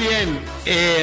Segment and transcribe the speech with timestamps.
[0.00, 0.40] Bien.
[0.64, 1.02] Eh,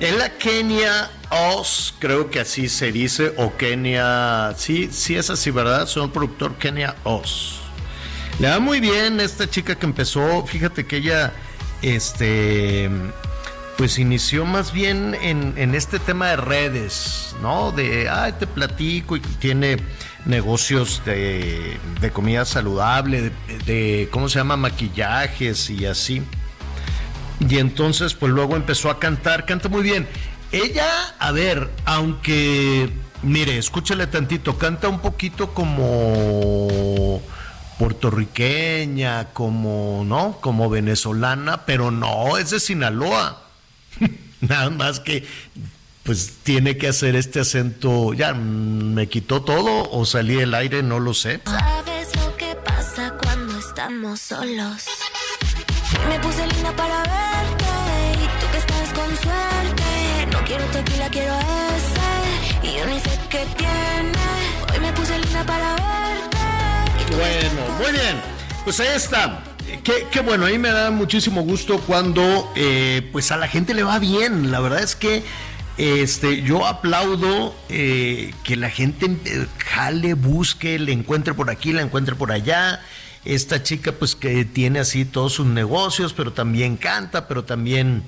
[0.00, 5.50] en la Kenia Oz, creo que así se dice, o Kenia, sí, sí es así,
[5.50, 5.86] ¿verdad?
[5.86, 7.60] Soy un productor Kenia Oz.
[8.38, 11.32] Le va muy bien esta chica que empezó, fíjate que ella,
[11.82, 12.90] este,
[13.76, 17.70] pues inició más bien en, en este tema de redes, ¿no?
[17.72, 19.76] De, ay, te platico y tiene
[20.24, 23.30] negocios de, de comida saludable,
[23.66, 24.56] de, ¿cómo se llama?
[24.56, 26.22] Maquillajes y así.
[27.48, 30.06] Y entonces, pues luego empezó a cantar, canta muy bien.
[30.52, 30.86] Ella,
[31.18, 37.22] a ver, aunque, mire, escúchale tantito, canta un poquito como
[37.78, 40.38] puertorriqueña, como, ¿no?
[40.40, 43.42] Como venezolana, pero no, es de Sinaloa.
[44.40, 45.26] Nada más que,
[46.02, 51.00] pues tiene que hacer este acento, ya, me quitó todo o salí del aire, no
[51.00, 51.40] lo sé.
[51.44, 54.84] ¿Sabes lo que pasa cuando estamos solos?
[56.08, 57.72] Me puse linda para verte
[58.22, 60.26] y tú que estás con suerte.
[60.32, 64.12] No quiero tequila, quiero ese y yo ni sé qué tiene.
[64.72, 67.16] Hoy me puse linda para verte.
[67.16, 68.20] Bueno, muy bien.
[68.64, 69.44] Pues ahí está.
[69.84, 73.74] Qué, qué bueno, a mí me da muchísimo gusto cuando eh, pues a la gente
[73.74, 74.50] le va bien.
[74.50, 75.22] La verdad es que
[75.78, 81.82] este, yo aplaudo eh, que la gente eh, jale, busque, le encuentre por aquí, la
[81.82, 82.80] encuentre por allá.
[83.24, 88.02] Esta chica pues que tiene así todos sus negocios, pero también canta, pero también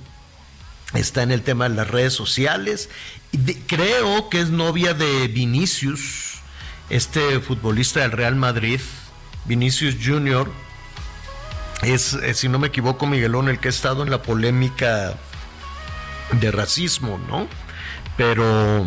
[0.92, 2.88] está en el tema de las redes sociales.
[3.66, 6.40] Creo que es novia de Vinicius,
[6.90, 8.80] este futbolista del Real Madrid,
[9.44, 10.50] Vinicius Junior.
[11.82, 15.14] Es, eh, si no me equivoco, Miguelón, el que ha estado en la polémica
[16.32, 17.46] de racismo, ¿no?
[18.16, 18.86] Pero,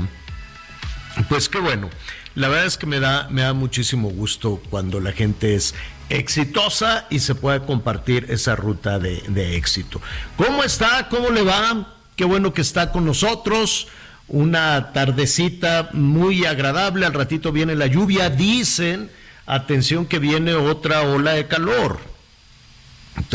[1.29, 1.89] pues qué bueno.
[2.35, 5.73] La verdad es que me da, me da muchísimo gusto cuando la gente es
[6.09, 10.01] exitosa y se puede compartir esa ruta de, éxito.
[10.35, 11.07] ¿Cómo está?
[11.09, 11.95] ¿Cómo le va?
[12.15, 13.87] Qué bueno que está con nosotros.
[14.27, 17.05] Una tardecita muy agradable.
[17.05, 18.29] Al ratito viene la lluvia.
[18.29, 19.11] Dicen,
[19.45, 21.99] atención que viene otra ola de calor.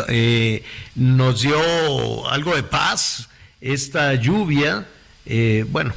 [0.09, 3.29] Eh, nos dio algo de paz
[3.61, 4.87] esta lluvia.
[5.25, 5.93] eh, bueno,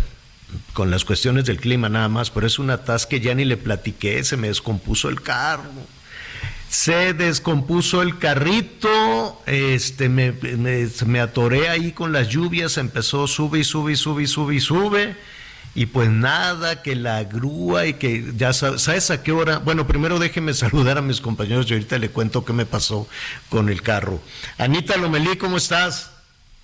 [0.73, 3.57] con las cuestiones del clima nada más, pero es una tas que ya ni le
[3.57, 5.63] platiqué, se me descompuso el carro.
[6.69, 13.59] Se descompuso el carrito, este, me, me, me atoré ahí con las lluvias, empezó sube
[13.59, 15.15] y sube y sube y sube y sube,
[15.75, 19.59] y pues nada, que la grúa y que ya sabes, ¿sabes a qué hora?
[19.59, 23.07] Bueno, primero déjeme saludar a mis compañeros y ahorita le cuento qué me pasó
[23.49, 24.21] con el carro.
[24.57, 26.11] Anita Lomelí, ¿cómo estás?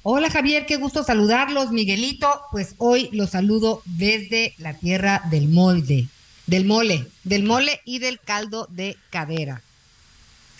[0.03, 2.41] Hola Javier, qué gusto saludarlos, Miguelito.
[2.51, 6.07] Pues hoy los saludo desde la tierra del molde,
[6.47, 9.61] del mole, del mole y del caldo de cadera.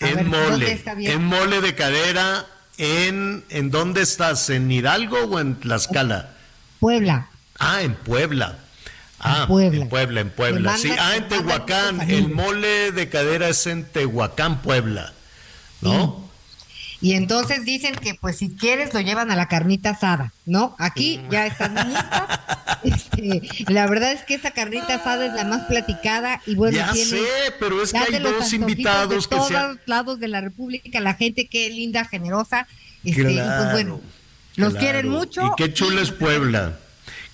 [0.08, 2.46] En ver, ¿dónde mole, en mole de cadera,
[2.78, 4.50] en, ¿en dónde estás?
[4.50, 6.30] ¿En Hidalgo o en Tlaxcala?
[6.80, 7.28] Puebla.
[7.58, 8.58] Ah, en Puebla.
[9.20, 9.82] Ah, En Puebla.
[9.82, 10.76] en Puebla, en Puebla.
[10.76, 12.10] Sí, ah, en Tehuacán.
[12.10, 15.12] El mole de cadera es en Tehuacán, Puebla.
[15.80, 16.28] ¿No?
[17.02, 20.74] Y entonces dicen que pues si quieres lo llevan a la carnita asada, ¿no?
[20.78, 21.30] Aquí Mm.
[21.30, 22.22] ya están listas.
[22.84, 26.90] Este, la verdad es que esa carnita asada es la más platicada y bueno, ya
[26.92, 27.22] tiene sé,
[27.60, 29.52] pero es que hay dos invitados de que todos
[29.86, 32.66] lados de la República, la gente que linda, generosa,
[33.04, 34.00] este, y Claro, pues bueno,
[34.56, 34.84] los claro.
[34.84, 35.46] quieren mucho.
[35.46, 36.76] Y qué chula es Puebla.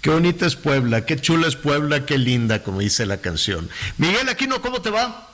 [0.03, 3.71] Qué bonita es Puebla, qué chula es Puebla, qué linda, como dice la canción.
[3.97, 5.31] Miguel Aquino, ¿cómo te va?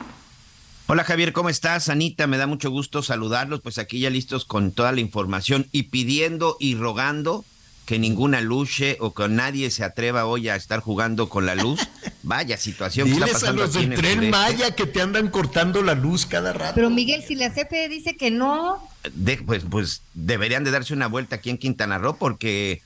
[0.87, 1.89] Hola Javier, ¿cómo estás?
[1.89, 5.85] Anita, me da mucho gusto saludarlos, pues aquí ya listos con toda la información y
[5.85, 7.45] pidiendo y rogando
[7.87, 11.81] que ninguna luche o que nadie se atreva hoy a estar jugando con la luz.
[12.23, 14.31] Vaya situación que está Diles a los del el tren sureste.
[14.31, 16.75] Maya que te andan cortando la luz cada rato.
[16.75, 21.07] Pero Miguel, si la CFE dice que no, De- pues, pues deberían de darse una
[21.07, 22.83] vuelta aquí en Quintana Roo porque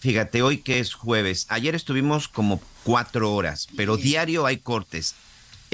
[0.00, 5.14] fíjate, hoy que es jueves, ayer estuvimos como cuatro horas, pero diario hay cortes.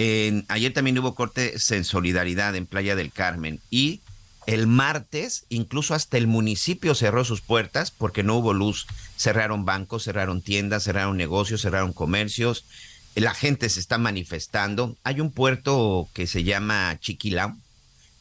[0.03, 4.01] En- ayer también hubo cortes en solidaridad en Playa del Carmen y
[4.47, 8.87] el martes incluso hasta el municipio cerró sus puertas porque no hubo luz.
[9.19, 12.65] Cerraron bancos, cerraron tiendas, cerraron negocios, cerraron comercios.
[13.15, 14.97] La gente se está manifestando.
[15.05, 17.55] Hay un puerto que se llama Chiquilao,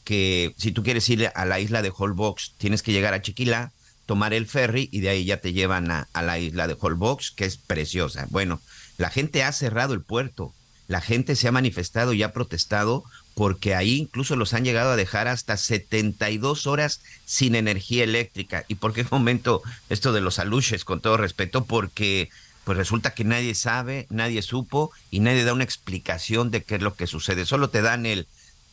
[0.03, 3.71] que si tú quieres ir a la isla de Holbox, tienes que llegar a Chiquilá,
[4.05, 7.31] tomar el ferry y de ahí ya te llevan a, a la isla de Holbox,
[7.31, 8.27] que es preciosa.
[8.31, 8.59] Bueno,
[8.97, 10.53] la gente ha cerrado el puerto,
[10.89, 13.05] la gente se ha manifestado y ha protestado
[13.35, 18.65] porque ahí incluso los han llegado a dejar hasta 72 horas sin energía eléctrica.
[18.67, 21.63] ¿Y por qué momento esto de los aluches, con todo respeto?
[21.63, 22.29] Porque
[22.63, 26.81] pues resulta que nadie sabe, nadie supo y nadie da una explicación de qué es
[26.81, 27.45] lo que sucede.
[27.45, 28.25] Solo te dan el,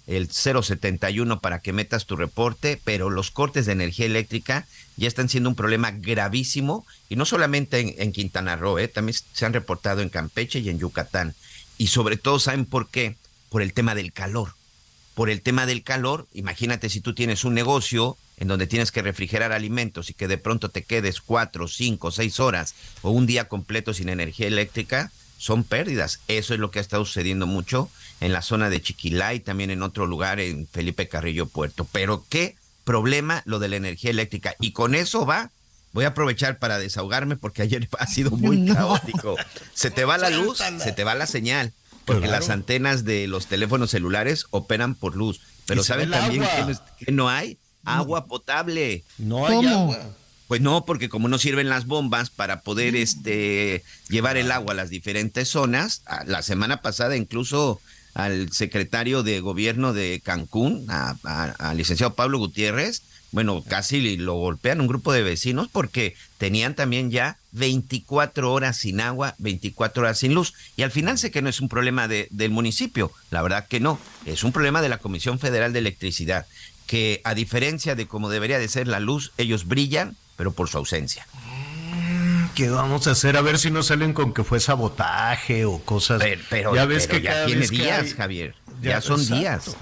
[0.07, 4.67] el 071 para que metas tu reporte, pero los cortes de energía eléctrica
[4.97, 8.89] ya están siendo un problema gravísimo y no solamente en, Quintana Roo, ¿eh?
[8.89, 11.35] también se han reportado en Campeche y en Yucatán.
[11.79, 13.17] Y sobre todo, ¿saben por qué?
[13.49, 14.55] Por el tema del calor.
[15.15, 19.03] Por el tema del calor, imagínate si tú tienes un negocio en donde tienes que
[19.03, 23.49] refrigerar alimentos y que de pronto te quedes cuatro, cinco, seis horas o un día
[23.49, 26.21] completo sin energía eléctrica, son pérdidas.
[26.29, 27.91] Eso es lo que ha estado sucediendo mucho
[28.21, 31.87] en la zona de Chiquilá y también en otro lugar en Felipe Carrillo Puerto.
[31.91, 34.55] Pero qué problema lo de la energía eléctrica.
[34.61, 35.51] Y con eso va
[35.97, 39.35] voy a aprovechar para desahogarme porque ayer ha sido muy caótico.
[39.73, 41.73] Se te va la luz, se te va la señal,
[42.05, 45.41] porque las antenas de los teléfonos celulares operan por luz.
[45.65, 46.45] Pero ¿saben también
[46.99, 47.57] que no, hay?
[47.85, 49.05] Agua potable.
[49.17, 49.99] No hay agua.
[50.49, 52.97] Pues no, porque como no sirven las bombas para poder mm.
[52.97, 57.81] este llevar el agua a las diferentes zonas, la semana pasada incluso
[58.13, 63.03] al secretario de gobierno de Cancún, al licenciado Pablo Gutiérrez,
[63.37, 68.99] bueno, casi lo golpean un grupo de vecinos porque tenían también ya 24 horas sin
[68.99, 70.55] agua, 24 horas sin luz.
[70.75, 73.79] Y al final sé que no es un problema de, del municipio, la verdad que
[73.79, 76.47] no, es un problema de la Comisión Federal de Electricidad,
[76.87, 80.79] que a diferencia de como debería de ser la luz, ellos brillan, pero por su
[80.79, 81.27] ausencia.
[81.35, 83.37] Mm, ¿Qué vamos a hacer?
[83.37, 86.23] A ver si no salen con que fue sabotaje o cosas.
[86.49, 88.55] Pero, ya ves que ya tiene días, Javier.
[88.81, 89.77] Ya, son días.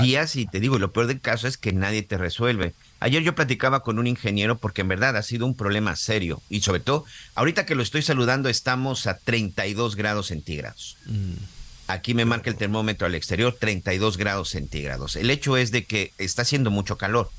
[0.00, 2.74] Días y te digo, lo peor del caso es que nadie te resuelve.
[3.00, 6.60] Ayer yo platicaba con un ingeniero porque en verdad ha sido un problema serio y
[6.60, 10.96] sobre todo, ahorita que lo estoy saludando estamos a 32 grados centígrados.
[11.06, 11.34] Mm.
[11.88, 15.16] Aquí me marca el termómetro al exterior, 32 grados centígrados.
[15.16, 17.30] El hecho es de que está haciendo mucho calor.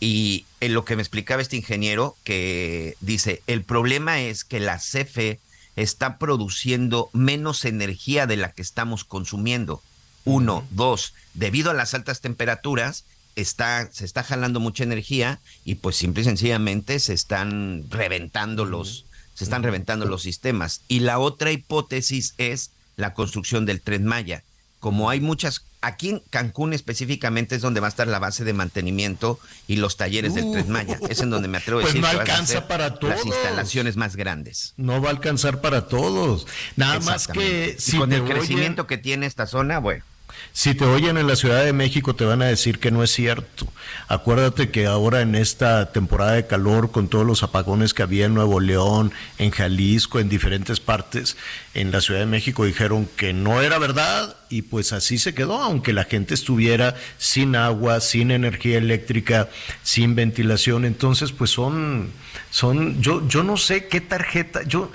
[0.00, 4.78] Y en lo que me explicaba este ingeniero, que dice, el problema es que la
[4.78, 5.38] CFE
[5.76, 9.82] está produciendo menos energía de la que estamos consumiendo.
[10.24, 13.04] Uno, dos, debido a las altas temperaturas,
[13.36, 19.06] está, se está jalando mucha energía y pues simple y sencillamente se están reventando los,
[19.34, 20.82] se están reventando los sistemas.
[20.88, 24.42] Y la otra hipótesis es la construcción del tren Maya.
[24.78, 28.54] Como hay muchas, aquí en Cancún específicamente es donde va a estar la base de
[28.54, 29.38] mantenimiento
[29.68, 30.98] y los talleres del tren Maya.
[31.10, 33.16] Es en donde me atrevo a pues decir no alcanza para todos.
[33.16, 34.72] las instalaciones más grandes.
[34.78, 36.46] No va a alcanzar para todos.
[36.76, 40.02] Nada más que si con el crecimiento que tiene esta zona, bueno.
[40.52, 43.10] Si te oyen en la Ciudad de México te van a decir que no es
[43.10, 43.66] cierto.
[44.08, 48.34] Acuérdate que ahora en esta temporada de calor, con todos los apagones que había en
[48.34, 51.36] Nuevo León, en Jalisco, en diferentes partes,
[51.74, 55.62] en la Ciudad de México dijeron que no era verdad y pues así se quedó,
[55.62, 59.48] aunque la gente estuviera sin agua, sin energía eléctrica,
[59.82, 60.84] sin ventilación.
[60.84, 62.10] Entonces, pues son,
[62.50, 64.90] son, yo, yo no sé qué tarjeta, yo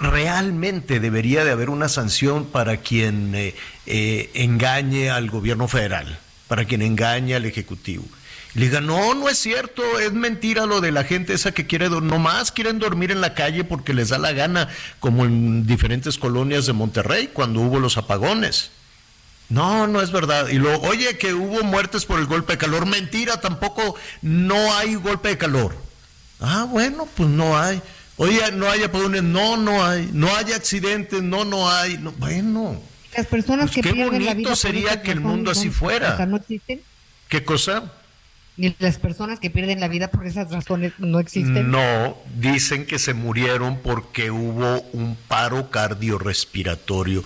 [0.00, 3.54] realmente debería de haber una sanción para quien eh,
[3.86, 6.18] eh, engañe al gobierno federal,
[6.48, 8.04] para quien engañe al Ejecutivo.
[8.54, 11.88] le diga, no, no es cierto, es mentira lo de la gente esa que quiere,
[11.88, 14.68] nomás quieren dormir en la calle porque les da la gana,
[15.00, 18.70] como en diferentes colonias de Monterrey cuando hubo los apagones.
[19.48, 20.48] No, no es verdad.
[20.48, 22.86] Y luego, oye, que hubo muertes por el golpe de calor.
[22.86, 25.76] Mentira, tampoco no hay golpe de calor.
[26.40, 27.82] Ah, bueno, pues no hay.
[28.16, 32.80] Oye, no hay apagones, no, no hay, no hay accidentes, no, no hay, no, bueno.
[33.16, 36.24] Las personas pues que pierden la vida sería que el mundo así fuera.
[36.26, 36.80] ¿No existen?
[37.28, 37.92] ¿Qué cosa?
[38.56, 41.70] ¿Y las personas que pierden la vida por esas razones no existen?
[41.70, 47.24] No, dicen que se murieron porque hubo un paro cardiorrespiratorio.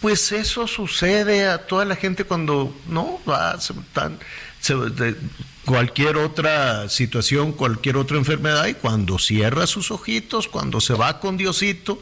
[0.00, 4.18] Pues eso sucede a toda la gente cuando no va, se, tan,
[5.64, 11.36] cualquier otra situación, cualquier otra enfermedad, y cuando cierra sus ojitos, cuando se va con
[11.36, 12.00] Diosito,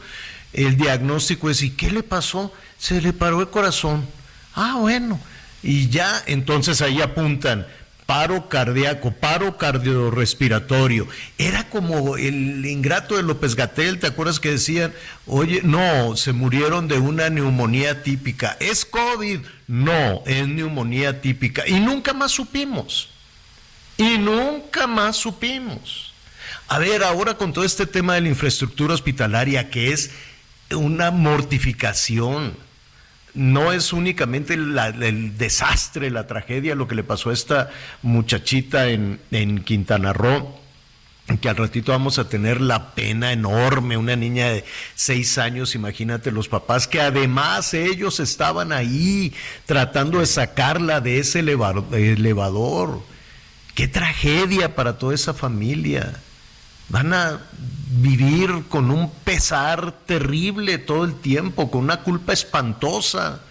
[0.53, 2.53] el diagnóstico es, ¿y qué le pasó?
[2.77, 4.05] Se le paró el corazón.
[4.53, 5.19] Ah, bueno.
[5.63, 7.67] Y ya entonces ahí apuntan,
[8.05, 11.07] paro cardíaco, paro cardiorrespiratorio.
[11.37, 14.93] Era como el ingrato de López Gatel, ¿te acuerdas que decían,
[15.25, 18.57] oye, no, se murieron de una neumonía típica?
[18.59, 19.39] ¿Es COVID?
[19.67, 21.67] No, es neumonía típica.
[21.67, 23.09] Y nunca más supimos.
[23.97, 26.13] Y nunca más supimos.
[26.67, 30.11] A ver, ahora con todo este tema de la infraestructura hospitalaria, que es
[30.71, 32.64] una mortificación.
[33.35, 37.69] No es únicamente el desastre, la tragedia, lo que le pasó a esta
[38.01, 40.59] muchachita en, en Quintana Roo,
[41.41, 44.63] que al ratito vamos a tener la pena enorme, una niña de
[44.93, 49.33] seis años, imagínate los papás, que además ellos estaban ahí
[49.65, 53.01] tratando de sacarla de ese elevador.
[53.73, 56.21] Qué tragedia para toda esa familia.
[56.89, 57.39] Van a
[57.89, 63.41] vivir con un pesar terrible todo el tiempo, con una culpa espantosa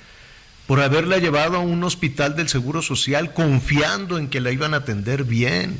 [0.66, 4.78] por haberla llevado a un hospital del Seguro Social confiando en que la iban a
[4.78, 5.78] atender bien.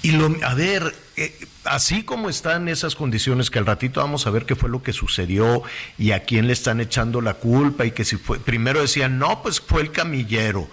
[0.00, 4.30] Y lo, a ver, eh, así como están esas condiciones, que al ratito vamos a
[4.30, 5.62] ver qué fue lo que sucedió
[5.98, 9.42] y a quién le están echando la culpa y que si fue, primero decían, no,
[9.42, 10.68] pues fue el camillero,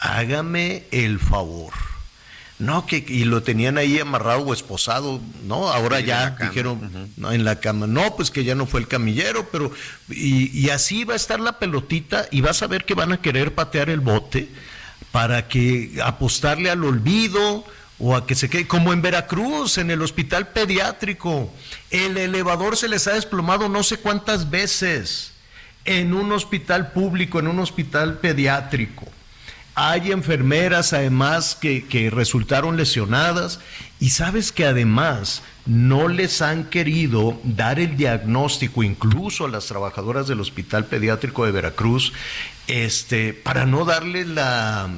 [0.00, 1.72] hágame el favor.
[2.58, 5.68] No, que y lo tenían ahí amarrado o esposado, ¿no?
[5.68, 9.48] Ahora ya dijeron no, en la cama, no, pues que ya no fue el camillero,
[9.50, 9.72] pero
[10.08, 13.20] y, y así va a estar la pelotita y vas a ver que van a
[13.20, 14.48] querer patear el bote
[15.10, 17.64] para que apostarle al olvido
[17.98, 21.52] o a que se quede, como en Veracruz, en el hospital pediátrico.
[21.90, 25.32] El elevador se les ha desplomado no sé cuántas veces
[25.84, 29.06] en un hospital público, en un hospital pediátrico.
[29.74, 33.58] Hay enfermeras además que, que resultaron lesionadas
[33.98, 40.28] y sabes que además no les han querido dar el diagnóstico, incluso a las trabajadoras
[40.28, 42.12] del Hospital Pediátrico de Veracruz,
[42.66, 44.88] este, para no darle la,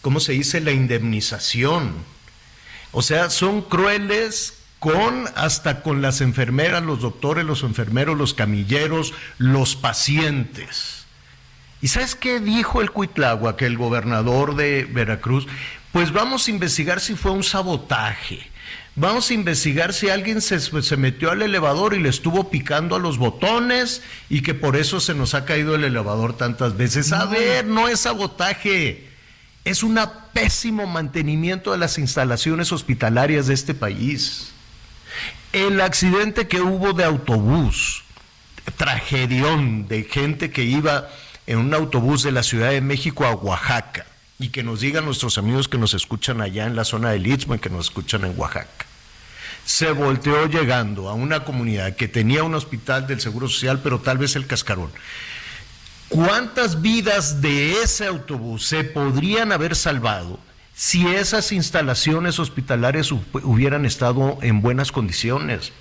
[0.00, 1.92] ¿cómo se dice?, la indemnización.
[2.92, 9.14] O sea, son crueles con hasta con las enfermeras, los doctores, los enfermeros, los camilleros,
[9.38, 11.01] los pacientes.
[11.82, 15.46] ¿Y sabes qué dijo el Cuitlagua, que el gobernador de Veracruz?
[15.92, 18.50] Pues vamos a investigar si fue un sabotaje.
[18.94, 22.98] Vamos a investigar si alguien se, se, metió al elevador y le estuvo picando a
[22.98, 27.12] los botones y que por eso se nos ha caído el elevador tantas veces.
[27.12, 29.12] A ver, no es sabotaje
[29.64, 29.98] es un
[30.32, 34.52] pésimo mantenimiento de las instalaciones hospitalarias de este país.
[35.52, 38.02] El accidente que hubo de autobús,
[38.76, 41.08] tragedión de gente que iba
[41.46, 44.06] en un autobús de la Ciudad de México a Oaxaca,
[44.38, 47.54] y que nos digan nuestros amigos que nos escuchan allá en la zona del Istmo
[47.54, 48.86] y que nos escuchan en Oaxaca.
[49.64, 54.18] Se volteó llegando a una comunidad que tenía un hospital del Seguro Social, pero tal
[54.18, 54.90] vez el cascarón
[56.12, 60.38] ¿Cuántas vidas de ese autobús se podrían haber salvado
[60.74, 65.72] si esas instalaciones hospitalarias hubieran estado en buenas condiciones?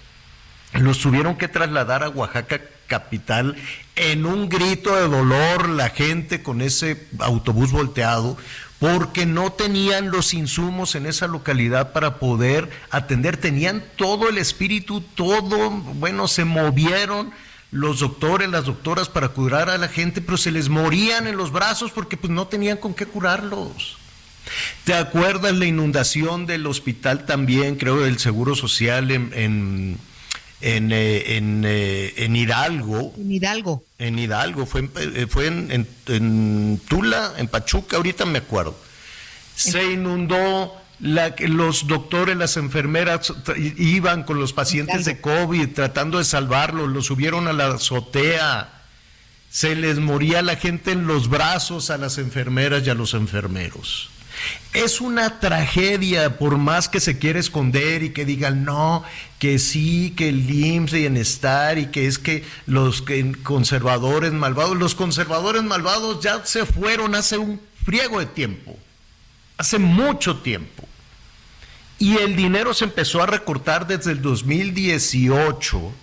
[0.72, 2.62] Los tuvieron que trasladar a Oaxaca
[2.92, 3.56] capital
[3.96, 8.36] en un grito de dolor la gente con ese autobús volteado
[8.80, 15.00] porque no tenían los insumos en esa localidad para poder atender, tenían todo el espíritu,
[15.16, 17.32] todo, bueno, se movieron
[17.72, 21.52] los doctores, las doctoras para curar a la gente, pero se les morían en los
[21.54, 23.98] brazos porque pues no tenían con qué curarlos.
[24.84, 29.98] ¿Te acuerdas la inundación del hospital también, creo, del Seguro Social en, en,
[30.62, 33.14] en, eh, eh, en, Hidalgo?
[33.18, 33.84] En Hidalgo.
[33.98, 38.78] En Hidalgo, fue, eh, fue en, en Tula, en Pachuca, ahorita me acuerdo.
[39.56, 43.34] Se inundó la, los doctores, las enfermeras
[43.78, 48.84] iban con los pacientes de COVID tratando de salvarlos, los subieron a la azotea,
[49.50, 54.11] se les moría la gente en los brazos a las enfermeras y a los enfermeros.
[54.74, 59.04] Es una tragedia, por más que se quiera esconder y que digan no,
[59.40, 63.04] que sí, que el IMSS bienestar y que es que los
[63.44, 68.78] conservadores malvados, los conservadores malvados ya se fueron hace un friego de tiempo,
[69.58, 70.88] hace mucho tiempo.
[72.00, 75.94] Y el dinero se empezó a recortar desde el 2018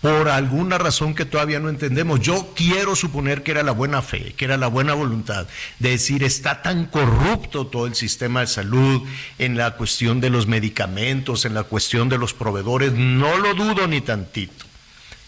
[0.00, 2.20] por alguna razón que todavía no entendemos.
[2.20, 5.46] Yo quiero suponer que era la buena fe, que era la buena voluntad
[5.78, 9.02] de decir, está tan corrupto todo el sistema de salud
[9.38, 12.92] en la cuestión de los medicamentos, en la cuestión de los proveedores.
[12.92, 14.64] No lo dudo ni tantito,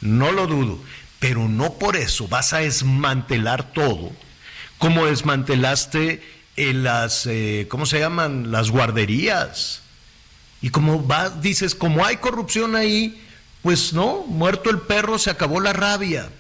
[0.01, 0.79] no lo dudo,
[1.19, 4.11] pero no por eso vas a desmantelar todo,
[4.79, 6.23] como desmantelaste
[6.57, 8.51] en las, eh, ¿cómo se llaman?
[8.51, 9.83] Las guarderías
[10.63, 11.05] y como
[11.43, 13.21] dices, como hay corrupción ahí,
[13.63, 16.31] pues no, muerto el perro se acabó la rabia.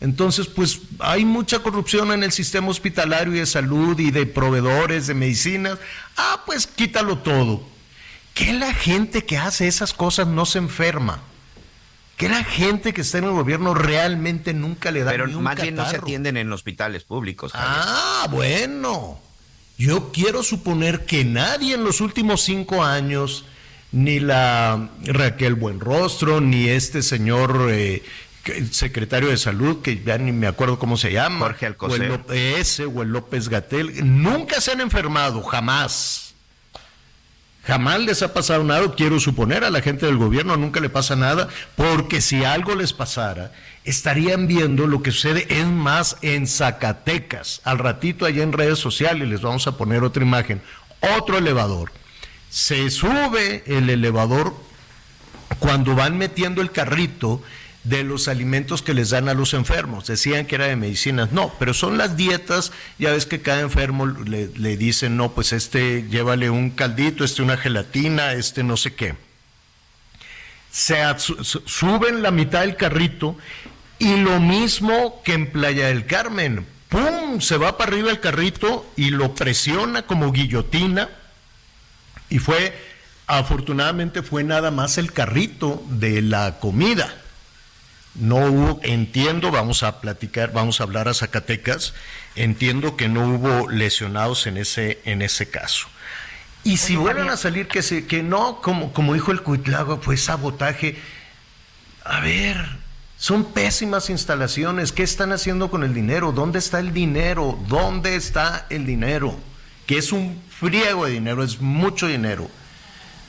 [0.00, 5.08] Entonces, pues hay mucha corrupción en el sistema hospitalario y de salud y de proveedores
[5.08, 5.78] de medicinas.
[6.16, 7.62] Ah, pues quítalo todo.
[8.34, 11.20] Que la gente que hace esas cosas no se enferma.
[12.16, 15.42] Que la gente que está en el gobierno realmente nunca le da Pero ni un
[15.42, 17.52] más bien no se atienden en hospitales públicos.
[17.52, 17.70] Javier.
[17.76, 19.20] Ah, bueno.
[19.78, 23.44] Yo quiero suponer que nadie en los últimos cinco años,
[23.92, 28.02] ni la Raquel Buenrostro, ni este señor eh,
[28.70, 31.46] secretario de salud, que ya ni me acuerdo cómo se llama.
[31.46, 32.10] Jorge Alcocer.
[32.10, 33.92] O el, ese o el López Gatel.
[34.22, 36.34] Nunca se han enfermado, jamás.
[37.64, 41.16] Jamás les ha pasado nada, quiero suponer, a la gente del gobierno nunca le pasa
[41.16, 43.52] nada, porque si algo les pasara,
[43.84, 47.60] estarían viendo lo que sucede es más en Zacatecas.
[47.64, 50.62] Al ratito allá en redes sociales les vamos a poner otra imagen,
[51.18, 51.92] otro elevador.
[52.50, 54.54] Se sube el elevador
[55.58, 57.42] cuando van metiendo el carrito
[57.84, 60.06] de los alimentos que les dan a los enfermos.
[60.06, 61.32] Decían que era de medicinas.
[61.32, 62.72] No, pero son las dietas.
[62.98, 67.42] Ya ves que cada enfermo le, le, dicen, no, pues este llévale un caldito, este
[67.42, 69.14] una gelatina, este no sé qué.
[70.70, 71.02] Se
[71.64, 73.36] suben la mitad del carrito
[73.98, 76.66] y lo mismo que en Playa del Carmen.
[76.88, 77.40] ¡Pum!
[77.40, 81.08] Se va para arriba el carrito y lo presiona como guillotina.
[82.30, 82.76] Y fue,
[83.26, 87.14] afortunadamente fue nada más el carrito de la comida
[88.18, 91.94] no hubo, entiendo, vamos a platicar, vamos a hablar a Zacatecas,
[92.34, 95.86] entiendo que no hubo lesionados en ese, en ese caso.
[96.64, 100.16] Y si vuelven a salir que, se, que no, como, como dijo el Cuitlago, fue
[100.16, 100.96] sabotaje.
[102.04, 102.56] A ver,
[103.16, 104.92] son pésimas instalaciones.
[104.92, 106.32] ¿Qué están haciendo con el dinero?
[106.32, 107.58] ¿Dónde está el dinero?
[107.68, 109.38] ¿Dónde está el dinero?
[109.88, 112.48] Que es un friego de dinero, es mucho dinero.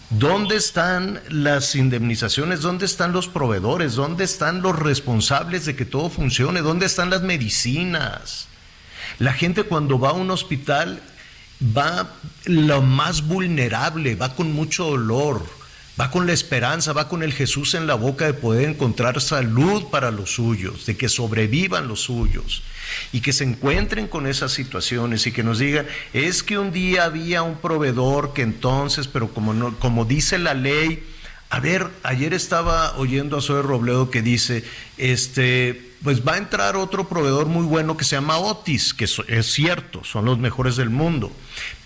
[0.09, 2.59] ¿Dónde están las indemnizaciones?
[2.59, 3.95] ¿Dónde están los proveedores?
[3.95, 6.59] ¿Dónde están los responsables de que todo funcione?
[6.59, 8.47] ¿Dónde están las medicinas?
[9.19, 11.01] La gente cuando va a un hospital
[11.61, 12.09] va
[12.43, 15.45] lo más vulnerable, va con mucho dolor,
[15.97, 19.85] va con la esperanza, va con el Jesús en la boca de poder encontrar salud
[19.85, 22.63] para los suyos, de que sobrevivan los suyos
[23.11, 27.05] y que se encuentren con esas situaciones y que nos digan, es que un día
[27.05, 31.03] había un proveedor que entonces, pero como, no, como dice la ley,
[31.49, 34.63] a ver, ayer estaba oyendo a Zoe Robledo que dice,
[34.97, 39.51] este, pues va a entrar otro proveedor muy bueno que se llama Otis, que es
[39.51, 41.31] cierto, son los mejores del mundo,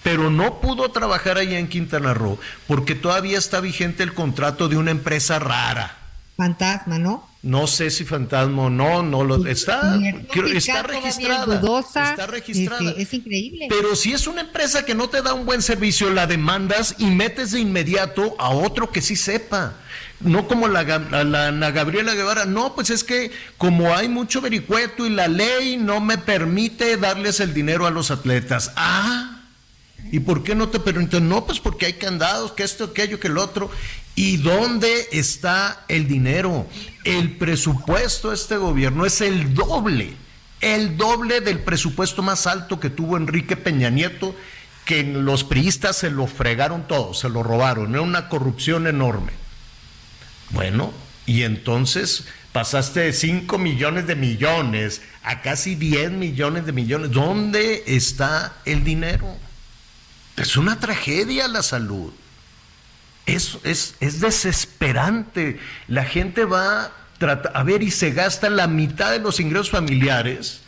[0.03, 4.75] pero no pudo trabajar allá en Quintana Roo porque todavía está vigente el contrato de
[4.75, 5.97] una empresa rara.
[6.35, 7.32] Fantasma, ¿no?
[7.43, 9.99] No sé si fantasma o no, no lo está,
[10.55, 11.59] está registrada.
[11.59, 12.91] está registrada.
[12.91, 13.67] Este, es increíble.
[13.69, 17.07] Pero si es una empresa que no te da un buen servicio, la demandas y
[17.07, 19.73] metes de inmediato a otro que sí sepa.
[20.21, 25.05] No como la, la Ana Gabriela Guevara, no, pues es que como hay mucho vericueto
[25.05, 28.71] y la ley no me permite darles el dinero a los atletas.
[28.77, 29.32] Ah,
[30.11, 31.19] ¿y por qué no te permite?
[31.21, 33.69] No, pues porque hay candados, que esto, aquello, que el otro.
[34.15, 36.67] ¿Y dónde está el dinero?
[37.03, 40.13] El presupuesto de este gobierno es el doble,
[40.61, 44.35] el doble del presupuesto más alto que tuvo Enrique Peña Nieto,
[44.85, 49.31] que los priistas se lo fregaron todo, se lo robaron, era una corrupción enorme.
[50.51, 50.93] Bueno,
[51.25, 57.11] y entonces pasaste de 5 millones de millones a casi 10 millones de millones.
[57.11, 59.35] ¿Dónde está el dinero?
[60.37, 62.11] Es una tragedia la salud.
[63.25, 65.59] Es, es, es desesperante.
[65.87, 66.91] La gente va
[67.53, 70.61] a ver y se gasta la mitad de los ingresos familiares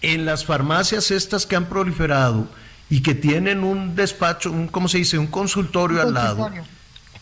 [0.00, 2.48] en las farmacias estas que han proliferado
[2.90, 5.18] y que tienen un despacho, un, ¿cómo se dice?
[5.18, 6.50] Un consultorio, al lado.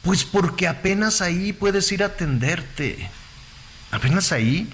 [0.02, 3.10] Pues porque apenas ahí puedes ir a atenderte.
[3.90, 4.68] Apenas ahí.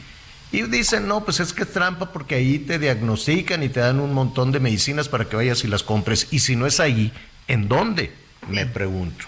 [0.52, 4.00] Y dicen, no, pues es que es trampa porque ahí te diagnostican y te dan
[4.00, 6.28] un montón de medicinas para que vayas y las compres.
[6.30, 7.10] Y si no es ahí,
[7.48, 8.12] ¿en dónde?
[8.48, 9.24] Me pregunto.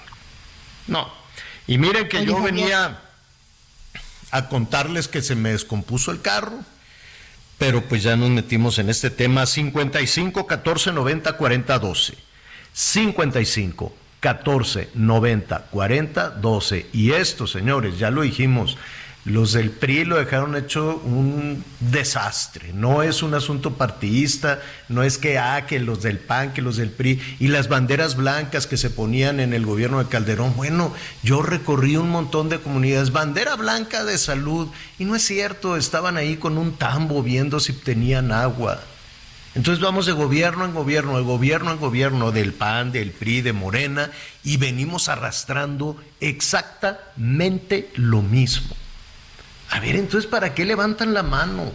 [0.86, 1.10] No.
[1.66, 3.00] Y miren que yo venía
[4.30, 6.58] a contarles que se me descompuso el carro,
[7.56, 12.14] pero pues ya nos metimos en este tema 55 14 90 40 12.
[12.72, 16.86] 55 14 90 40 12.
[16.92, 18.76] Y esto, señores, ya lo dijimos,
[19.24, 22.72] los del PRI lo dejaron hecho un desastre.
[22.74, 24.60] No es un asunto partidista,
[24.90, 28.16] no es que, ah, que los del PAN, que los del PRI y las banderas
[28.16, 30.54] blancas que se ponían en el gobierno de Calderón.
[30.56, 35.76] Bueno, yo recorrí un montón de comunidades, bandera blanca de salud, y no es cierto,
[35.76, 38.80] estaban ahí con un tambo viendo si tenían agua.
[39.54, 43.52] Entonces vamos de gobierno en gobierno, de gobierno en gobierno, del PAN, del PRI, de
[43.54, 44.10] Morena,
[44.42, 48.74] y venimos arrastrando exactamente lo mismo.
[49.74, 51.72] A ver, entonces, ¿para qué levantan la mano?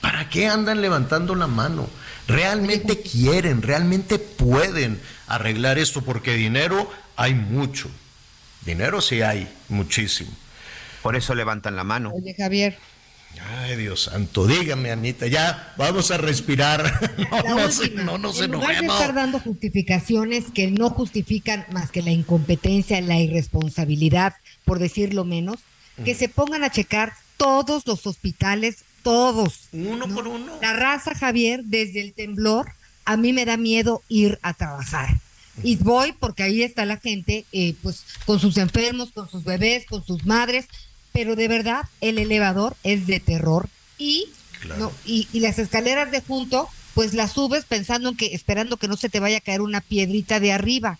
[0.00, 1.86] ¿Para qué andan levantando la mano?
[2.26, 6.00] ¿Realmente quieren, realmente pueden arreglar esto?
[6.00, 7.90] Porque dinero hay mucho.
[8.64, 10.30] Dinero sí hay, muchísimo.
[11.02, 12.12] Por eso levantan la mano.
[12.14, 12.78] Oye, Javier.
[13.58, 16.90] Ay, Dios santo, dígame, Anita, ya vamos a respirar.
[17.28, 22.10] No, no, se en lugar de estar dando justificaciones que no justifican más que la
[22.10, 25.58] incompetencia, la irresponsabilidad, por decirlo menos,
[26.04, 29.68] que se pongan a checar todos los hospitales, todos.
[29.72, 30.52] Uno por uno.
[30.60, 32.72] La raza, Javier, desde el temblor,
[33.04, 35.16] a mí me da miedo ir a trabajar.
[35.62, 39.86] Y voy porque ahí está la gente, eh, pues con sus enfermos, con sus bebés,
[39.86, 40.66] con sus madres,
[41.12, 44.28] pero de verdad el elevador es de terror y,
[44.78, 48.88] no, y, y las escaleras de junto, pues las subes pensando en que, esperando que
[48.88, 50.98] no se te vaya a caer una piedrita de arriba.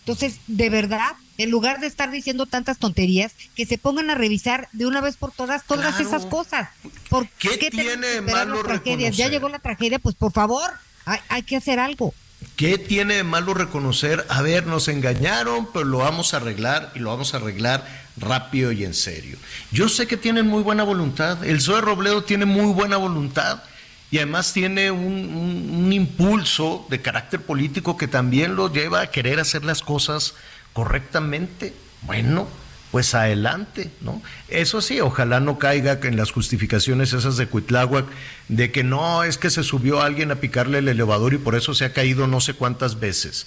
[0.00, 4.68] Entonces, de verdad, en lugar de estar diciendo tantas tonterías, que se pongan a revisar
[4.72, 6.08] de una vez por todas todas Claro.
[6.08, 6.68] esas cosas.
[7.08, 9.16] ¿Por ¿Qué qué, tiene malo tragedias?
[9.16, 10.70] Ya llegó la tragedia, pues por favor,
[11.04, 12.14] hay, hay que hacer algo.
[12.56, 14.26] ¿Qué tiene de malo reconocer?
[14.28, 18.72] A ver, nos engañaron, pero lo vamos a arreglar y lo vamos a arreglar rápido
[18.72, 19.38] y en serio.
[19.70, 21.44] Yo sé que tienen muy buena voluntad.
[21.44, 23.62] El Zoe Robledo tiene muy buena voluntad
[24.10, 29.10] y además tiene un, un- un impulso de carácter político que también lo lleva a
[29.10, 30.34] querer hacer las cosas
[30.72, 31.74] correctamente.
[32.02, 32.48] Bueno,
[32.92, 34.22] pues adelante, ¿no?
[34.48, 38.04] Eso sí, ojalá no caiga en las justificaciones esas de Cuitláhuac
[38.48, 41.72] de que no, es que se subió alguien a picarle el elevador y por eso
[41.74, 43.46] se ha caído no sé cuántas veces.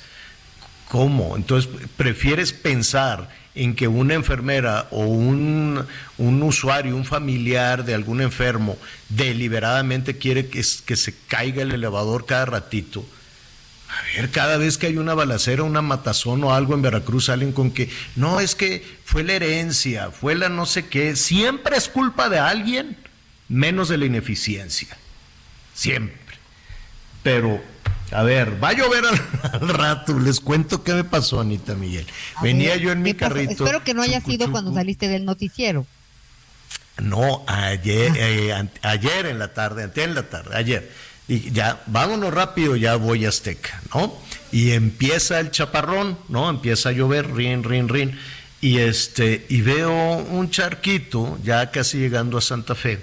[0.89, 1.35] ¿Cómo?
[1.35, 5.85] Entonces, ¿prefieres pensar en que una enfermera o un,
[6.17, 8.77] un usuario, un familiar de algún enfermo,
[9.09, 13.05] deliberadamente quiere que, se caiga el elevador cada ratito?
[13.97, 17.53] A ver, cada vez que hay una balacera, una matazón o algo en Veracruz salen
[17.53, 21.15] con que no, es que fue la herencia, fue la no sé qué.
[21.15, 22.97] Siempre es culpa de alguien,
[23.47, 24.97] menos de la ineficiencia.
[25.73, 26.17] Siempre.
[27.23, 27.61] Pero,
[28.11, 29.21] a ver, va a llover al,
[29.61, 30.19] al rato.
[30.19, 32.05] Les cuento qué me pasó, Anita Miguel.
[32.35, 33.51] A Venía ver, yo en mi carrito.
[33.51, 35.85] Espero que no haya chucu, sido cuando saliste del noticiero.
[36.97, 40.91] No, ayer, eh, ayer en la tarde, antes en la tarde, ayer.
[41.27, 44.13] Y ya, vámonos rápido, ya voy a Azteca, ¿no?
[44.51, 46.49] Y empieza el chaparrón, ¿no?
[46.49, 48.19] Empieza a llover, rin, rin, rin.
[48.61, 52.99] Y este, y veo un charquito, ya casi llegando a Santa Fe.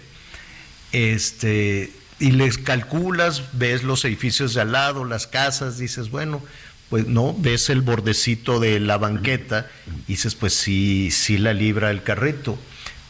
[0.92, 6.42] Este, y les calculas, ves los edificios de al lado, las casas, dices, bueno,
[6.90, 9.68] pues no, ves el bordecito de la banqueta,
[10.06, 12.58] dices, pues sí, sí la libra el carrito.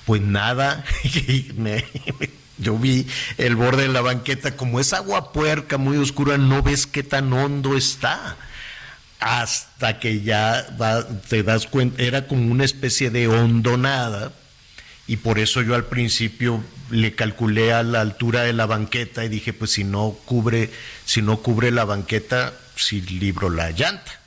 [0.06, 0.84] Pues nada,
[1.56, 1.84] me-
[2.58, 3.06] yo vi
[3.38, 7.32] el borde de la banqueta, como es agua puerca, muy oscura, no ves qué tan
[7.32, 8.36] hondo está.
[9.20, 10.66] Hasta que ya
[11.28, 14.32] te das cuenta, era como una especie de hondonada,
[15.06, 19.28] y por eso yo al principio le calculé a la altura de la banqueta y
[19.28, 20.70] dije, pues si no cubre,
[21.04, 24.20] si no cubre la banqueta, si libro la llanta.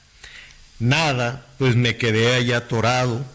[0.80, 3.26] Nada, pues me quedé ahí atorado,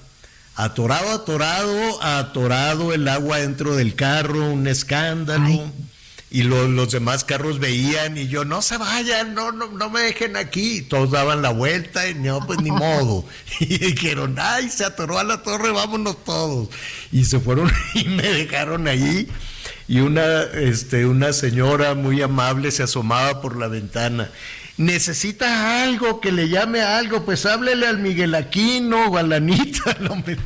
[0.65, 5.45] atorado, atorado, atorado el agua dentro del carro, un escándalo.
[5.47, 5.73] Ay.
[6.33, 10.01] Y lo- los demás carros veían y yo, no se vayan, no, no, no me
[10.03, 10.77] dejen aquí.
[10.79, 13.25] Y todos daban la vuelta y no, pues ni modo.
[13.61, 16.69] Y dijeron, ay, se atoró a la torre, vámonos todos.
[17.11, 19.27] Y se fueron y me dejaron allí.
[19.89, 24.31] Y una, este, una señora muy amable se asomaba por la ventana.
[24.81, 29.37] Necesita algo, que le llame a algo, pues háblele al Miguel Aquino o a la
[29.37, 29.95] Anita.
[30.01, 30.39] No me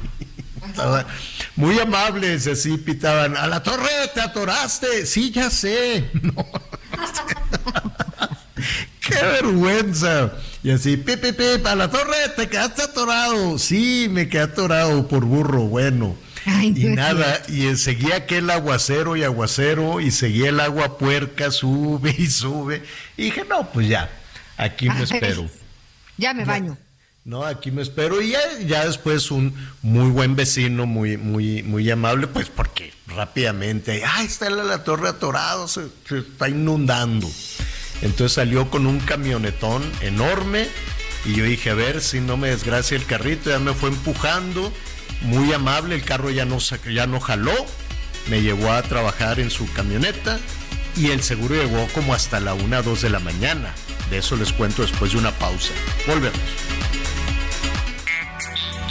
[1.54, 6.10] muy amables, así pitaban, a la torre te atoraste, sí, ya sé.
[6.22, 6.44] No.
[9.00, 10.32] Qué vergüenza.
[10.64, 13.56] Y así, pip, pip, pip, a la torre te quedaste atorado.
[13.60, 16.16] Sí, me quedé atorado por burro, bueno.
[16.44, 22.16] Ay, y nada, y seguía aquel aguacero y aguacero, y seguía el agua puerca, sube
[22.18, 22.82] y sube.
[23.16, 24.10] Y dije, no, pues ya,
[24.56, 25.48] aquí me espero.
[26.16, 26.76] Ya me baño.
[27.24, 31.90] No, aquí me espero y ya, ya después un muy buen vecino, muy, muy, muy
[31.90, 37.30] amable, pues porque rápidamente, ah, está la, la torre atorado, se, se está inundando.
[38.02, 40.68] Entonces salió con un camionetón enorme
[41.24, 44.70] y yo dije, a ver si no me desgracia el carrito, ya me fue empujando,
[45.22, 47.54] muy amable, el carro ya no, ya no jaló,
[48.28, 50.38] me llevó a trabajar en su camioneta
[50.96, 53.74] y el seguro llegó como hasta la 1, 2 de la mañana.
[54.10, 55.72] De eso les cuento después de una pausa.
[56.06, 56.38] Volvemos.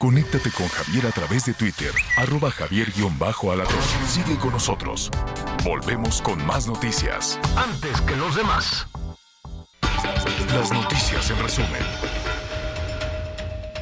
[0.00, 3.82] Conéctate con Javier a través de Twitter, arroba javier-alatón.
[4.06, 5.10] Sigue con nosotros.
[5.64, 7.36] Volvemos con más noticias.
[7.56, 8.86] Antes que los demás.
[10.54, 11.82] Las noticias en resumen.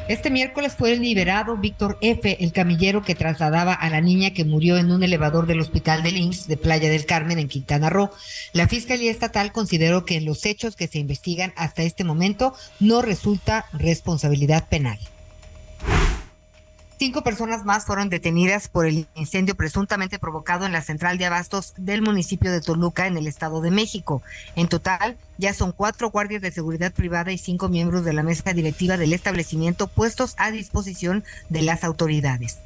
[0.09, 4.79] Este miércoles fue liberado Víctor F., el camillero que trasladaba a la niña que murió
[4.79, 8.11] en un elevador del hospital del IMSS de Playa del Carmen en Quintana Roo.
[8.55, 13.03] La Fiscalía Estatal consideró que en los hechos que se investigan hasta este momento no
[13.03, 14.99] resulta responsabilidad penal.
[16.99, 21.75] Cinco personas más fueron detenidas por el incendio presuntamente provocado en la central de abastos
[21.77, 24.23] del municipio de Toluca en el Estado de México.
[24.55, 28.55] En total, ya son cuatro guardias de seguridad privada y cinco miembros de la mesa
[28.55, 32.61] directiva del establecimiento puestos a disposición de las autoridades.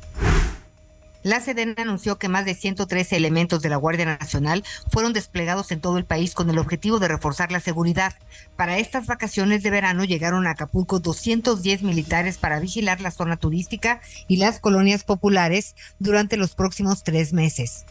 [1.22, 5.80] La Sedena anunció que más de 113 elementos de la Guardia Nacional fueron desplegados en
[5.80, 8.14] todo el país con el objetivo de reforzar la seguridad.
[8.56, 14.00] Para estas vacaciones de verano llegaron a Acapulco 210 militares para vigilar la zona turística
[14.28, 17.84] y las colonias populares durante los próximos tres meses.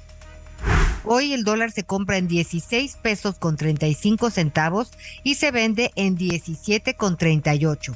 [1.05, 4.91] Hoy el dólar se compra en 16 pesos con 35 centavos
[5.23, 7.95] y se vende en 17 con 38.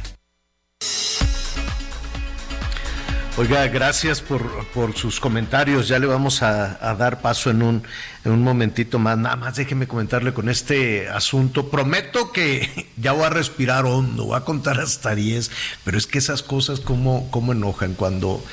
[3.37, 5.87] Oiga, gracias por, por, sus comentarios.
[5.87, 7.83] Ya le vamos a, dar paso en un,
[8.25, 9.17] en un momentito más.
[9.17, 11.71] Nada más déjeme comentarle con este asunto.
[11.71, 15.49] Prometo que ya voy a respirar hondo, voy a contar hasta 10,
[15.83, 18.43] pero es que esas cosas como, como enojan cuando,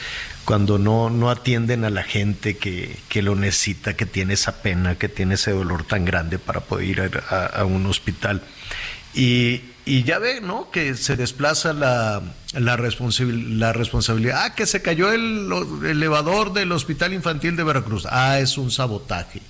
[0.45, 4.95] cuando no, no atienden a la gente que, que, lo necesita, que tiene esa pena,
[4.95, 8.43] que tiene ese dolor tan grande para poder ir a, a un hospital.
[9.13, 10.71] Y, y ya ve, ¿no?
[10.71, 12.23] Que se desplaza la,
[12.53, 14.43] la, la responsabilidad.
[14.45, 15.51] Ah, que se cayó el,
[15.87, 18.07] elevador del Hospital Infantil de Veracruz.
[18.11, 19.41] Ah, es un sabotaje.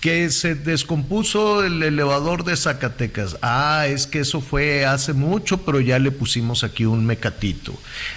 [0.00, 3.36] Que se descompuso el elevador de Zacatecas.
[3.42, 7.72] Ah, es que eso fue hace mucho, pero ya le pusimos aquí un mecatito.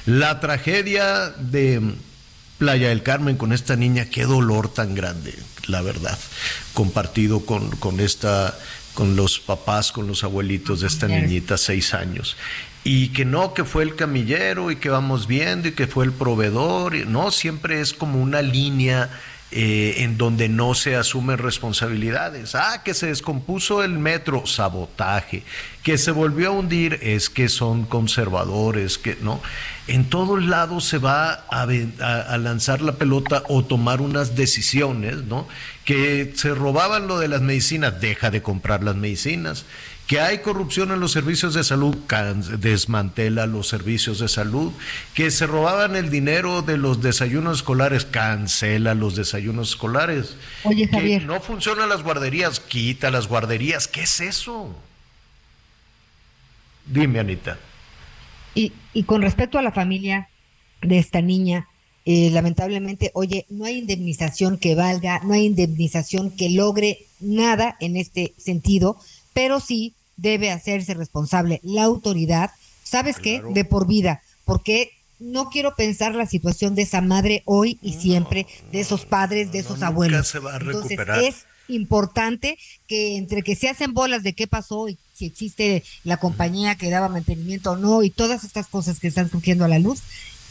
[0.08, 1.82] La tragedia de
[2.58, 5.38] Playa del Carmen con esta niña, qué dolor tan grande,
[5.68, 6.18] la verdad,
[6.74, 8.58] compartido con, con esta
[8.94, 12.38] con los papás, con los abuelitos de esta niñita, seis años.
[12.84, 16.12] Y que no, que fue el camillero y que vamos viendo y que fue el
[16.12, 16.96] proveedor.
[17.08, 19.10] No, siempre es como una línea
[19.56, 22.56] eh, en donde no se asumen responsabilidades.
[22.56, 25.44] Ah, que se descompuso el metro, sabotaje.
[25.84, 29.42] Que se volvió a hundir, es que son conservadores, que no.
[29.88, 35.48] En todos lados se va a, a, lanzar la pelota o tomar unas decisiones, ¿no?
[35.86, 39.66] Que se robaban lo de las medicinas, deja de comprar las medicinas
[40.08, 41.96] que hay corrupción en los servicios de salud,
[42.60, 44.72] desmantela los servicios de salud,
[45.14, 50.36] que se robaban el dinero de los desayunos escolares, cancela los desayunos escolares.
[50.64, 51.22] Oye, Javier.
[51.22, 53.88] Que no funcionan las guarderías, quita las guarderías.
[53.88, 54.76] ¿Qué es eso?
[56.86, 57.58] Dime, Anita.
[58.56, 60.28] Y, y con respecto a la familia
[60.82, 61.70] de esta niña,
[62.06, 67.96] eh, lamentablemente, oye, no hay indemnización que valga, no hay indemnización que logre nada en
[67.96, 68.98] este sentido
[69.34, 72.52] pero sí debe hacerse responsable la autoridad,
[72.84, 73.42] ¿sabes qué?
[73.54, 78.46] De por vida, porque no quiero pensar la situación de esa madre hoy y siempre,
[78.72, 80.28] de esos padres, de esos abuelos.
[80.28, 81.18] Se va a recuperar.
[81.18, 85.84] Entonces, es importante que entre que se hacen bolas de qué pasó y si existe
[86.04, 89.70] la compañía que daba mantenimiento o no y todas estas cosas que están surgiendo a
[89.70, 90.02] la luz,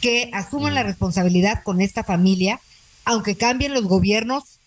[0.00, 2.60] que asuman la responsabilidad con esta familia,
[3.04, 4.58] aunque cambien los gobiernos,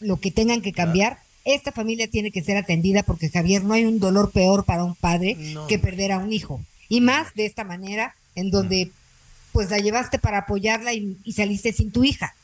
[0.00, 3.84] lo que tengan que cambiar, esta familia tiene que ser atendida porque Javier, no hay
[3.84, 5.36] un dolor peor para un padre
[5.68, 6.60] que perder a un hijo.
[6.88, 8.90] Y más de esta manera, en donde
[9.52, 12.34] pues la llevaste para apoyarla y, y saliste sin tu hija.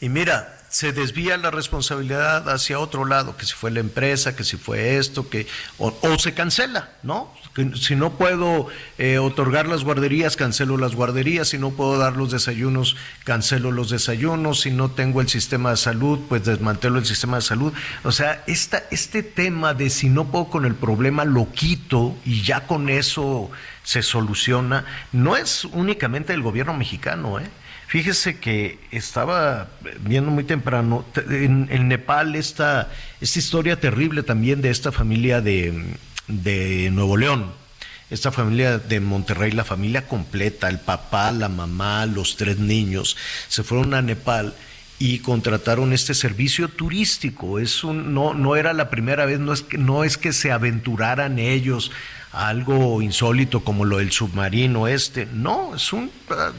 [0.00, 4.42] Y mira, se desvía la responsabilidad hacia otro lado, que si fue la empresa, que
[4.42, 5.46] si fue esto, que
[5.78, 7.32] o, se cancela, ¿no?
[7.80, 8.66] Si no puedo
[8.98, 13.88] eh, otorgar las guarderías, cancelo las guarderías, si no puedo dar los desayunos, cancelo los
[13.88, 17.72] desayunos, si no tengo el sistema de salud, pues desmantelo el sistema de salud.
[18.02, 22.42] O sea, esta, este tema de si no puedo con el problema, lo quito y
[22.42, 23.48] ya con eso
[23.84, 27.48] se soluciona, no es únicamente el gobierno mexicano, ¿eh?
[27.86, 29.68] Fíjese que estaba
[30.00, 36.90] viendo muy temprano en, Nepal esta, esta historia terrible también de esta familia de, de
[36.90, 37.64] Nuevo León
[38.10, 43.16] esta familia de Monterrey, la familia completa, el papá, la mamá, los tres niños,
[43.48, 44.54] se fueron a Nepal
[44.98, 47.58] y contrataron este servicio turístico.
[47.58, 50.52] Es un, no, no era la primera vez, no es, que, no es que se
[50.52, 51.90] aventuraran ellos
[52.34, 55.26] algo insólito como lo del submarino este.
[55.26, 56.52] No, es un ah,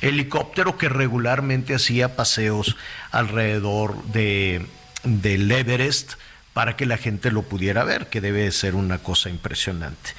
[0.00, 2.76] helicóptero que regularmente hacía paseos
[3.12, 4.66] alrededor de,
[5.04, 6.14] del Everest
[6.52, 10.10] para que la gente lo pudiera ver, que debe ser una cosa impresionante.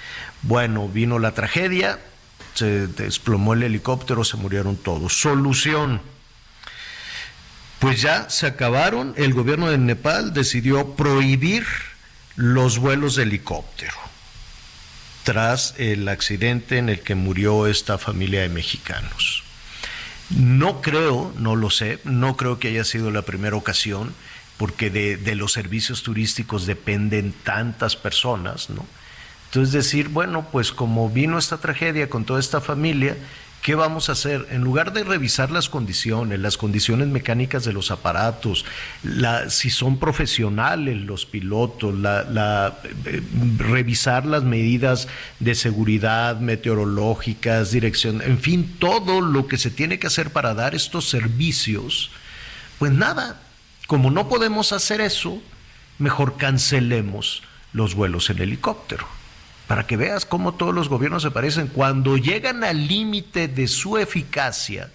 [0.44, 2.00] Bueno, vino la tragedia,
[2.54, 5.20] se desplomó el helicóptero, se murieron todos.
[5.20, 6.02] Solución.
[7.80, 11.66] Pues ya se acabaron, el gobierno de Nepal decidió prohibir
[12.36, 14.01] los vuelos de helicóptero
[15.24, 19.44] tras el accidente en el que murió esta familia de mexicanos.
[20.30, 24.14] No creo, no lo sé, no creo que haya sido la primera ocasión,
[24.58, 28.86] porque de, los servicios turísticos dependen tantas personas, ¿no?
[29.48, 33.18] Entonces decir, bueno, pues como vino esta tragedia con toda esta familia,
[33.62, 34.48] ¿qué vamos a hacer?
[34.52, 38.66] En lugar de revisar las condiciones, las condiciones mecánicas de los aparatos,
[39.04, 43.22] la, si son profesionales los pilotos, la, eh,
[43.58, 45.08] revisar las medidas
[45.40, 50.76] de seguridad meteorológicas, dirección, en fin, todo lo que se tiene que hacer para dar
[50.76, 52.12] estos servicios,
[52.80, 53.42] pues nada,
[53.88, 55.42] como no podemos hacer eso,
[56.00, 57.44] mejor cancelemos
[57.74, 59.21] los vuelos en helicóptero
[59.68, 61.68] para que veas cómo todos los gobiernos se parecen.
[61.68, 64.90] Cuando llegan al límite de su eficacia,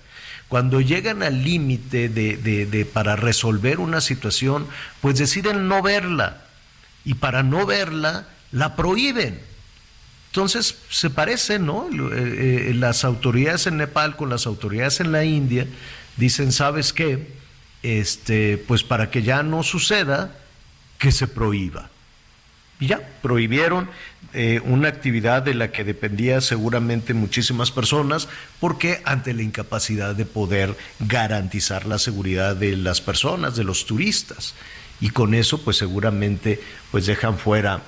[0.48, 4.66] cuando llegan al límite de, para resolver una situación,
[5.00, 6.42] pues deciden no verla.
[7.04, 9.40] Y para no verla, la prohíben.
[10.28, 11.88] Entonces se parecen, ¿no?
[11.88, 15.66] Eh, eh, las autoridades en Nepal con las autoridades en la India
[16.16, 17.32] dicen, ¿sabes qué?
[17.82, 20.36] Este, pues para que ya no suceda,
[20.98, 21.90] que se prohíba.
[22.78, 23.88] Y ya, prohibieron
[24.34, 28.28] eh, una actividad de la que dependía seguramente muchísimas personas,
[28.60, 34.54] porque ante la incapacidad de poder garantizar la seguridad de las personas, de los turistas.
[35.00, 36.60] Y con eso, pues seguramente,
[36.90, 37.82] pues dejan fuera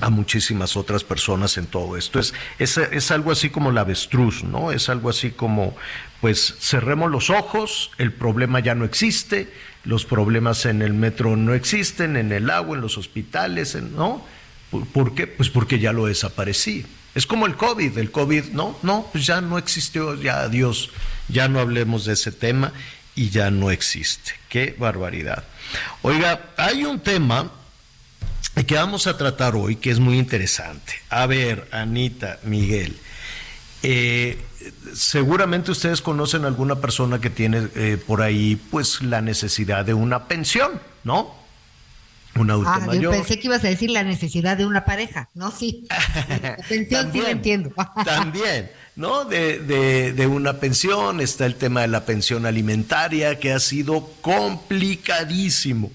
[0.00, 2.18] a muchísimas otras personas en todo esto.
[2.20, 4.72] Es, es, es, algo así como la avestruz, ¿no?
[4.72, 5.76] Es algo así como,
[6.20, 9.52] pues cerremos los ojos, el problema ya no existe,
[9.84, 14.24] los problemas en el metro no existen, en el agua, en los hospitales, ¿no?
[14.92, 15.26] ¿Por, qué?
[15.26, 16.86] Pues porque ya lo desaparecí.
[17.14, 20.90] Es como el COVID, el COVID, no, no, pues ya no existió, ya adiós,
[21.28, 22.72] ya no hablemos de ese tema
[23.16, 24.32] y ya no existe.
[24.48, 25.42] Qué barbaridad.
[26.02, 27.50] Oiga, hay un tema
[28.66, 30.94] que vamos a tratar hoy que es muy interesante.
[31.08, 32.96] A ver, Anita, Miguel,
[33.82, 34.38] eh,
[34.94, 40.26] seguramente ustedes conocen alguna persona que tiene eh, por ahí pues la necesidad de una
[40.28, 41.38] pensión, ¿no?
[42.36, 45.50] Un adulto ah, Yo pensé que ibas a decir la necesidad de una pareja, ¿no?
[45.50, 45.86] Sí.
[46.42, 47.72] La pensión sí entiendo.
[48.04, 49.24] también, ¿no?
[49.24, 54.08] De, de, de, una pensión, está el tema de la pensión alimentaria, que ha sido
[54.20, 55.90] complicadísimo.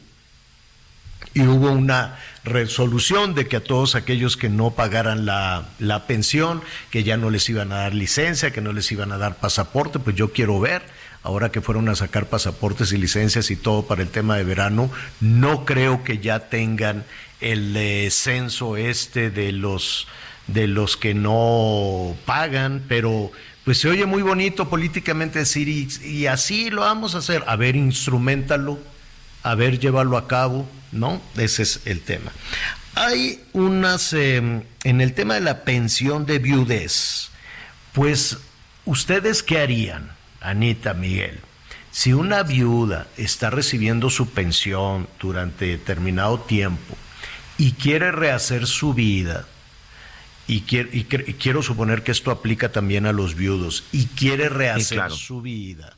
[1.33, 6.61] Y hubo una resolución de que a todos aquellos que no pagaran la, la pensión,
[6.91, 9.99] que ya no les iban a dar licencia, que no les iban a dar pasaporte,
[9.99, 10.83] pues yo quiero ver.
[11.23, 14.91] Ahora que fueron a sacar pasaportes y licencias y todo para el tema de verano,
[15.19, 17.03] no creo que ya tengan
[17.41, 20.07] el eh, censo este de los
[20.45, 23.31] de los que no pagan, pero
[23.63, 27.55] pues se oye muy bonito políticamente decir y, y así lo vamos a hacer, a
[27.55, 28.77] ver, instrumentalo,
[29.45, 31.21] a ver, llévalo a cabo, ¿no?
[31.37, 32.31] Ese es el tema.
[32.95, 37.29] Hay unas, em, en el tema de la pensión de viudez,
[37.93, 38.37] pues,
[38.85, 40.11] ¿ustedes qué harían?
[40.41, 41.39] Anita, Miguel,
[41.91, 46.97] si una viuda está recibiendo su pensión durante determinado tiempo
[47.59, 49.45] y quiere rehacer su vida,
[50.47, 55.94] y, quiero suponer que esto aplica también a los viudos, y quiere rehacer su vida,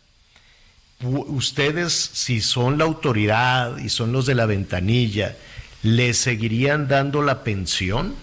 [1.01, 5.35] ustedes, si son la autoridad y son los de la ventanilla,
[5.83, 8.15] ¿le seguirían dando la pensión?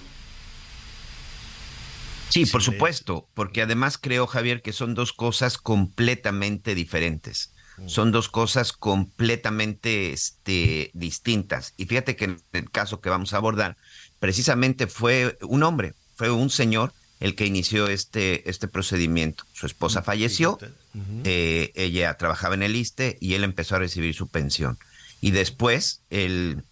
[2.31, 7.53] Sí, por supuesto, porque además creo, Javier, que son dos cosas completamente diferentes.
[7.77, 7.89] Mm.
[7.89, 11.75] Son dos cosas completamente este, distintas.
[11.77, 13.77] Y fíjate que en el caso que vamos a abordar,
[14.19, 19.45] precisamente fue un hombre, fue un señor el que inició este, este procedimiento.
[19.53, 20.03] Su esposa
[20.95, 24.79] mm, eh, ella trabajaba en el ISTE y él empezó a recibir su pensión.
[25.21, 26.63] Y después, el,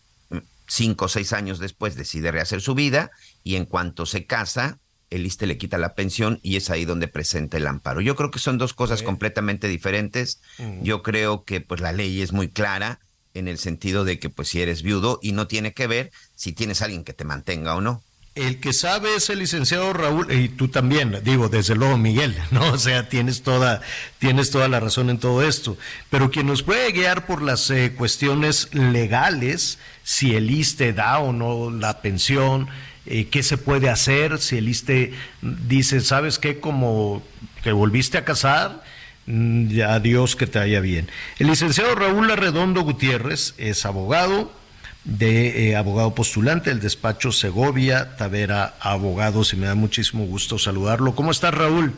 [0.66, 3.10] cinco o seis años después, decide rehacer su vida
[3.44, 4.78] y en cuanto se casa,
[5.10, 8.00] el ISTE le quita la pensión y es ahí donde presenta el amparo.
[8.00, 10.40] Yo creo que son dos cosas completamente diferentes.
[10.82, 12.98] Yo creo que pues la ley es muy clara
[13.34, 16.52] en el sentido de que pues si eres viudo y no tiene que ver si
[16.52, 18.02] tienes alguien que te mantenga o no.
[18.34, 22.72] El que sabe es el licenciado Raúl, y tú también, digo, desde luego Miguel, ¿no?
[22.72, 23.82] O sea, tienes toda,
[24.18, 25.76] tienes toda la razón en todo esto.
[26.08, 31.34] Pero quien nos puede guiar por las eh, cuestiones legales, si el ISTE da o
[31.34, 32.68] no la pensión,
[33.04, 35.12] eh, qué se puede hacer, si el ISTE
[35.42, 36.58] dice, ¿sabes qué?
[36.58, 37.22] Como
[37.62, 38.82] te volviste a casar,
[39.26, 41.10] mm, adiós, que te vaya bien.
[41.38, 44.61] El licenciado Raúl Arredondo Gutiérrez es abogado,
[45.04, 51.14] de eh, abogado postulante del despacho Segovia Tavera Abogados y me da muchísimo gusto saludarlo.
[51.14, 51.92] ¿Cómo estás, Raúl?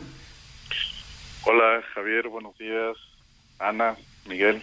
[1.43, 2.97] Hola, Javier, buenos días.
[3.59, 3.95] Ana,
[4.27, 4.61] Miguel.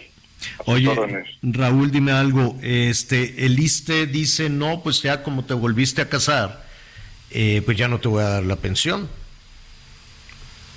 [0.65, 0.93] Oye,
[1.41, 2.57] Raúl, dime algo.
[2.61, 6.65] Este, el ISTE dice, no, pues ya como te volviste a casar,
[7.31, 9.09] eh, pues ya no te voy a dar la pensión.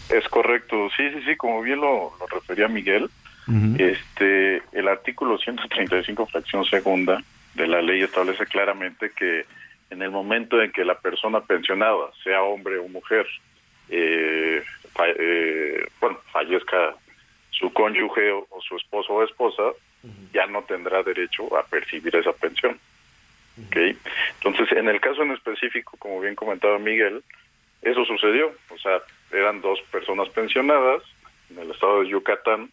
[0.08, 3.10] Es correcto, sí, sí, sí, como bien lo, refería Miguel,
[3.78, 7.22] este, el artículo 135, fracción segunda
[7.56, 9.44] de la ley establece claramente que
[9.90, 13.26] en el momento en que la persona pensionada, sea hombre o mujer,
[13.88, 14.62] eh,
[15.18, 16.94] eh, bueno, fallezca
[17.50, 19.62] su cónyuge o, su esposo o esposa,
[20.32, 22.78] ya no tendrá derecho a percibir esa pensión.
[23.66, 23.96] ¿okay?
[24.34, 27.22] Entonces, en el caso en específico, como bien comentaba Miguel,
[27.82, 28.52] eso sucedió.
[28.70, 29.00] O sea,
[29.32, 31.02] eran dos personas pensionadas
[31.50, 32.70] en el estado de Yucatán,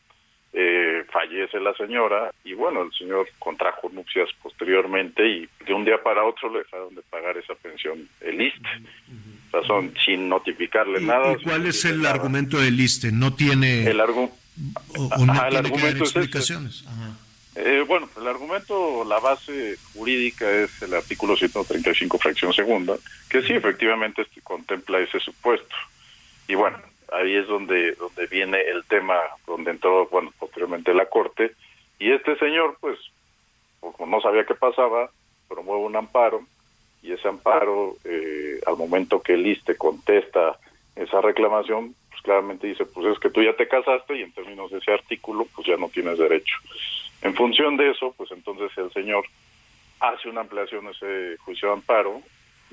[0.54, 6.02] eh, fallece la señora y bueno, el señor contrajo nupcias posteriormente y de un día
[6.02, 8.70] para otro le dejaron de pagar esa pensión el ISTE.
[9.48, 11.36] O sea, son sin notificarle nada.
[11.44, 13.12] ¿Cuál es el argumento del ISTE?
[13.12, 13.88] ¿No tiene...
[13.88, 14.44] El argumento
[14.98, 16.86] o, no el argumento explicaciones.
[17.56, 22.96] Eh, bueno, el argumento, la base jurídica es el artículo 135, fracción segunda,
[23.30, 25.76] que sí, efectivamente este, contempla ese supuesto.
[26.48, 26.78] Y bueno,
[27.14, 31.54] ahí es donde donde viene el tema, donde entró, bueno, posteriormente la Corte,
[32.00, 32.98] y este señor, pues,
[33.80, 35.10] como no sabía qué pasaba,
[35.48, 36.42] promueve un amparo,
[37.02, 40.58] y ese amparo, eh, al momento que el ISTE contesta
[40.96, 44.80] esa reclamación, claramente dice, pues es que tú ya te casaste y en términos de
[44.80, 46.56] ese artículo, pues ya no tienes derecho.
[47.22, 49.26] En función de eso, pues entonces el señor
[50.00, 52.22] hace una ampliación ese juicio de amparo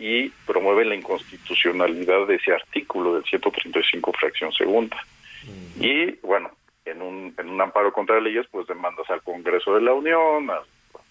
[0.00, 4.96] y promueve la inconstitucionalidad de ese artículo del 135 fracción segunda.
[5.78, 6.50] Y bueno,
[6.86, 10.50] en un, en un amparo contra leyes, pues demandas al Congreso de la Unión,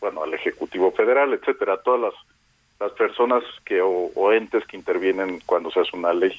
[0.01, 2.13] bueno, al Ejecutivo Federal, etcétera, todas las,
[2.79, 6.33] las personas que o entes que intervienen cuando se hace una ley.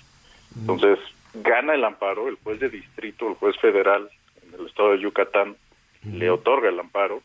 [0.59, 0.99] Entonces,
[1.35, 4.11] gana el amparo, el juez de distrito, el juez federal
[4.43, 5.57] en el estado de Yucatán
[6.03, 7.23] le otorga el amparo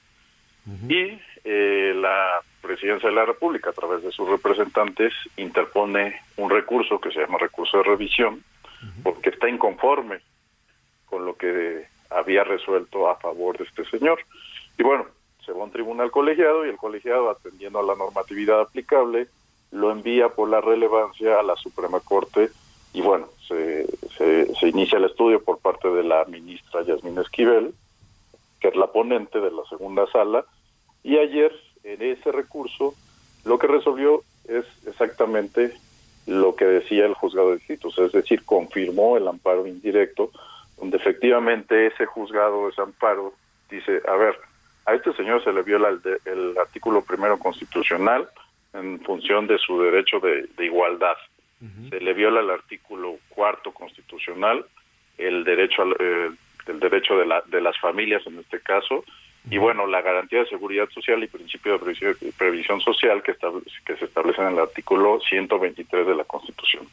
[0.90, 7.00] y eh, la presidencia de la República, a través de sus representantes, interpone un recurso
[7.00, 8.44] que se llama recurso de revisión,
[9.04, 10.20] porque está inconforme
[11.06, 14.20] con lo que había resuelto a favor de este señor.
[14.78, 15.06] Y bueno,
[15.46, 19.28] se va a un tribunal colegiado y el colegiado, atendiendo a la normatividad aplicable,
[19.72, 22.50] lo envía por la relevancia a la Suprema Corte
[22.96, 23.86] y bueno, se,
[24.18, 27.74] se, inicia el estudio por parte de la ministra Yasmín Esquivel,
[28.62, 30.46] que es la ponente de la segunda sala,
[31.06, 31.54] y ayer
[31.84, 32.96] en ese recurso
[33.46, 35.72] lo que resolvió es exactamente
[36.26, 40.32] lo que decía el juzgado de distritos, es decir, confirmó el amparo indirecto,
[40.78, 43.34] donde efectivamente ese juzgado, ese amparo,
[43.70, 44.36] dice, a ver,
[44.88, 48.28] a este señor se le viola el, el artículo primero constitucional
[48.74, 51.16] en función de su derecho de igualdad.
[51.90, 54.66] Se le viola el artículo cuarto constitucional,
[55.18, 56.30] el derecho al, eh,
[56.68, 59.04] el derecho de, la, de las familias en este caso,
[59.50, 63.36] y bueno, la garantía de seguridad social y principio de previsión, social que,
[63.86, 66.88] que se establecen en el artículo 123 de la Constitución.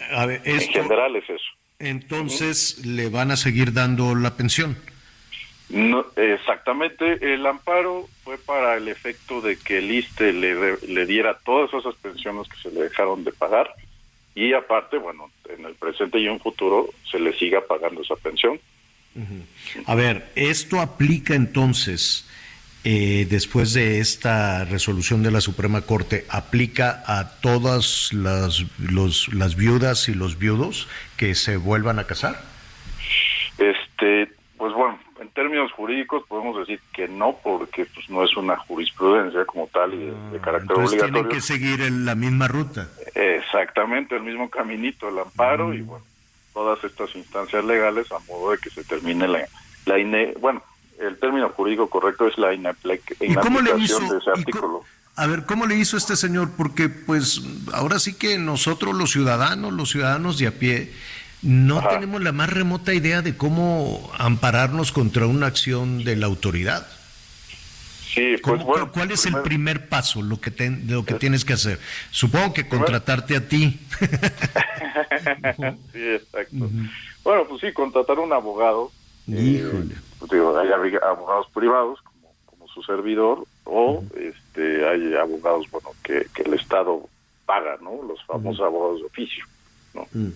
[0.00, 1.50] en general es eso.
[1.78, 4.76] Entonces, ¿le van a seguir dando la pensión?
[5.70, 11.38] No, exactamente, el amparo fue para el efecto de que el ISTE le, le diera
[11.38, 13.74] todas esas pensiones que se le dejaron de pagar
[14.34, 18.60] y aparte, bueno, en el presente y en futuro se le siga pagando esa pensión.
[19.86, 22.28] A ver, esto aplica entonces,
[22.84, 29.56] eh, después de esta resolución de la Suprema Corte, aplica a todas las, los, las
[29.56, 32.42] viudas y los viudos que se vuelvan a casar.
[33.58, 38.56] Este, pues bueno, en términos jurídicos podemos decir que no, porque pues no es una
[38.56, 41.12] jurisprudencia como tal y de, ah, carácter obligatorio.
[41.12, 42.88] Tienen que seguir en la misma ruta.
[43.14, 46.04] Exactamente, el mismo caminito, el amparo y bueno,
[46.54, 49.46] todas estas instancias legales a modo de que se termine la,
[49.84, 49.96] la
[50.40, 50.62] bueno,
[50.98, 54.82] el término jurídico correcto es la inaplicación de ese artículo.
[55.16, 56.50] A ver, ¿cómo le hizo este señor?
[56.56, 57.42] Porque pues
[57.72, 60.92] ahora sí que nosotros los ciudadanos, los ciudadanos de a pie,
[61.42, 66.86] no tenemos la más remota idea de cómo ampararnos contra una acción de la autoridad.
[68.14, 68.92] Sí, pues bueno.
[68.92, 70.52] ¿Cuál es el primer paso, lo que,
[70.86, 71.80] lo que tienes que hacer?
[72.12, 73.80] Supongo que contratarte a ti.
[75.92, 76.70] sí, exacto.
[77.24, 78.92] Bueno, pues sí, contratar un abogado.
[79.28, 79.96] Eh, Híjole.
[80.20, 80.68] Pues hay
[81.02, 87.08] abogados privados, como, como su servidor, o este hay abogados, bueno, que, que el Estado
[87.46, 88.00] paga, ¿no?
[88.06, 89.44] Los famosos abogados de oficio,
[89.92, 90.06] ¿no?
[90.12, 90.30] Mm.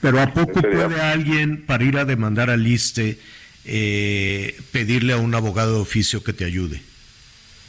[0.00, 3.18] Pero ¿a poco puede alguien, para ir a demandar al ISTE,
[3.64, 6.82] eh, pedirle a un abogado de oficio que te ayude?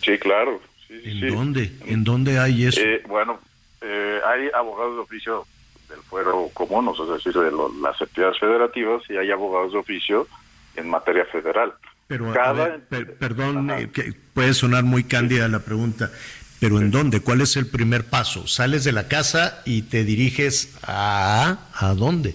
[0.07, 0.61] Sí, claro.
[0.87, 1.25] Sí, ¿En sí.
[1.27, 1.71] dónde?
[1.85, 2.79] ¿En dónde hay eso?
[2.79, 3.39] Eh, bueno,
[3.81, 5.45] eh, hay abogados de oficio
[5.89, 9.73] del fuero común, o sea, es decir, de lo- las entidades federativas, y hay abogados
[9.73, 10.25] de oficio
[10.77, 11.73] en materia federal.
[12.07, 16.09] Pero, cada- ver, per- perdón, eh, que puede sonar muy cándida la pregunta,
[16.61, 17.19] pero ¿en dónde?
[17.19, 18.47] ¿Cuál es el primer paso?
[18.47, 21.57] Sales de la casa y te diriges a...
[21.73, 22.33] ¿A dónde?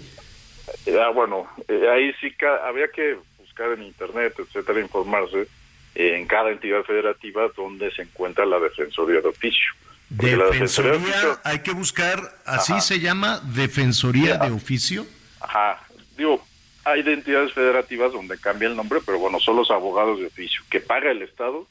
[0.84, 1.46] Eh, ah, bueno,
[1.90, 5.48] ahí sí ca- habría que buscar en internet, etcétera, informarse
[5.94, 9.72] en cada entidad federativa donde se encuentra la defensoría de oficio.
[10.08, 12.80] Defensoría de Defensoría, oficio, hay que buscar, así Ajá.
[12.82, 14.46] se llama, Defensoría Ya.
[14.46, 15.06] de Oficio.
[15.40, 15.80] ajá,
[16.16, 16.44] digo,
[16.84, 20.62] hay de entidades federativas donde cambia el nombre, pero bueno, son los abogados de oficio
[20.70, 21.66] que paga el Estado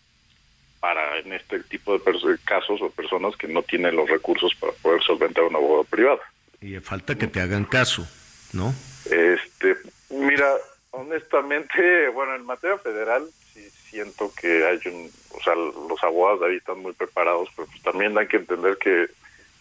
[0.79, 5.03] para en este tipo de casos o personas que no tienen los recursos para poder
[5.03, 6.19] solventar un abogado privado.
[6.59, 8.07] Y falta que te hagan caso,
[8.53, 8.73] ¿no?
[9.05, 9.77] Este,
[10.09, 10.51] mira,
[10.91, 13.23] honestamente, bueno, en materia federal
[13.53, 17.67] sí siento que hay un, o sea, los abogados de ahí están muy preparados, pero
[17.67, 19.07] pues también hay que entender que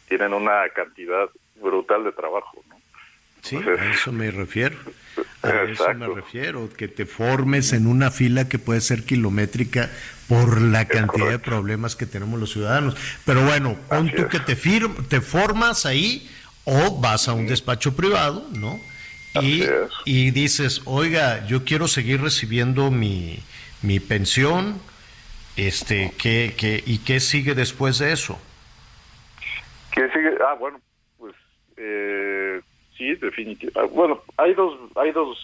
[0.09, 1.29] tienen una cantidad
[1.61, 2.77] brutal de trabajo, ¿no?
[3.43, 4.77] Sí, Entonces- a eso me refiero.
[5.43, 9.91] A eso me refiero, que te formes en una fila que puede ser kilométrica
[10.29, 12.95] por la cantidad de problemas que tenemos los ciudadanos.
[13.25, 14.29] Pero bueno, pon Así tú es.
[14.29, 16.31] que te, fir- te formas ahí
[16.65, 18.79] o vas a un despacho privado, ¿no?
[19.41, 19.65] Y,
[20.05, 23.39] y dices, oiga, yo quiero seguir recibiendo mi,
[23.83, 24.81] mi pensión,
[25.57, 28.39] este, ¿qué, qué, ¿y qué sigue después de eso?
[29.93, 30.35] ¿Qué sigue?
[30.47, 30.81] Ah, bueno,
[31.19, 31.35] pues
[31.77, 32.61] eh,
[32.97, 33.95] sí, definitivamente.
[33.95, 35.39] Bueno, hay dos, hay dos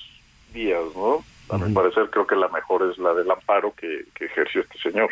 [0.53, 1.25] vías, ¿no?
[1.49, 4.79] A mi parecer creo que la mejor es la del amparo que, que ejerció este
[4.79, 5.11] señor.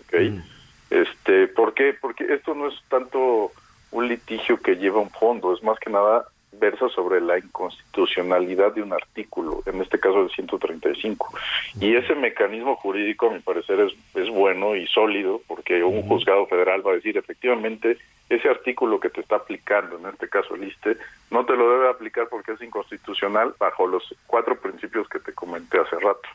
[0.00, 0.20] ¿ok?
[0.30, 0.40] Mm.
[0.90, 1.94] Este, ¿Por qué?
[2.00, 3.52] Porque esto no es tanto
[3.90, 6.26] un litigio que lleva un fondo, es más que nada
[6.58, 11.32] versa sobre la inconstitucionalidad de un artículo, en este caso el 135.
[11.80, 16.46] Y ese mecanismo jurídico, a mi parecer, es, es bueno y sólido, porque un juzgado
[16.46, 17.98] federal va a decir, efectivamente,
[18.28, 20.96] ese artículo que te está aplicando, en este caso el ISTE,
[21.30, 25.78] no te lo debe aplicar porque es inconstitucional bajo los cuatro principios que te comenté
[25.78, 26.28] hace rato.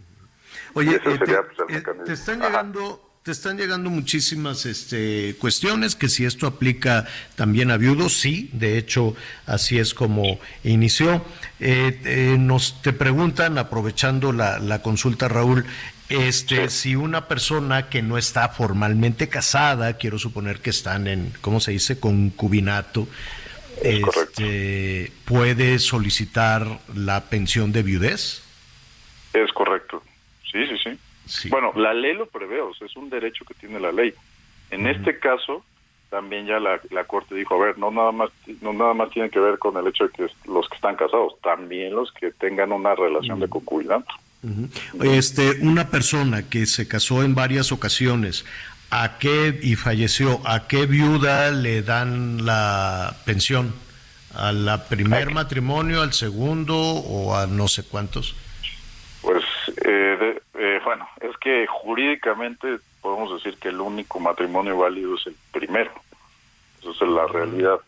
[0.73, 2.49] Oye, Ese eh, sería, te, pues, el eh, te están Ajá.
[2.49, 7.05] llegando, te están llegando muchísimas este, cuestiones que si esto aplica
[7.35, 9.15] también a viudos, sí, de hecho
[9.45, 11.23] así es como inició.
[11.59, 15.65] Eh, eh, nos te preguntan, aprovechando la, la consulta, Raúl,
[16.09, 21.59] este, si una persona que no está formalmente casada, quiero suponer que están en, ¿cómo
[21.59, 23.07] se dice?, concubinato,
[23.81, 28.41] Es este, puede solicitar la pensión de viudez.
[29.33, 30.03] Es correcto.
[30.51, 30.99] Sí, sí, sí.
[31.31, 31.47] Sí.
[31.49, 34.13] Bueno, la ley lo prevé, o sea, es un derecho que tiene la ley.
[34.69, 35.63] En este caso,
[36.09, 38.29] también ya la, la Corte dijo, a ver, no nada más
[38.61, 41.35] no nada más tiene que ver con el hecho de que los que están casados,
[41.41, 44.13] también los que tengan una relación de concubinato.
[45.01, 48.45] Este, una persona que se casó en varias ocasiones,
[48.89, 50.41] ¿a qué y falleció?
[50.45, 53.73] ¿A qué viuda le dan la pensión?
[54.33, 58.35] ¿A la primer matrimonio, al segundo o a no sé cuántos?
[59.21, 59.43] Pues,
[59.85, 65.27] eh, de- eh, bueno, es que jurídicamente podemos decir que el único matrimonio válido es
[65.27, 65.91] el primero.
[66.81, 67.79] Esa es la realidad.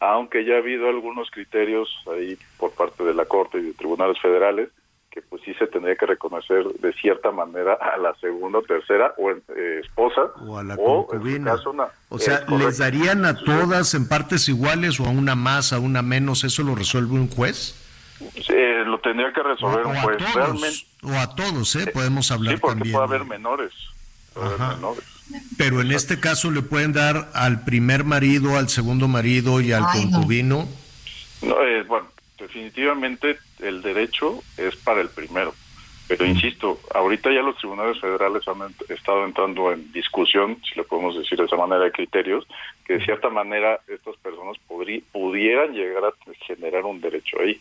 [0.00, 4.18] Aunque ya ha habido algunos criterios ahí por parte de la Corte y de tribunales
[4.20, 4.68] federales
[5.10, 9.12] que pues sí se tendría que reconocer de cierta manera a la segunda o tercera
[9.18, 11.50] o eh, esposa O a la su concubina.
[11.52, 12.58] caso, una- O sea, correcto.
[12.66, 16.44] ¿les darían a todas en partes iguales o a una más, a una menos?
[16.44, 17.78] ¿Eso lo resuelve un juez?
[18.48, 20.18] Eh, lo tendría que resolver o un a juez.
[20.18, 21.86] todos, Realmente, o a todos, ¿eh?
[21.92, 22.92] Podemos hablar sí, porque también.
[22.94, 23.72] puede haber menores.
[24.34, 24.74] Puede haber Ajá.
[24.76, 25.04] menores.
[25.56, 29.84] Pero en este caso le pueden dar al primer marido, al segundo marido y al
[29.88, 30.68] Ay, concubino.
[31.42, 32.06] No, eh, bueno,
[32.38, 35.54] definitivamente el derecho es para el primero.
[36.08, 40.84] Pero insisto, ahorita ya los tribunales federales han ent- estado entrando en discusión, si le
[40.84, 42.46] podemos decir de esa manera, de criterios,
[42.84, 46.12] que de cierta manera estas personas pudieran llegar a
[46.46, 47.58] generar un derecho ahí.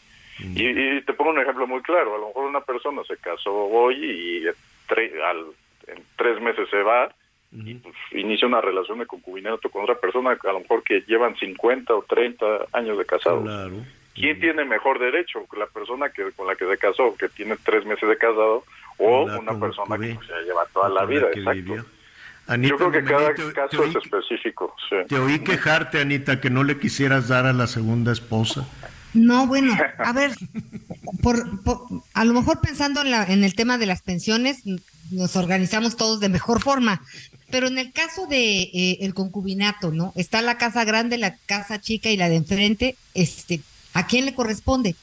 [0.56, 3.54] Y, y te pongo un ejemplo muy claro, a lo mejor una persona se casó
[3.54, 4.44] hoy y
[4.92, 5.54] tre- al-
[5.88, 7.14] en tres meses se va
[7.52, 11.36] y pues, inicia una relación de concubinato con otra persona, a lo mejor que llevan
[11.38, 13.44] 50 o 30 años de casados.
[13.44, 13.74] Claro.
[14.14, 15.46] ¿Quién tiene mejor derecho?
[15.58, 18.64] La persona que con la que se casó, que tiene tres meses de casado,
[18.98, 21.28] o La una persona que ya lleva toda la vida.
[21.34, 21.86] Exacto.
[22.48, 24.76] Anita, Yo creo que cada te- caso te es específico.
[24.90, 24.96] Sí.
[25.08, 28.68] Te oí quejarte, Anita, que no le quisieras dar a la segunda esposa.
[29.14, 30.34] No, bueno, a ver,
[31.22, 34.60] por, por- a lo mejor pensando en, la, en el tema de las pensiones,
[35.10, 37.02] nos organizamos todos de mejor forma,
[37.50, 40.14] pero en el caso de eh, el concubinato, ¿no?
[40.16, 43.62] Está la casa grande, la casa chica y la de enfrente, este,
[43.94, 44.96] ¿a quién le corresponde?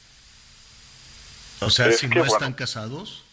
[1.61, 3.23] O sea, si no están casados.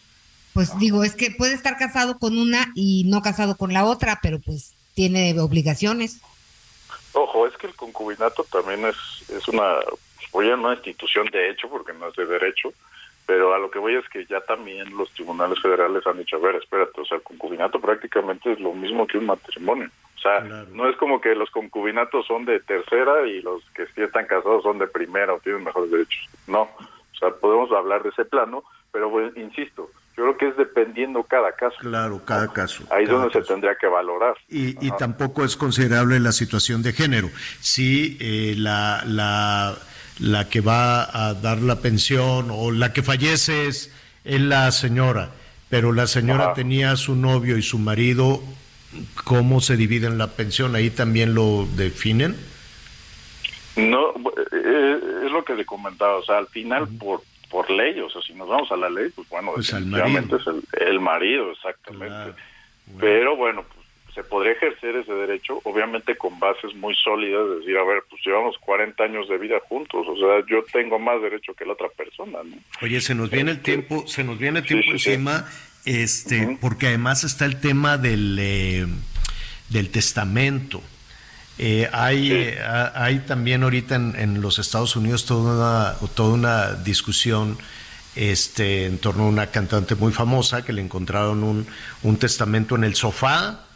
[0.53, 4.21] Pues digo, es que puede estar casado con una y no casado con la otra,
[4.23, 6.19] pero pues tiene obligaciones.
[7.13, 8.97] Ojo, es que el concubinato también es,
[9.31, 9.63] es una,
[10.37, 12.71] pues, una institución de hecho, porque no es de derecho,
[13.25, 16.41] pero a lo que voy es que ya también los tribunales federales han dicho, a
[16.41, 19.89] ver, espérate, o sea, el concubinato prácticamente es lo mismo que un matrimonio.
[20.15, 24.03] O sea, no es como que los concubinatos son de tercera y los que sí
[24.03, 26.29] están casados son de primera o tienen mejores derechos.
[26.47, 28.63] No, o sea, podemos hablar de ese plano,
[28.93, 31.77] pero insisto, yo creo que es dependiendo cada caso.
[31.81, 32.85] Claro, cada caso.
[32.91, 34.35] Ahí es donde se tendría que valorar.
[34.51, 37.31] Y, y, tampoco es considerable la situación de género.
[37.61, 39.77] Si eh, la, la,
[40.19, 43.93] la que va a dar la pensión o la que fallece es,
[44.25, 45.31] la señora,
[45.69, 48.43] pero la señora tenía su novio y su marido,
[49.25, 50.75] ¿cómo se dividen la pensión?
[50.75, 52.37] ¿Ahí también lo definen?
[53.77, 54.15] No,
[54.53, 58.23] eh, es lo que le comentaba, o sea, al final por por ley, o sea,
[58.23, 62.35] si nos vamos a la ley, pues bueno, pues es el, el, marido, exactamente.
[62.99, 63.76] Pero bueno, pues,
[64.17, 68.23] se podría ejercer ese derecho, obviamente con bases muy sólidas, de decir, a ver, pues
[68.25, 71.89] llevamos 40 años de vida juntos, o sea, yo tengo más derecho que la otra
[71.91, 72.57] persona, ¿no?
[72.81, 75.45] Oye, se nos viene el este, tiempo, se nos viene el tiempo encima,
[75.85, 78.87] este, porque además está el tema del, eh,
[79.69, 80.83] del testamento.
[81.59, 82.59] Eh, hay, eh,
[82.95, 87.59] hay también ahorita en, los Estados Unidos toda una, toda una discusión
[88.15, 91.67] este, en torno a una cantante muy famosa que le encontraron un,
[92.03, 93.67] un testamento en el sofá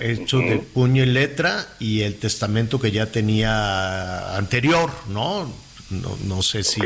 [0.00, 5.52] hecho de puño y letra y el testamento que ya tenía anterior, ¿no?
[5.90, 6.80] No, no sé si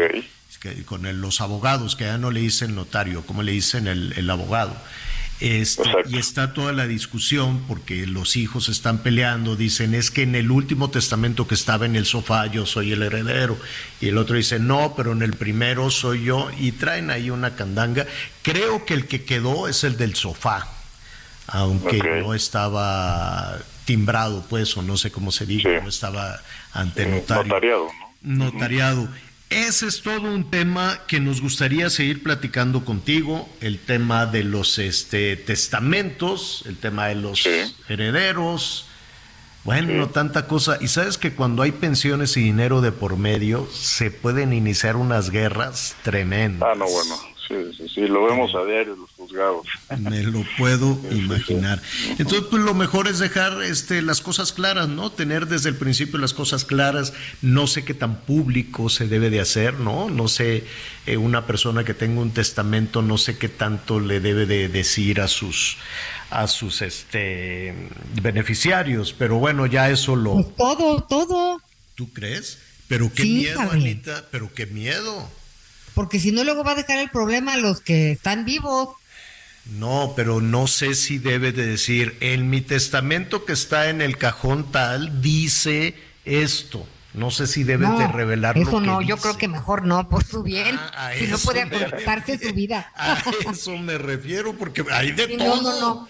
[0.84, 4.76] con los abogados, que ya no le dicen notario, como le dicen el, el abogado.
[5.38, 10.34] Este, y está toda la discusión porque los hijos están peleando, dicen es que en
[10.34, 13.58] el último testamento que estaba en el sofá yo soy el heredero
[14.00, 17.54] y el otro dice no, pero en el primero soy yo y traen ahí una
[17.54, 18.06] candanga.
[18.40, 20.68] Creo que el que quedó es el del sofá,
[21.46, 26.40] aunque no estaba timbrado pues o no sé cómo se diga, no estaba
[26.72, 27.44] ante notario.
[27.44, 27.88] Notariado.
[28.22, 29.08] Notariado.
[29.48, 34.80] Ese es todo un tema que nos gustaría seguir platicando contigo, el tema de los
[34.80, 37.48] este, testamentos, el tema de los
[37.88, 38.86] herederos,
[39.66, 40.78] bueno, no tanta cosa.
[40.80, 45.30] Y sabes que cuando hay pensiones y dinero de por medio, se pueden iniciar unas
[45.30, 46.68] guerras tremendas.
[46.72, 47.16] Ah, no, bueno.
[47.48, 49.66] Sí, sí, sí, lo vemos a diario los juzgados.
[50.00, 51.80] Me lo puedo imaginar.
[52.18, 55.12] Entonces, pues lo mejor es dejar este, las cosas claras, ¿no?
[55.12, 57.12] Tener desde el principio las cosas claras.
[57.42, 60.10] No sé qué tan público se debe de hacer, ¿no?
[60.10, 60.64] No sé,
[61.06, 65.20] eh, una persona que tenga un testamento, no sé qué tanto le debe de decir
[65.20, 65.78] a sus
[66.30, 67.72] a sus este
[68.20, 70.34] beneficiarios, pero bueno, ya eso lo...
[70.34, 71.62] Pues todo, todo.
[71.94, 72.58] ¿Tú crees?
[72.88, 75.28] Pero qué miedo, Anita, pero qué miedo
[75.96, 78.90] porque si no luego va a dejar el problema a los que están vivos.
[79.64, 84.18] No, pero no sé si debe de decir, en mi testamento que está en el
[84.18, 85.94] cajón tal, dice
[86.26, 86.86] esto.
[87.14, 88.58] No sé si debe de revelar.
[88.58, 90.78] Eso no, yo creo que mejor no, por su bien.
[90.78, 92.92] Ah, si no puede aportarse su vida.
[92.94, 93.16] A
[93.50, 95.62] eso me refiero, porque hay de todo.
[95.62, 96.08] No, no, no.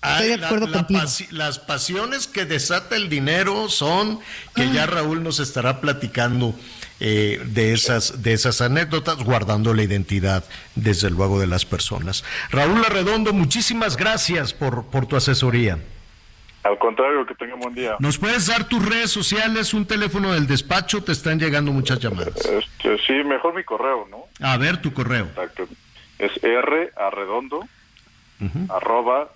[0.00, 1.00] Estoy de acuerdo contigo.
[1.30, 4.20] las pasiones que desata el dinero son
[4.54, 6.54] que ya Raúl nos estará platicando
[7.00, 12.24] eh, de, esas, de esas anécdotas, guardando la identidad, desde luego, de las personas.
[12.50, 15.78] Raúl Arredondo, muchísimas gracias por, por tu asesoría.
[16.64, 17.96] Al contrario, que tenga buen día.
[17.98, 21.04] ¿Nos puedes dar tus redes sociales, un teléfono del despacho?
[21.04, 22.36] Te están llegando muchas llamadas.
[22.36, 24.24] Este, sí, mejor mi correo, ¿no?
[24.40, 25.26] A ver, tu correo.
[25.26, 25.68] Exacto.
[26.18, 27.68] Es r arredondo
[28.70, 29.28] arroba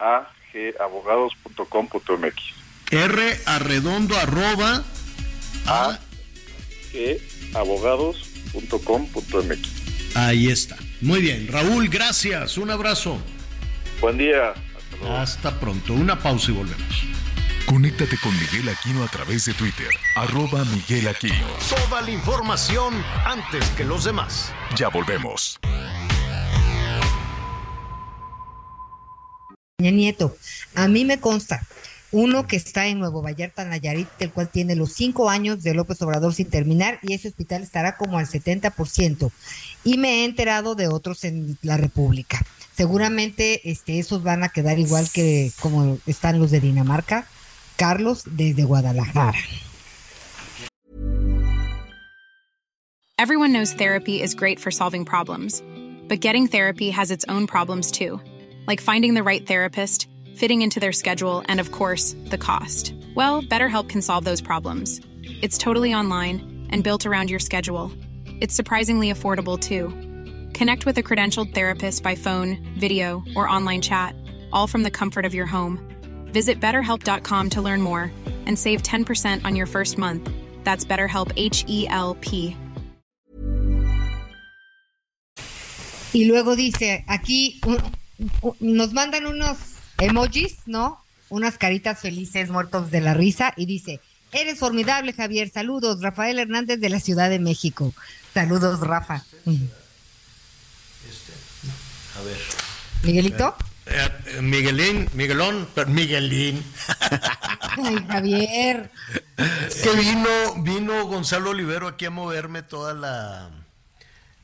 [0.00, 2.34] agabogados.com.mx.
[2.90, 4.82] R arredondo arroba
[5.66, 5.98] a
[7.54, 10.16] abogados.com.mx.
[10.16, 10.76] Ahí está.
[11.00, 11.48] Muy bien.
[11.48, 12.58] Raúl, gracias.
[12.58, 13.18] Un abrazo.
[14.00, 14.54] Buen día.
[15.08, 15.92] Hasta, pronto.
[15.92, 17.04] Una pausa y volvemos.
[17.66, 21.46] Conéctate con Miguel Aquino a través de Twitter, arroba Miguel Aquino.
[21.68, 24.52] Toda la información antes que los demás.
[24.76, 25.58] Ya volvemos.
[29.78, 30.36] Nieto,
[30.74, 31.66] a mí me consta
[32.14, 36.00] uno que está en Nuevo Vallarta, Nayarit, el cual tiene los cinco años de López
[36.00, 39.32] Obrador sin terminar y ese hospital estará como al 70%.
[39.82, 42.40] Y me he enterado de otros en la República.
[42.76, 47.26] Seguramente este, esos van a quedar igual que como están los de Dinamarca.
[47.74, 49.38] Carlos, desde Guadalajara.
[53.18, 55.64] Everyone knows therapy is great for solving problems,
[56.08, 58.20] but getting therapy has its own problems too,
[58.68, 60.06] like finding the right therapist
[60.36, 62.94] fitting into their schedule, and of course, the cost.
[63.14, 65.00] Well, BetterHelp can solve those problems.
[65.42, 67.92] It's totally online and built around your schedule.
[68.40, 69.88] It's surprisingly affordable too.
[70.52, 74.14] Connect with a credentialed therapist by phone, video, or online chat,
[74.52, 75.78] all from the comfort of your home.
[76.26, 78.10] Visit betterhelp.com to learn more
[78.46, 80.30] and save 10% on your first month.
[80.64, 82.56] That's BetterHelp H E L P.
[86.14, 87.60] Y luego dice, aquí
[88.60, 89.73] nos mandan unos
[90.06, 91.02] emojis, ¿no?
[91.28, 94.00] Unas caritas felices, muertos de la risa, y dice,
[94.32, 97.92] eres formidable, Javier, saludos, Rafael Hernández de la Ciudad de México.
[98.32, 99.24] Saludos, Rafa.
[102.16, 102.38] A ver.
[103.02, 103.56] Miguelito.
[103.86, 106.64] Eh, eh, Miguelín, Miguelón, pero Miguelín.
[107.60, 108.90] Ay, Javier.
[109.68, 110.28] Es que vino,
[110.62, 113.50] vino Gonzalo Olivero aquí a moverme toda la,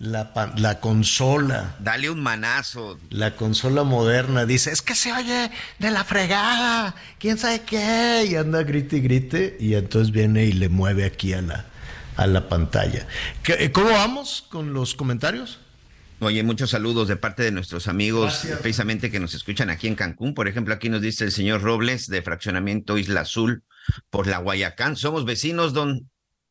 [0.00, 1.76] la, pan- la consola.
[1.78, 2.98] Dale un manazo.
[3.10, 8.34] La consola moderna dice, es que se oye de la fregada, quién sabe qué, y
[8.34, 11.66] anda grite y grite, y entonces viene y le mueve aquí a la,
[12.16, 13.06] a la pantalla.
[13.42, 15.58] ¿Qué- eh, ¿Cómo vamos con los comentarios?
[16.22, 18.58] Oye, muchos saludos de parte de nuestros amigos, Gracias.
[18.60, 20.34] precisamente que nos escuchan aquí en Cancún.
[20.34, 23.62] Por ejemplo, aquí nos dice el señor Robles de Fraccionamiento Isla Azul
[24.10, 24.96] por la Guayacán.
[24.96, 26.09] Somos vecinos, don,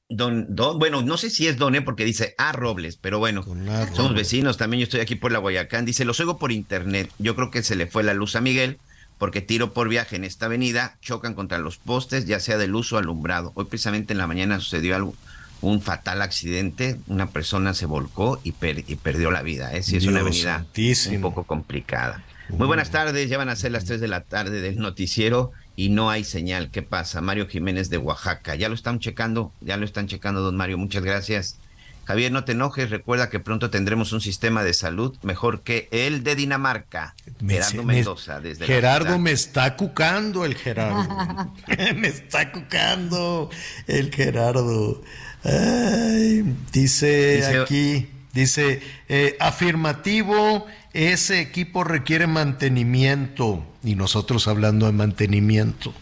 [0.10, 1.82] don, don, bueno, no sé si es don, ¿eh?
[1.82, 4.14] porque dice A Robles, pero bueno, somos Robles.
[4.16, 4.58] vecinos.
[4.58, 5.86] También yo estoy aquí por la Guayacán.
[5.86, 7.10] Dice, los oigo por internet.
[7.20, 8.80] Yo creo que se le fue la luz a Miguel
[9.20, 12.92] porque tiro por viaje en esta avenida, chocan contra los postes, ya sea de luz
[12.94, 13.52] o alumbrado.
[13.56, 15.14] Hoy precisamente en la mañana sucedió algo,
[15.62, 19.76] un fatal accidente, una persona se volcó y, per- y perdió la vida.
[19.76, 19.84] ¿eh?
[19.84, 21.16] Sí, es una avenida santísimo.
[21.18, 22.24] un poco complicada.
[22.48, 25.52] Muy buenas tardes, ya van a ser las 3 de la tarde del noticiero
[25.82, 26.72] y no hay señal.
[26.72, 27.22] ¿Qué pasa?
[27.22, 31.04] Mario Jiménez de Oaxaca, ya lo están checando, ya lo están checando, don Mario, muchas
[31.04, 31.58] gracias.
[32.04, 36.24] Javier, no te enojes, recuerda que pronto tendremos un sistema de salud mejor que el
[36.24, 37.16] de Dinamarca.
[37.40, 41.08] Me- Gerardo me- Mendoza, desde la Gerardo me está cucando el Gerardo.
[41.96, 43.50] me está cucando
[43.88, 45.02] el Gerardo.
[45.44, 53.66] Ay, dice, Dice- aquí, dice, eh, afirmativo, ese equipo requiere mantenimiento.
[53.84, 55.94] Y nosotros hablando de mantenimiento.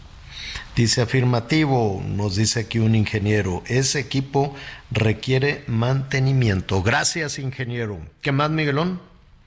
[0.74, 4.54] Dice afirmativo, nos dice aquí un ingeniero, ese equipo
[4.92, 6.82] requiere mantenimiento.
[6.82, 7.98] Gracias, ingeniero.
[8.22, 9.00] ¿Qué más, Miguelón?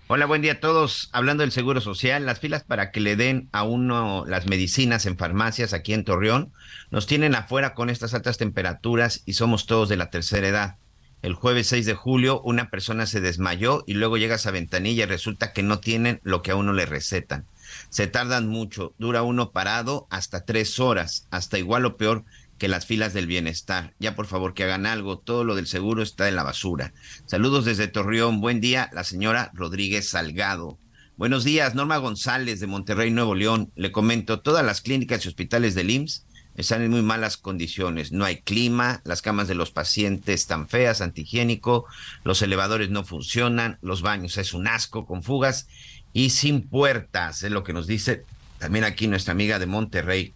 [0.08, 1.10] Hola, buen día a todos.
[1.14, 5.18] Hablando del Seguro Social, las filas para que le den a uno las medicinas en
[5.18, 6.52] farmacias aquí en Torreón
[6.90, 10.76] nos tienen afuera con estas altas temperaturas y somos todos de la tercera edad.
[11.22, 15.08] El jueves 6 de julio una persona se desmayó y luego llega a ventanilla y
[15.08, 17.46] resulta que no tienen lo que a uno le recetan.
[17.90, 22.26] Se tardan mucho, dura uno parado hasta tres horas, hasta igual o peor
[22.58, 23.94] que las filas del bienestar.
[24.00, 26.92] Ya por favor que hagan algo, todo lo del seguro está en la basura.
[27.28, 30.80] Saludos desde Torreón, buen día, la señora Rodríguez Salgado.
[31.18, 33.72] Buenos días, Norma González de Monterrey, Nuevo León.
[33.76, 38.12] Le comento, todas las clínicas y hospitales del IMSS están en muy malas condiciones.
[38.12, 41.86] No hay clima, las camas de los pacientes están feas, antihigiénico,
[42.24, 45.68] los elevadores no funcionan, los baños es un asco con fugas
[46.14, 48.26] y sin puertas, es lo que nos dice
[48.62, 50.36] también aquí nuestra amiga de Monterrey,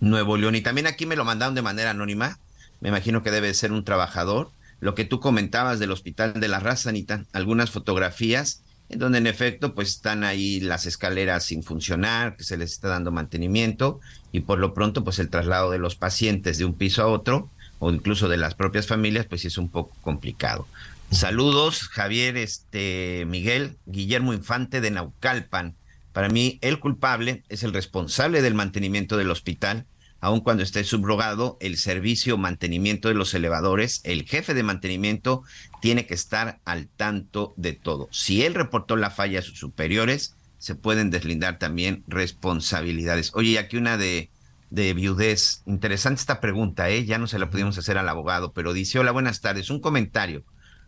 [0.00, 0.56] Nuevo León.
[0.56, 2.40] Y también aquí me lo mandaron de manera anónima.
[2.80, 4.50] Me imagino que debe ser un trabajador.
[4.80, 9.26] Lo que tú comentabas del Hospital de la Raza, Anita, algunas fotografías en donde en
[9.26, 14.00] efecto pues están ahí las escaleras sin funcionar, que se les está dando mantenimiento
[14.32, 17.50] y por lo pronto pues el traslado de los pacientes de un piso a otro
[17.78, 20.66] o incluso de las propias familias pues es un poco complicado.
[21.10, 25.76] Saludos, Javier, este Miguel, Guillermo Infante de Naucalpan.
[26.12, 29.86] Para mí, el culpable es el responsable del mantenimiento del hospital,
[30.20, 35.42] aun cuando esté subrogado el servicio mantenimiento de los elevadores, el jefe de mantenimiento
[35.80, 38.08] tiene que estar al tanto de todo.
[38.10, 43.30] Si él reportó la falla a sus superiores, se pueden deslindar también responsabilidades.
[43.34, 44.30] Oye, y aquí una de,
[44.70, 45.62] de viudez.
[45.66, 47.04] Interesante esta pregunta, ¿eh?
[47.04, 50.44] Ya no se la pudimos hacer al abogado, pero dice, hola, buenas tardes, un comentario.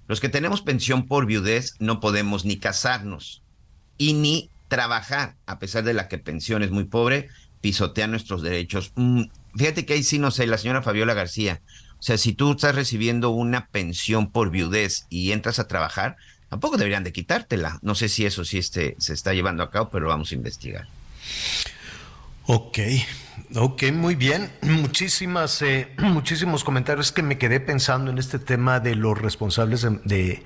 [0.07, 3.43] Los que tenemos pensión por viudez no podemos ni casarnos
[3.99, 7.29] y ni trabajar, a pesar de la que pensión es muy pobre,
[7.61, 8.93] pisotea nuestros derechos.
[8.95, 9.25] Mm,
[9.57, 11.61] fíjate que ahí sí no sé, la señora Fabiola García.
[11.99, 16.17] O sea, si tú estás recibiendo una pensión por viudez y entras a trabajar,
[16.49, 17.79] tampoco deberían de quitártela.
[17.83, 20.37] No sé si eso sí este, se está llevando a cabo, pero lo vamos a
[20.37, 20.87] investigar.
[22.47, 22.79] Ok,
[23.57, 24.51] ok, muy bien.
[24.63, 30.43] Muchísimas, eh, muchísimos comentarios que me quedé pensando en este tema de los responsables de,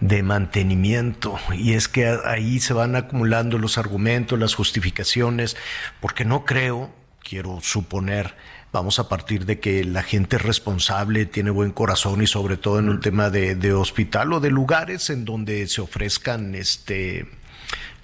[0.00, 1.38] de mantenimiento.
[1.54, 5.56] Y es que ahí se van acumulando los argumentos, las justificaciones,
[6.00, 6.90] porque no creo,
[7.22, 8.34] quiero suponer,
[8.72, 12.78] vamos a partir de que la gente es responsable, tiene buen corazón y sobre todo
[12.78, 17.26] en un tema de, de hospital o de lugares en donde se ofrezcan este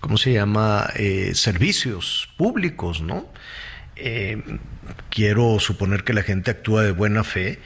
[0.02, 0.90] ¿cómo se llama?
[0.96, 3.28] Eh, servicios públicos, ¿no?
[3.94, 4.42] Eh,
[5.10, 7.60] quiero suponer que la gente actúa de buena fe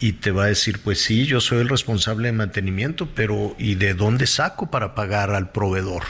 [0.00, 3.74] y te va a decir, pues sí, yo soy el responsable de mantenimiento, pero ¿y
[3.74, 6.04] de dónde saco para pagar al proveedor?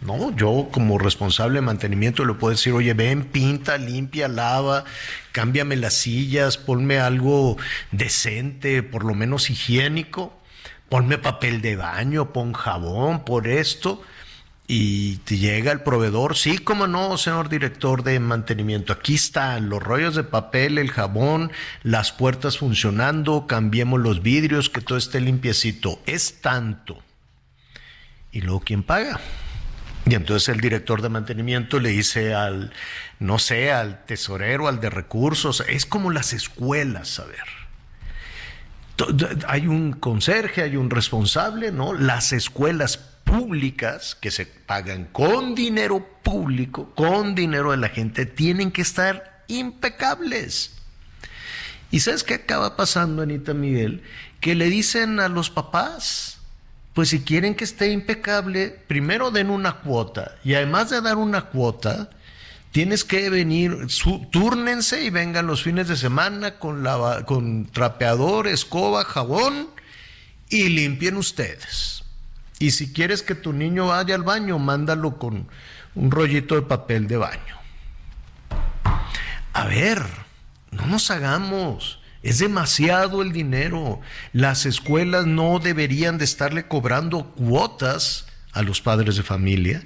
[0.00, 4.84] No, yo como responsable de mantenimiento le puedo decir, oye, ven, pinta, limpia, lava,
[5.32, 7.58] cámbiame las sillas, ponme algo
[7.90, 10.38] decente, por lo menos higiénico,
[10.88, 14.02] ponme papel de baño, pon jabón, por esto
[14.66, 19.82] y te llega el proveedor, sí, como no, señor director de mantenimiento, aquí están los
[19.82, 21.52] rollos de papel, el jabón,
[21.82, 27.02] las puertas funcionando, cambiemos los vidrios, que todo esté limpiecito, es tanto.
[28.32, 29.20] Y luego, ¿quién paga?
[30.06, 32.72] Y entonces el director de mantenimiento le dice al,
[33.18, 37.64] no sé, al tesorero, al de recursos, es como las escuelas, a ver.
[39.48, 41.94] Hay un conserje, hay un responsable, ¿no?
[41.94, 48.70] Las escuelas públicas que se pagan con dinero público, con dinero de la gente, tienen
[48.70, 50.72] que estar impecables.
[51.90, 54.02] ¿Y sabes qué acaba pasando, Anita Miguel?
[54.40, 56.38] Que le dicen a los papás,
[56.94, 60.36] pues si quieren que esté impecable, primero den una cuota.
[60.44, 62.10] Y además de dar una cuota,
[62.70, 68.46] tienes que venir, su, túrnense y vengan los fines de semana con, la, con trapeador,
[68.46, 69.70] escoba, jabón
[70.48, 72.03] y limpien ustedes.
[72.58, 75.48] Y si quieres que tu niño vaya al baño, mándalo con
[75.94, 77.56] un rollito de papel de baño.
[79.52, 80.02] A ver,
[80.70, 82.00] no nos hagamos.
[82.22, 84.00] Es demasiado el dinero.
[84.32, 89.82] Las escuelas no deberían de estarle cobrando cuotas a los padres de familia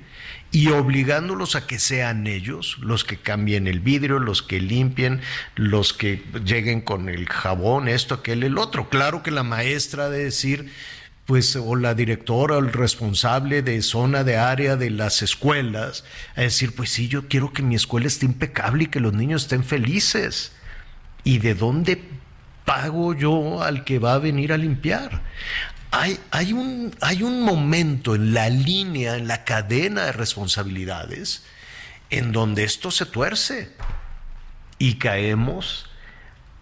[0.50, 5.20] y obligándolos a que sean ellos los que cambien el vidrio, los que limpien,
[5.56, 8.88] los que lleguen con el jabón, esto, aquel, el otro.
[8.88, 10.72] Claro que la maestra de decir,
[11.28, 16.02] pues o la directora o el responsable de zona de área de las escuelas
[16.34, 19.42] a decir, pues sí, yo quiero que mi escuela esté impecable y que los niños
[19.42, 20.52] estén felices.
[21.24, 22.02] ¿Y de dónde
[22.64, 25.20] pago yo al que va a venir a limpiar?
[25.90, 31.44] Hay, hay, un, hay un momento en la línea, en la cadena de responsabilidades,
[32.08, 33.70] en donde esto se tuerce
[34.78, 35.90] y caemos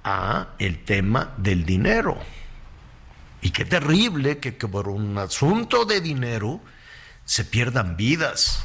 [0.02, 2.18] a el tema del dinero.
[3.40, 6.60] Y qué terrible que, por un asunto de dinero
[7.24, 8.64] se pierdan vidas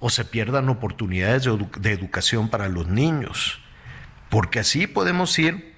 [0.00, 3.60] o se pierdan oportunidades de, educación para los niños.
[4.28, 5.74] Porque así podemos ir,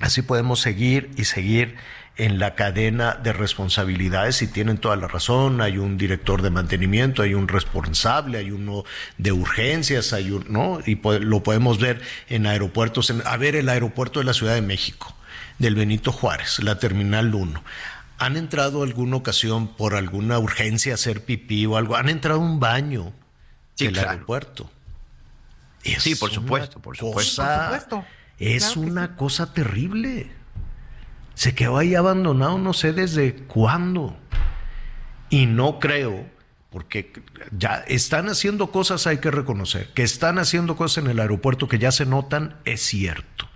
[0.00, 1.76] así podemos seguir y seguir
[2.16, 7.22] en la cadena de responsabilidades y tienen toda la razón, hay un director de mantenimiento,
[7.22, 8.84] hay un responsable, hay uno
[9.18, 10.80] de urgencias, hay un, ¿no?
[10.84, 15.17] Y lo podemos ver en aeropuertos, a ver el aeropuerto de la Ciudad de México
[15.58, 17.62] del Benito Juárez, la Terminal 1,
[18.18, 21.96] ¿han entrado alguna ocasión por alguna urgencia a hacer pipí o algo?
[21.96, 23.12] ¿Han entrado a un baño
[23.76, 24.70] del aeropuerto?
[25.82, 28.04] sí, por supuesto, por supuesto.
[28.38, 30.30] Es una cosa terrible.
[31.34, 34.16] Se quedó ahí abandonado no sé desde cuándo.
[35.30, 36.26] Y no creo,
[36.70, 37.12] porque
[37.50, 41.78] ya están haciendo cosas, hay que reconocer, que están haciendo cosas en el aeropuerto que
[41.78, 43.47] ya se notan, es cierto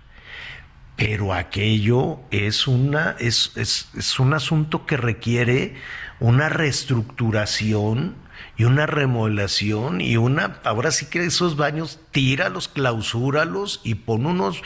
[0.95, 5.75] pero aquello es, una, es, es, un asunto que requiere
[6.19, 8.15] una reestructuración
[8.57, 14.61] y una remodelación y una, ahora sí que esos baños, tíralos, clausúralos y pon unos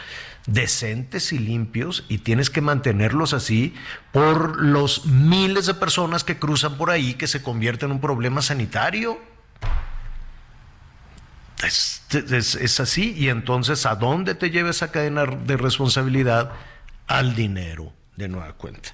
[0.48, 3.74] decentes y limpios y tienes que mantenerlos así
[4.12, 8.42] por los miles de personas que cruzan por ahí que se convierte en un problema
[8.42, 9.20] sanitario.
[11.64, 13.14] Es, así.
[13.18, 16.51] Y entonces, ¿a dónde te lleva esa cadena de responsabilidad?
[17.08, 18.89] Al dinero, de nueva cuenta.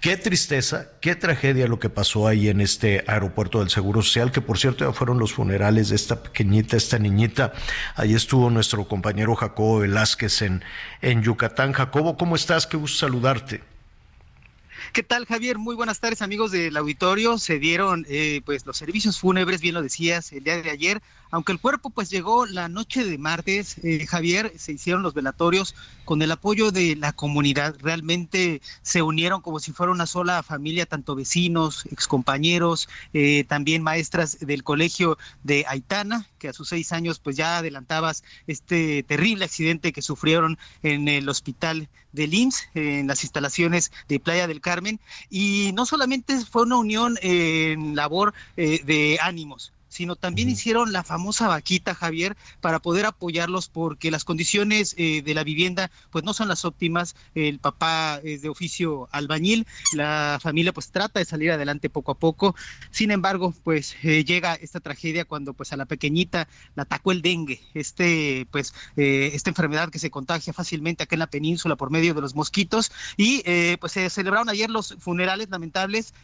[0.00, 4.40] Qué tristeza, qué tragedia lo que pasó ahí en este aeropuerto del Seguro Social, que
[4.40, 7.52] por cierto ya fueron los funerales de esta pequeñita, esta niñita.
[7.94, 10.64] Ahí estuvo nuestro compañero Jacobo Velázquez en,
[11.02, 11.72] en Yucatán.
[11.72, 12.66] Jacobo, ¿cómo estás?
[12.66, 13.62] Qué gusto saludarte.
[14.92, 15.56] ¿Qué tal, Javier?
[15.56, 17.38] Muy buenas tardes, amigos del auditorio.
[17.38, 21.00] Se dieron eh, pues los servicios fúnebres, bien lo decías, el día de ayer
[21.32, 25.74] aunque el cuerpo pues llegó la noche de martes, eh, Javier, se hicieron los velatorios
[26.04, 27.74] con el apoyo de la comunidad.
[27.80, 34.40] Realmente se unieron como si fuera una sola familia, tanto vecinos, excompañeros, eh, también maestras
[34.40, 39.94] del colegio de Aitana, que a sus seis años pues ya adelantabas este terrible accidente
[39.94, 45.00] que sufrieron en el hospital de IMSS, en las instalaciones de Playa del Carmen.
[45.30, 51.04] Y no solamente fue una unión en labor eh, de ánimos, sino también hicieron la
[51.04, 56.32] famosa vaquita, Javier, para poder apoyarlos porque las condiciones eh, de la vivienda pues no
[56.32, 57.14] son las óptimas.
[57.34, 62.14] El papá es de oficio albañil, la familia pues trata de salir adelante poco a
[62.18, 62.56] poco.
[62.90, 67.20] Sin embargo, pues eh, llega esta tragedia cuando pues a la pequeñita la atacó el
[67.20, 71.90] dengue, este pues eh, esta enfermedad que se contagia fácilmente acá en la península por
[71.90, 73.42] medio de los mosquitos y
[73.78, 76.14] pues se celebraron ayer los funerales lamentables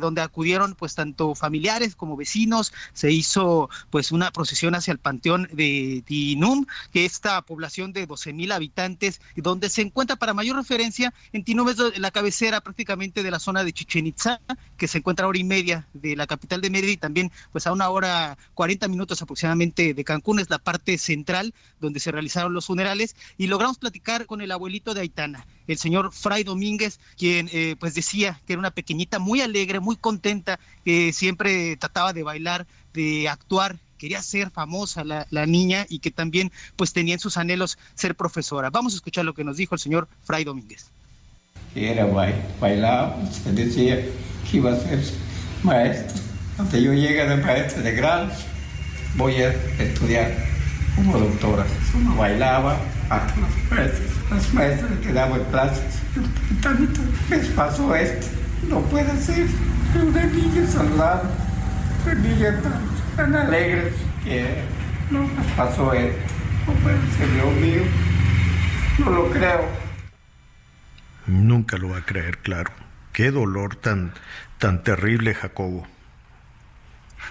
[0.00, 5.48] donde acudieron pues tanto familiares como vecinos, se hizo pues una procesión hacia el panteón
[5.52, 11.12] de Tinum, que esta población de 12 mil habitantes, donde se encuentra para mayor referencia,
[11.32, 14.40] en Tinum es la cabecera prácticamente de la zona de Chichen Itza,
[14.76, 17.66] que se encuentra a hora y media de la capital de Mérida y también pues
[17.66, 22.54] a una hora 40 minutos aproximadamente de Cancún, es la parte central donde se realizaron
[22.54, 23.16] los funerales.
[23.36, 27.94] Y logramos platicar con el abuelito de Aitana, el señor Fray Domínguez, quien eh, pues
[27.94, 32.66] decía que era una pequeñita muy alegre, muy contenta, que siempre trataba de bailar,
[32.98, 37.36] de actuar quería ser famosa la, la, niña y que también pues tenía en sus
[37.36, 38.70] anhelos ser profesora.
[38.70, 40.90] Vamos a escuchar lo que nos dijo el señor Fray Domínguez.
[41.74, 42.06] Era
[42.60, 44.04] bailar, se decía
[44.50, 45.00] que iba a ser
[45.62, 46.20] maestro.
[46.56, 48.30] Cuando yo llegue de maestro de grado,
[49.16, 50.34] voy a estudiar
[50.96, 51.64] como doctora.
[51.94, 52.78] Uno bailaba
[53.10, 55.94] hasta las maestras, las maestras que daban clases.
[56.62, 58.26] Tanto me pasó esto,
[58.68, 59.46] no puede ser.
[59.94, 61.30] Una niña saludable,
[62.04, 63.94] tan tan alegres
[64.24, 64.62] que
[65.10, 66.34] no pasó esto.
[66.66, 67.82] No puede ser Dios mío.
[68.98, 69.64] No lo creo.
[71.26, 72.72] Nunca lo va a creer, claro.
[73.12, 74.14] Qué dolor tan,
[74.58, 75.86] tan terrible, Jacobo.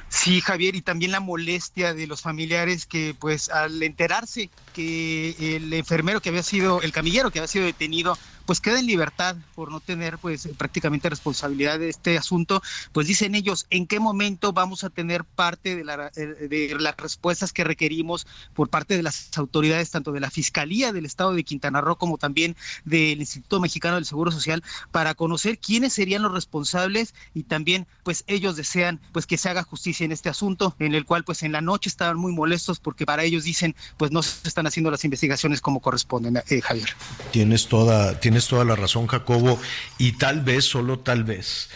[0.10, 5.74] Sí, Javier, y también la molestia de los familiares que, pues, al enterarse que el
[5.74, 8.18] enfermero que había sido, el camillero que había sido detenido,
[8.48, 13.36] pues queda en libertad por no tener pues prácticamente responsabilidad de este asunto, pues dicen
[13.36, 17.66] ellos, ¿en qué momento vamos a tener parte de, la, eh, de las respuestas que
[17.66, 21.98] requerimos por parte de las autoridades, tanto de la Fiscalía del Estado de Quintana Roo
[21.98, 27.44] como también del Instituto Mexicano del Seguro Social, para conocer quiénes serían los responsables y
[27.44, 31.26] también pues ellos desean pues que se haga justicia en este asunto, en el cual
[31.26, 34.68] pues en la noche estaban muy molestos porque para ellos dicen pues no se están
[34.68, 36.90] haciendo las investigaciones como corresponden, eh, Javier.
[37.32, 39.60] Tienes toda, tienes toda la razón, Jacobo,
[39.98, 41.70] y tal vez, solo tal vez,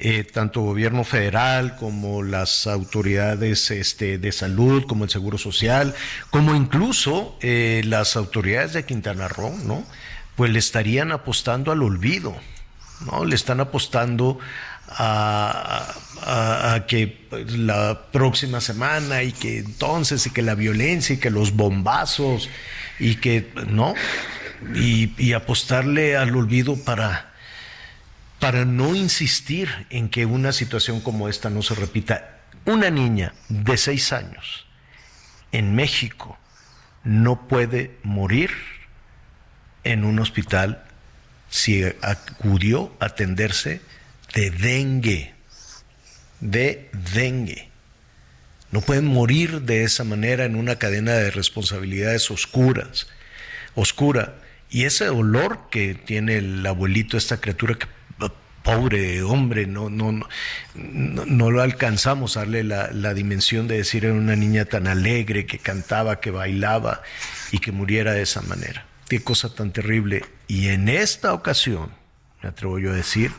[0.00, 5.94] eh, tanto gobierno federal como las autoridades este, de salud, como el Seguro Social,
[6.30, 9.84] como incluso eh, las autoridades de Quintana Roo, ¿no?
[10.36, 12.36] Pues le estarían apostando al olvido,
[13.10, 13.24] ¿no?
[13.24, 14.38] Le están apostando
[14.88, 21.18] a, a, que pues, la próxima semana y que entonces y que la violencia y
[21.18, 22.48] que los bombazos
[22.98, 23.94] y que no
[24.74, 27.32] y, apostarle al olvido para,
[28.38, 32.40] para no insistir en que una situación como esta no se repita.
[32.64, 34.66] Una niña de seis años
[35.52, 36.38] en México
[37.04, 38.50] no puede morir
[39.84, 40.84] en un hospital
[41.48, 43.80] si acudió a atenderse
[44.34, 45.34] de dengue,
[46.40, 47.68] de dengue.
[48.70, 53.06] No pueden morir de esa manera en una cadena de responsabilidades oscuras,
[53.74, 54.34] oscura.
[54.70, 57.86] Y ese olor que tiene el abuelito, esta criatura que
[58.62, 60.26] pobre hombre, no, no, no,
[60.74, 65.46] no, lo alcanzamos a darle la, la, dimensión de decir era una niña tan alegre,
[65.46, 67.02] que cantaba, que bailaba
[67.50, 68.84] y que muriera de esa manera.
[69.08, 70.22] Qué cosa tan terrible.
[70.48, 71.90] Y en esta ocasión,
[72.42, 73.32] me atrevo yo a decir,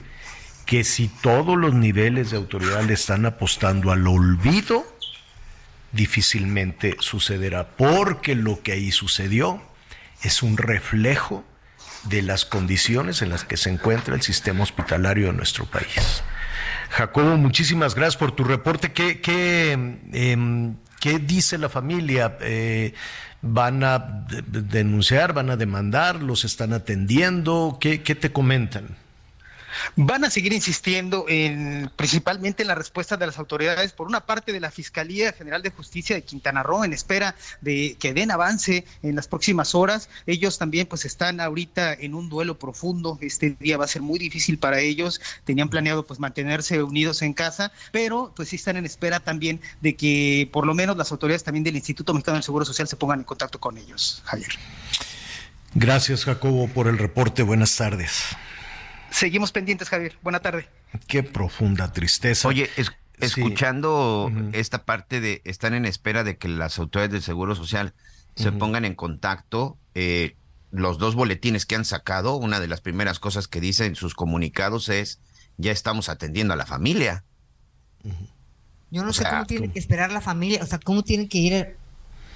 [0.65, 4.83] que si todos los niveles de autoridad le están apostando al olvido,
[5.91, 9.61] difícilmente sucederá, porque lo que ahí sucedió
[10.23, 11.43] es un reflejo
[12.03, 16.23] de las condiciones en las que se encuentra el sistema hospitalario de nuestro país.
[16.89, 18.91] Jacobo, muchísimas gracias por tu reporte.
[18.91, 22.37] ¿Qué, qué, em, qué dice la familia?
[22.41, 22.93] Eh,
[23.41, 27.77] ¿Van a denunciar, van a demandar, los están atendiendo?
[27.79, 28.97] ¿Qué, qué te comentan?
[29.95, 34.51] Van a seguir insistiendo en principalmente en la respuesta de las autoridades, por una parte
[34.51, 38.85] de la Fiscalía General de Justicia de Quintana Roo, en espera de que den avance
[39.03, 40.09] en las próximas horas.
[40.25, 43.17] Ellos también pues están ahorita en un duelo profundo.
[43.21, 45.21] Este día va a ser muy difícil para ellos.
[45.43, 49.95] Tenían planeado pues mantenerse unidos en casa, pero pues sí están en espera también de
[49.95, 53.19] que por lo menos las autoridades también del Instituto Mexicano del Seguro Social se pongan
[53.19, 54.21] en contacto con ellos.
[54.25, 54.51] Javier.
[55.73, 57.43] Gracias Jacobo por el reporte.
[57.43, 58.35] Buenas tardes.
[59.11, 60.17] Seguimos pendientes, Javier.
[60.21, 60.67] Buena tarde.
[61.07, 62.47] Qué profunda tristeza.
[62.47, 62.69] Oye,
[63.19, 67.93] escuchando esta parte de están en espera de que las autoridades del Seguro Social
[68.35, 70.37] se pongan en contacto, eh,
[70.71, 74.13] los dos boletines que han sacado, una de las primeras cosas que dicen en sus
[74.13, 75.19] comunicados es,
[75.57, 77.25] ya estamos atendiendo a la familia.
[78.91, 81.75] Yo no sé cómo tiene que esperar la familia, o sea, cómo tienen que ir,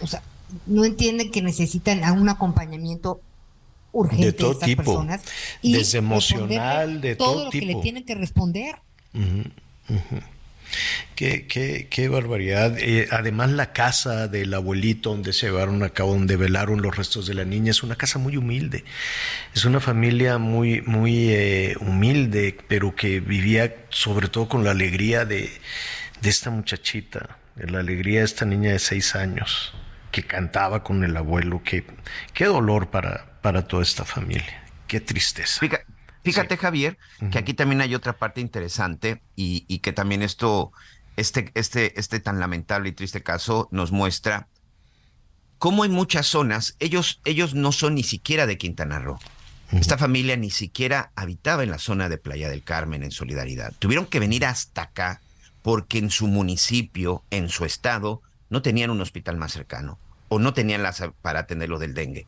[0.01, 0.21] o sea,
[0.65, 3.21] no entienden que necesitan a un acompañamiento
[3.93, 5.21] urgente de todo tipo, personas
[5.61, 7.65] desde emocional, de todo, todo lo tipo.
[7.65, 8.75] que le tienen que responder.
[11.15, 12.75] Qué, qué, qué barbaridad.
[12.79, 17.27] Eh, además, la casa del abuelito donde se llevaron a cabo, donde velaron los restos
[17.27, 18.83] de la niña, es una casa muy humilde.
[19.53, 25.25] Es una familia muy, muy eh, humilde, pero que vivía sobre todo con la alegría
[25.25, 25.51] de,
[26.21, 29.73] de esta muchachita, de la alegría de esta niña de seis años,
[30.11, 31.61] que cantaba con el abuelo.
[31.63, 31.83] Qué,
[32.33, 34.63] qué dolor para, para toda esta familia.
[34.87, 35.59] Qué tristeza.
[35.59, 35.85] Fíjate,
[36.23, 36.97] fíjate Javier,
[37.29, 40.71] que aquí también hay otra parte interesante y, y, que también esto,
[41.17, 44.47] este, este, este tan lamentable y triste caso nos muestra
[45.59, 49.19] cómo en muchas zonas ellos, ellos no son ni siquiera de Quintana Roo.
[49.71, 53.73] Esta familia ni siquiera habitaba en la zona de Playa del Carmen en solidaridad.
[53.79, 55.21] Tuvieron que venir hasta acá
[55.63, 59.97] porque en su municipio, en su estado, no tenían un hospital más cercano
[60.29, 62.27] o no tenían las para atender lo del dengue.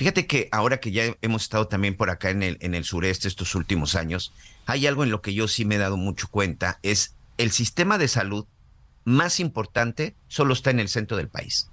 [0.00, 3.28] Fíjate que ahora que ya hemos estado también por acá en el, en el sureste
[3.28, 4.32] estos últimos años,
[4.64, 7.98] hay algo en lo que yo sí me he dado mucho cuenta, es el sistema
[7.98, 8.46] de salud
[9.04, 11.68] más importante solo está en el centro del país.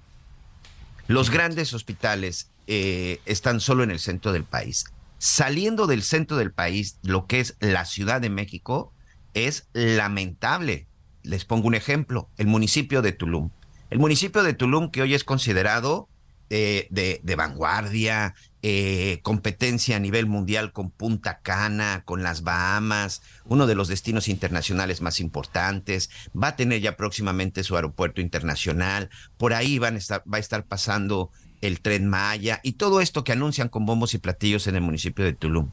[1.06, 4.84] Los grandes hospitales eh, están solo en el centro del país.
[5.16, 8.92] Saliendo del centro del país, lo que es la Ciudad de México,
[9.32, 10.86] es lamentable.
[11.22, 13.48] Les pongo un ejemplo, el municipio de Tulum.
[13.88, 16.10] El municipio de Tulum, que hoy es considerado
[16.50, 23.22] eh, de, de, vanguardia, eh, competencia a nivel mundial con Punta Cana, con las Bahamas,
[23.44, 29.10] uno de los destinos internacionales más importantes, va a tener ya próximamente su aeropuerto internacional,
[29.36, 31.30] por ahí van a estar, va a estar pasando
[31.60, 35.24] el tren Maya y todo esto que anuncian con bombos y platillos en el municipio
[35.24, 35.70] de Tulum.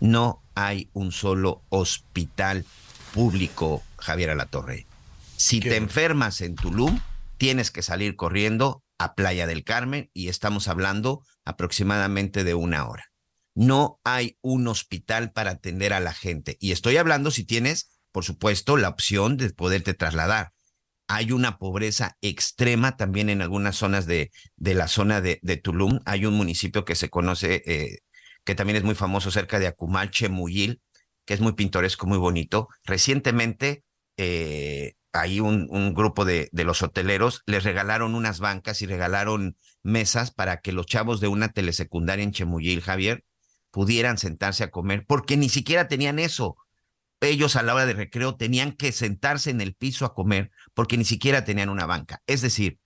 [0.00, 2.64] No hay un solo hospital
[3.14, 4.86] público, Javier Alatorre.
[5.36, 7.00] Si te enfermas en Tulum,
[7.38, 13.06] tienes que salir corriendo a Playa del Carmen y estamos hablando aproximadamente de una hora.
[13.54, 16.56] No hay un hospital para atender a la gente.
[16.60, 20.52] Y estoy hablando si tienes, por supuesto, la opción de poderte trasladar.
[21.08, 26.00] Hay una pobreza extrema también en algunas zonas de, de la zona de, Tulum.
[26.04, 27.98] Hay un municipio que se conoce, eh,
[28.44, 30.82] que también es muy famoso cerca de Acumal, Chemuyil,
[31.24, 32.68] que es muy pintoresco, muy bonito.
[32.84, 33.84] Recientemente,
[34.16, 40.30] eh, ahí un, grupo de, de, los hoteleros les regalaron unas bancas y regalaron mesas
[40.30, 43.24] para que los chavos de una telesecundaria en Chemuyil, Javier,
[43.70, 46.56] pudieran sentarse a comer, porque ni siquiera tenían eso.
[47.20, 50.96] Ellos a la hora de recreo tenían que sentarse en el piso a comer porque
[50.96, 52.22] ni siquiera tenían una banca.
[52.26, 52.78] Es decir,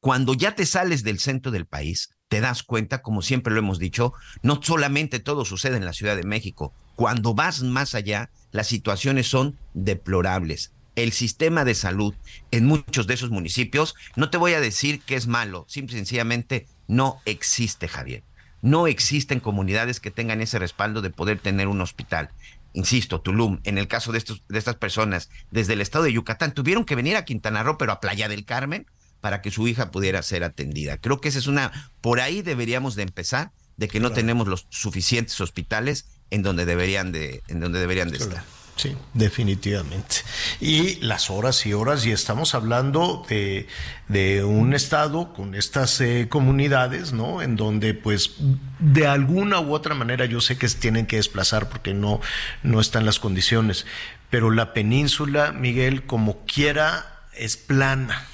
[0.00, 3.78] cuando ya te sales del centro del país, te das cuenta, como siempre lo hemos
[3.78, 4.12] dicho,
[4.42, 6.74] no solamente todo sucede en la Ciudad de México.
[6.94, 10.72] Cuando vas más allá, las situaciones son deplorables
[11.02, 12.14] el sistema de salud
[12.50, 15.98] en muchos de esos municipios, no te voy a decir que es malo, simple y
[15.98, 18.24] sencillamente no existe, Javier.
[18.62, 22.30] No existen comunidades que tengan ese respaldo de poder tener un hospital.
[22.72, 26.52] Insisto, Tulum, en el caso de, estos, de estas personas desde el estado de Yucatán,
[26.52, 28.86] tuvieron que venir a Quintana Roo, pero a Playa del Carmen,
[29.20, 30.98] para que su hija pudiera ser atendida.
[30.98, 34.20] Creo que esa es una, por ahí deberíamos de empezar, de que no claro.
[34.20, 38.32] tenemos los suficientes hospitales en donde deberían de, en donde deberían de claro.
[38.32, 38.57] estar.
[38.78, 40.18] Sí, definitivamente.
[40.60, 43.66] Y las horas y horas, y estamos hablando de,
[44.06, 47.42] de un estado con estas eh, comunidades, ¿no?
[47.42, 48.36] En donde, pues,
[48.78, 52.20] de alguna u otra manera, yo sé que tienen que desplazar porque no,
[52.62, 53.84] no están las condiciones,
[54.30, 58.28] pero la península, Miguel, como quiera, es plana.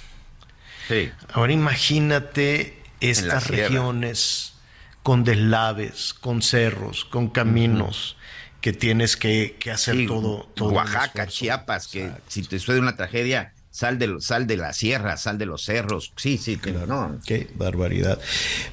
[0.88, 1.10] Sí.
[1.32, 4.56] Ahora imagínate estas regiones
[5.02, 8.12] con deslaves, con cerros, con caminos.
[8.12, 8.23] Uh -huh
[8.64, 10.70] que tienes que, que hacer sí, todo, todo.
[10.70, 12.22] Oaxaca, Chiapas, que Exacto.
[12.28, 16.14] si te sucede una tragedia, sal de, sal de la sierra, sal de los cerros.
[16.16, 16.86] Sí, sí, claro.
[16.86, 17.20] no.
[17.26, 18.18] Qué barbaridad.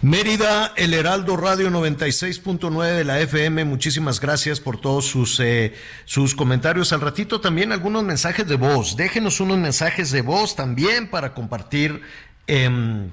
[0.02, 5.74] Mérida, El Heraldo Radio 96.9 de la FM, muchísimas gracias por todos sus, eh,
[6.06, 6.94] sus comentarios.
[6.94, 8.96] Al ratito también algunos mensajes de voz.
[8.96, 12.02] Déjenos unos mensajes de voz también para compartir.
[12.48, 13.10] Eh,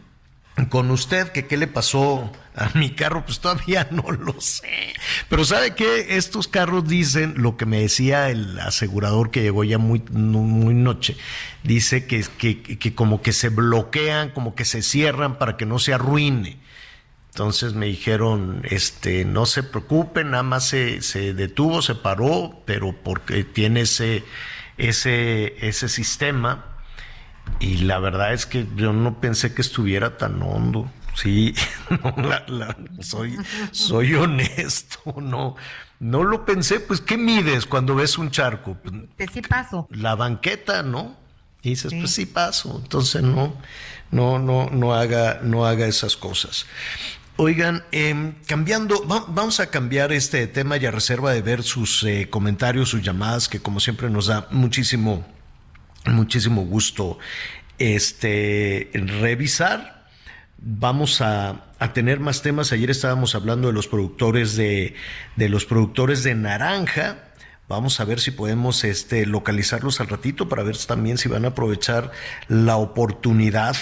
[0.67, 4.95] con usted que qué le pasó a mi carro, pues todavía no lo sé.
[5.29, 9.79] Pero sabe que estos carros dicen lo que me decía el asegurador que llegó ya
[9.79, 11.17] muy, muy noche.
[11.63, 15.79] Dice que, que, que como que se bloquean, como que se cierran para que no
[15.79, 16.59] se arruine.
[17.31, 22.93] Entonces me dijeron, este, no se preocupen, nada más se, se detuvo, se paró, pero
[23.05, 24.25] porque tiene ese,
[24.77, 26.68] ese, ese sistema
[27.61, 30.91] y la verdad es que yo no pensé que estuviera tan hondo.
[31.15, 31.55] Sí,
[31.91, 33.37] no, la, la, soy,
[33.73, 35.57] soy honesto, no,
[35.99, 36.81] no lo pensé.
[36.81, 38.77] Pues, ¿qué mides cuando ves un charco?
[39.17, 39.89] Pues, sí paso.
[39.91, 41.17] La banqueta, ¿no?
[41.63, 42.81] Y dices, pues sí paso.
[42.83, 43.53] Entonces no,
[44.13, 46.67] no, no, no haga, no haga esas cosas.
[47.37, 52.29] Oigan, em, cambiando, vamos a cambiar este tema y a reserva de ver sus eh,
[52.29, 55.25] comentarios, sus llamadas, que como siempre nos da muchísimo,
[56.13, 57.19] muchísimo gusto
[57.79, 60.07] este, revisar.
[60.59, 62.73] Vamos a, a, tener más temas.
[62.73, 64.95] Ayer estábamos hablando de los productores de,
[65.37, 67.29] de los productores de naranja.
[67.69, 71.49] Vamos a ver si podemos este, localizarlos al ratito para ver también si van a
[71.49, 72.11] aprovechar
[72.49, 73.77] la oportunidad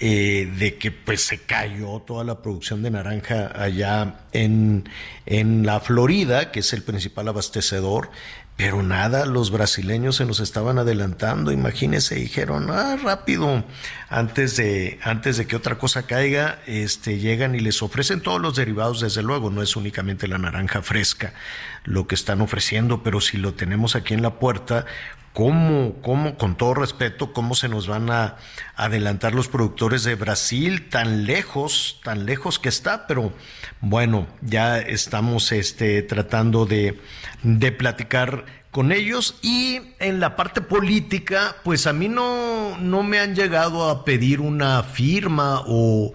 [0.00, 4.88] eh, de que pues se cayó toda la producción de naranja allá en,
[5.24, 8.10] en la Florida, que es el principal abastecedor.
[8.56, 13.64] Pero nada, los brasileños se nos estaban adelantando, imagínense, dijeron, ah, rápido,
[14.08, 18.54] antes de, antes de que otra cosa caiga, este, llegan y les ofrecen todos los
[18.54, 21.34] derivados, desde luego, no es únicamente la naranja fresca
[21.82, 24.86] lo que están ofreciendo, pero si lo tenemos aquí en la puerta,
[25.34, 28.36] ¿Cómo, cómo, con todo respeto, cómo se nos van a
[28.76, 33.08] adelantar los productores de Brasil tan lejos, tan lejos que está?
[33.08, 33.32] Pero
[33.80, 37.00] bueno, ya estamos este, tratando de,
[37.42, 43.18] de platicar con ellos y en la parte política, pues a mí no, no me
[43.18, 46.12] han llegado a pedir una firma o,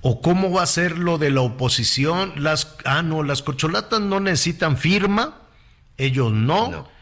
[0.00, 2.34] o cómo va a ser lo de la oposición.
[2.36, 5.38] Las, ah, no, las corcholatas no necesitan firma,
[5.96, 6.93] ellos no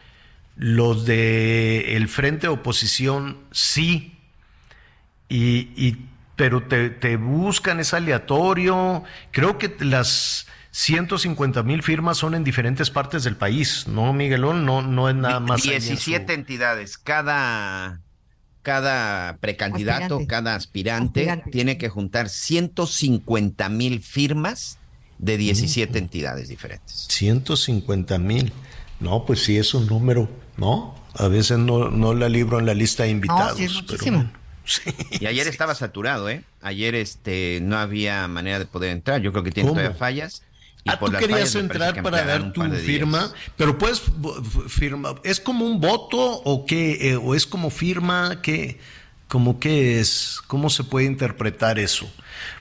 [0.55, 4.17] los de el frente de oposición sí,
[5.29, 5.97] y,
[6.35, 9.03] pero te, buscan, es aleatorio.
[9.31, 14.65] Creo que las 150 mil firmas son en diferentes partes del país, ¿no, Miguelón?
[14.65, 15.63] No, no es nada más.
[15.63, 18.01] 17 entidades, cada,
[18.61, 24.77] cada precandidato, cada aspirante, tiene que juntar 150 mil firmas
[25.17, 27.07] de 17 entidades diferentes.
[27.09, 28.53] 150 mil.
[28.99, 30.95] No, pues sí es un número ¿no?
[31.15, 33.57] A veces no, no la libro en la lista de invitados.
[33.87, 34.29] pero
[35.19, 36.43] Y ayer estaba saturado, ¿eh?
[36.61, 39.21] Ayer este no había manera de poder entrar.
[39.21, 40.43] Yo creo que tiene todavía fallas.
[40.85, 44.01] Y ah, tú querías entrar para dar tu firma, pero puedes
[44.67, 45.21] firmar.
[45.23, 47.11] ¿Es como un voto o qué?
[47.11, 48.41] Eh, ¿O es como firma?
[48.41, 48.79] ¿Qué?
[49.29, 50.41] ¿Cómo qué es?
[50.47, 52.09] ¿Cómo se puede interpretar eso?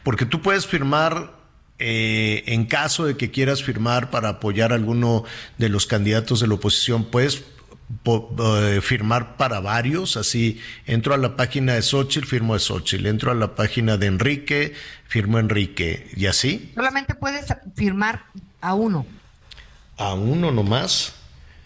[0.04, 1.32] Porque tú puedes firmar
[1.80, 5.24] eh, en caso de que quieras firmar para apoyar a alguno
[5.58, 7.42] de los candidatos de la oposición, puedes
[8.82, 13.34] firmar para varios, así entro a la página de Xochitl, firmo de Xochitl, entro a
[13.34, 14.74] la página de Enrique,
[15.06, 16.72] firmo Enrique, y así.
[16.74, 18.24] Solamente puedes firmar
[18.60, 19.06] a uno.
[19.96, 21.14] ¿A uno nomás?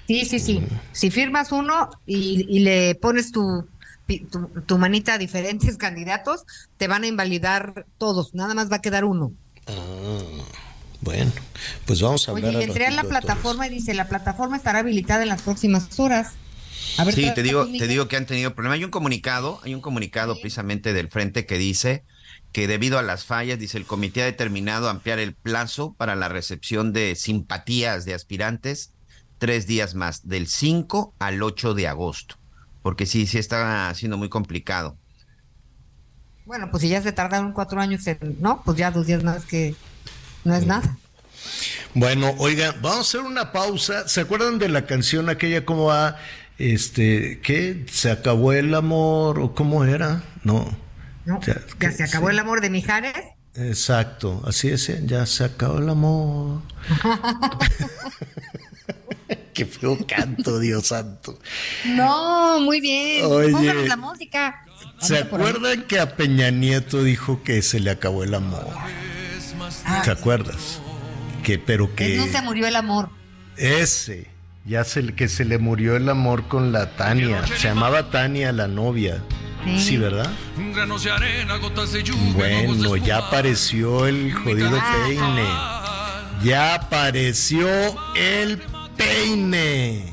[0.07, 0.61] Sí, sí, sí.
[0.61, 0.67] Mm.
[0.93, 3.67] Si firmas uno y, le pones tu,
[4.67, 6.45] tu, manita a diferentes candidatos,
[6.77, 9.33] te van a invalidar todos, nada más va a quedar uno.
[9.67, 10.23] Ah.
[11.01, 11.31] Bueno,
[11.85, 12.57] pues vamos a hablar.
[12.57, 16.33] Oye, entré a la plataforma y dice, la plataforma estará habilitada en las próximas horas.
[16.99, 18.79] A ver, sí, te digo, te digo que han tenido problemas.
[18.79, 22.05] Hay un comunicado, hay un comunicado precisamente del frente que dice
[22.53, 26.29] que debido a las fallas, dice el comité ha determinado ampliar el plazo para la
[26.29, 28.93] recepción de simpatías de aspirantes
[29.39, 32.37] tres días más, del 5 al 8 de agosto,
[32.83, 34.97] porque sí, sí está siendo muy complicado.
[36.47, 38.03] Bueno, pues si ya se tardaron cuatro años,
[38.41, 38.63] ¿no?
[38.65, 39.75] Pues ya dos días más que
[40.47, 40.97] no es nada.
[41.95, 44.09] Bueno, oigan, vamos a hacer una pausa.
[44.09, 46.17] ¿Se acuerdan de la canción aquella cómo va?
[46.59, 47.85] Este, ¿qué?
[47.91, 50.23] ¿Se acabó el amor o cómo era?
[50.45, 50.77] No.
[51.25, 53.15] No, ya, se acabó el amor de Mijares.
[53.57, 55.03] Exacto, así es, ¿eh?
[55.05, 56.63] ya se acabó el amor.
[59.55, 61.39] Qué feo canto, Dios santo.
[61.87, 63.25] No, muy bien.
[63.25, 64.63] Oye, la música.
[65.01, 68.69] ¿Se acuerdan que a Peña Nieto dijo que se le acabó el amor?
[70.05, 70.81] ¿Te acuerdas?
[71.43, 72.17] Que, pero que.
[72.17, 73.11] No se murió el amor.
[73.57, 74.29] Ese.
[74.65, 77.47] Ya se, que se le murió el amor con la Tania.
[77.47, 79.23] Se llamaba Tania la novia.
[79.79, 80.31] Sí, ¿verdad?
[82.35, 85.45] Bueno, ya apareció el jodido peine.
[86.45, 87.69] Ya apareció
[88.15, 88.63] el
[88.97, 90.13] peine.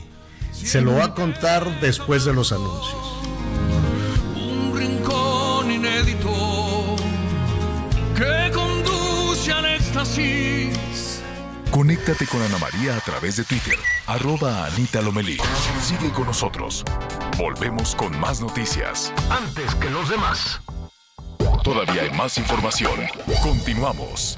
[0.52, 2.96] Se lo va a contar después de los anuncios.
[4.36, 6.33] Un rincón inédito
[11.72, 15.38] Conéctate con Ana María a través de Twitter, arroba Anita Lomelí.
[15.82, 16.84] Sigue con nosotros.
[17.38, 19.14] Volvemos con más noticias.
[19.30, 20.60] Antes que los demás.
[21.64, 23.00] Todavía hay más información.
[23.42, 24.38] Continuamos.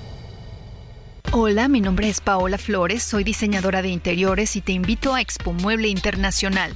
[1.31, 5.51] Hola, mi nombre es Paola Flores, soy diseñadora de interiores y te invito a Expo
[5.51, 6.75] Mueble Internacional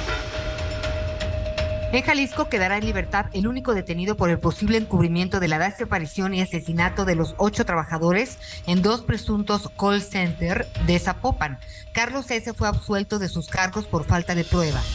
[1.93, 6.33] En Jalisco quedará en libertad el único detenido por el posible encubrimiento de la desaparición
[6.33, 11.59] y asesinato de los ocho trabajadores en dos presuntos call center de Zapopan.
[11.91, 12.53] Carlos S.
[12.53, 14.85] fue absuelto de sus cargos por falta de pruebas.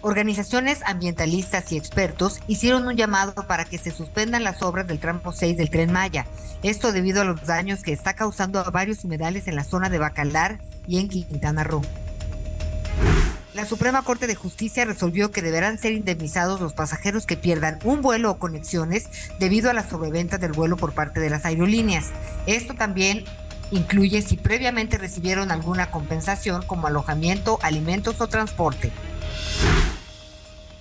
[0.00, 5.30] Organizaciones ambientalistas y expertos hicieron un llamado para que se suspendan las obras del tramo
[5.30, 6.26] 6 del tren Maya.
[6.64, 9.98] Esto debido a los daños que está causando a varios humedales en la zona de
[9.98, 10.58] Bacalar
[10.88, 11.82] y en Quintana Roo.
[13.54, 18.02] La Suprema Corte de Justicia resolvió que deberán ser indemnizados los pasajeros que pierdan un
[18.02, 19.08] vuelo o conexiones
[19.38, 22.06] debido a la sobreventa del vuelo por parte de las aerolíneas.
[22.46, 23.24] Esto también
[23.70, 28.90] incluye si previamente recibieron alguna compensación como alojamiento, alimentos o transporte.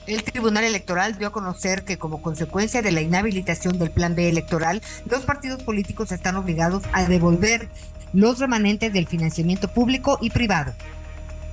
[0.08, 4.30] El Tribunal Electoral dio a conocer que como consecuencia de la inhabilitación del Plan B
[4.30, 7.70] electoral, los partidos políticos están obligados a devolver
[8.14, 10.74] los remanentes del financiamiento público y privado.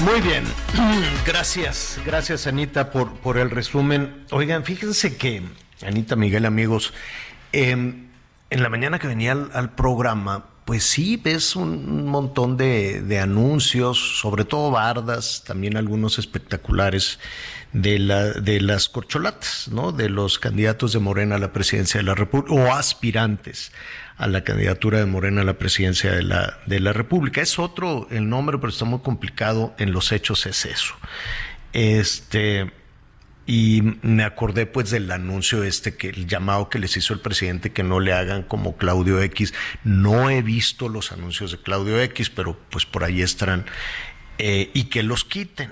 [0.00, 0.44] Muy bien,
[1.26, 4.24] gracias, gracias Anita por, por el resumen.
[4.30, 5.42] Oigan, fíjense que,
[5.84, 6.94] Anita Miguel, amigos,
[7.52, 8.06] em,
[8.50, 14.20] en la mañana que venía al, programa, pues sí, ves un montón de, de, anuncios,
[14.20, 17.18] sobre todo bardas, también algunos espectaculares
[17.72, 19.92] de, la, de las corcholatas, ¿no?
[19.92, 23.72] De los candidatos de Morena a la presidencia de la República o aspirantes
[24.18, 27.40] a la candidatura de Morena a la presidencia de la, de la República.
[27.40, 29.74] Es otro el nombre, pero está muy complicado.
[29.78, 30.94] En los hechos es eso.
[31.72, 32.72] Este,
[33.46, 37.72] y me acordé pues del anuncio este que el llamado que les hizo el presidente
[37.72, 39.54] que no le hagan como Claudio X.
[39.84, 43.66] No he visto los anuncios de Claudio X, pero pues por ahí estarán.
[44.38, 45.70] Eh, y que los quiten.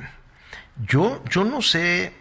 [0.87, 2.13] Yo, yo no sé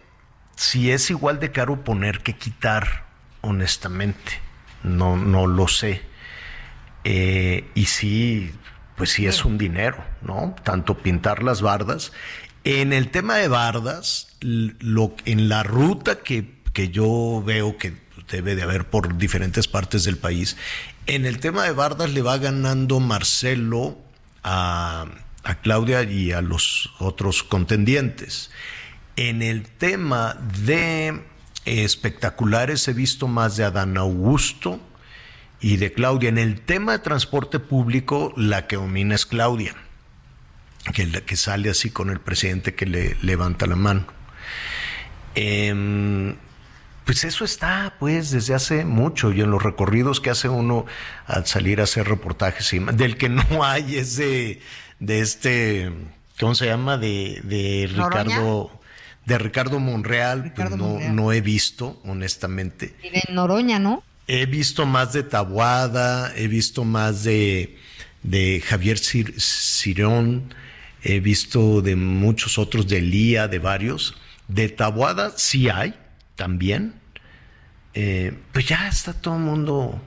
[0.56, 3.06] si es igual de caro poner que quitar,
[3.42, 4.40] honestamente.
[4.82, 6.02] No, no lo sé.
[7.08, 8.50] Eh, y sí,
[8.96, 10.56] pues sí es un dinero, ¿no?
[10.64, 12.10] Tanto pintar las bardas.
[12.64, 17.94] En el tema de bardas, lo, en la ruta que, que yo veo que
[18.28, 20.56] debe de haber por diferentes partes del país,
[21.06, 23.96] en el tema de bardas le va ganando Marcelo
[24.42, 25.06] a,
[25.44, 28.50] a Claudia y a los otros contendientes.
[29.14, 31.22] En el tema de
[31.66, 34.80] espectaculares he visto más de Adán Augusto,
[35.60, 36.28] y de Claudia.
[36.28, 39.74] En el tema de transporte público, la que domina es Claudia,
[40.92, 44.06] que, la que sale así con el presidente que le levanta la mano.
[45.34, 46.36] Em,
[47.04, 50.86] pues eso está, pues, desde hace mucho y en los recorridos que hace uno
[51.26, 54.60] al salir a hacer reportajes, del que no hay es de,
[55.00, 55.92] este,
[56.40, 56.98] ¿cómo se llama?
[56.98, 58.72] De, Ricardo
[59.24, 62.94] de Ricardo Monreal, pues no, no he visto, honestamente.
[63.02, 64.04] Y de Noroña, ¿no?
[64.28, 67.78] He visto más de Tabuada, he visto más de,
[68.22, 70.54] de Javier Cirón,
[71.02, 74.16] he visto de muchos otros, de Lía, de varios.
[74.48, 75.94] De Tabuada sí hay,
[76.34, 76.94] también.
[77.94, 80.02] Eh, pues ya está todo el mundo,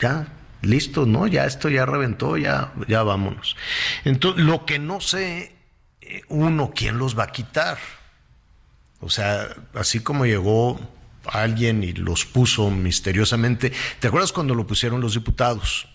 [0.00, 0.26] ya
[0.62, 1.26] listo, ¿no?
[1.26, 3.56] Ya esto ya reventó, ya, ya vámonos.
[4.04, 5.54] Entonces, lo que no sé,
[6.00, 7.78] eh, uno, ¿quién los va a quitar?
[9.00, 10.80] O sea, así como llegó
[11.28, 13.72] alguien y los puso misteriosamente.
[14.00, 15.88] ¿Te acuerdas cuando lo pusieron los diputados?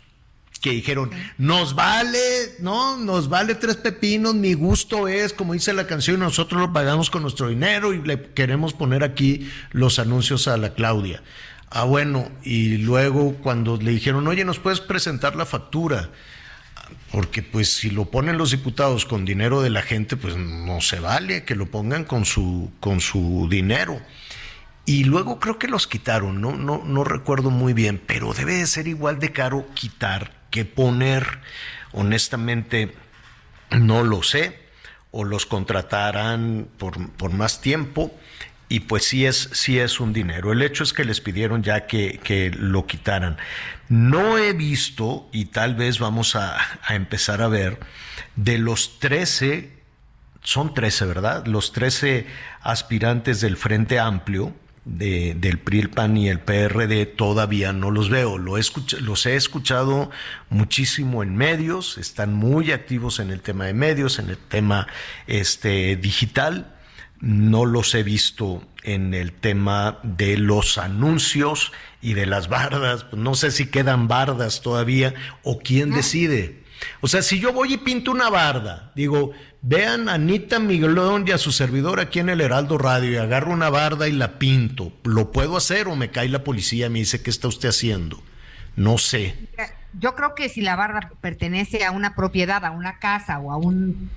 [0.63, 5.87] que dijeron, nos vale, no, nos vale tres pepinos, mi gusto es, como dice la
[5.87, 10.55] canción, nosotros lo pagamos con nuestro dinero y le queremos poner aquí los anuncios a
[10.55, 11.21] la Claudia.
[11.69, 16.11] Ah, bueno, y luego cuando le dijeron, oye, ¿nos puedes presentar la factura?
[17.11, 21.01] Porque pues si lo ponen los diputados con dinero de la gente, pues no se
[21.01, 23.99] vale que lo pongan con su, con su dinero.
[24.85, 28.67] Y luego creo que los quitaron, no, no, no recuerdo muy bien, pero debe de
[28.67, 31.39] ser igual de caro quitar que poner.
[31.93, 32.93] Honestamente,
[33.71, 34.61] no lo sé.
[35.11, 38.11] o los contratarán por, por más tiempo
[38.73, 40.51] y pues sí es, sí es un dinero.
[40.51, 43.37] El hecho es que les pidieron ya que, que lo quitaran.
[43.87, 47.79] No he visto, y tal vez vamos a, a, empezar a ver,
[48.35, 49.71] de los 13,
[50.41, 51.45] son 13, ¿verdad?
[51.45, 52.25] Los 13
[52.61, 54.55] aspirantes del Frente Amplio,
[54.85, 58.37] de, del PRI, el PAN y el PRD todavía no los veo.
[58.37, 58.61] Lo he
[59.01, 60.11] los he escuchado
[60.49, 64.87] muchísimo en medios, están muy activos en el tema de medios, en el tema
[65.27, 66.75] este, digital,
[67.19, 73.05] no los he visto en el tema de los anuncios y de las bardas.
[73.13, 76.62] No sé si quedan bardas todavía o quién decide.
[77.01, 79.31] O sea, si yo voy y pinto una barda, digo,
[79.61, 83.51] vean a Anita Miguelón y a su servidor aquí en el Heraldo Radio y agarro
[83.51, 86.99] una barda y la pinto, ¿lo puedo hacer o me cae la policía y me
[86.99, 88.21] dice qué está usted haciendo?
[88.75, 89.35] No sé.
[89.99, 93.57] Yo creo que si la barda pertenece a una propiedad, a una casa o a
[93.57, 94.09] un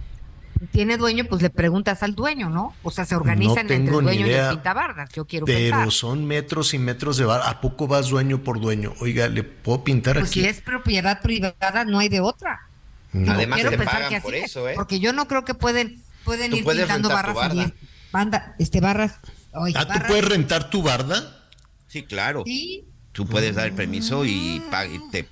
[0.72, 2.74] tiene dueño, pues le preguntas al dueño, ¿no?
[2.82, 6.74] O sea, se organizan entre el dueño y el pintabardas, yo quiero Pero son metros
[6.74, 7.48] y metros de barda.
[7.48, 8.94] ¿A poco vas dueño por dueño?
[9.00, 10.40] Oiga, ¿le puedo pintar pues aquí?
[10.40, 12.68] si es propiedad privada, no hay de otra.
[13.12, 13.32] No.
[13.32, 14.74] Además quiero te pagan que por eso, ¿eh?
[14.74, 17.72] Porque yo no creo que pueden, pueden ir pintando barras barda.
[18.12, 19.18] banda, este, barras.
[19.52, 21.48] Oye, ¿Ah, tú puedes rentar tu barda?
[21.88, 22.42] Sí, claro.
[22.44, 22.84] Sí.
[23.12, 25.26] Tú puedes dar el permiso y, y te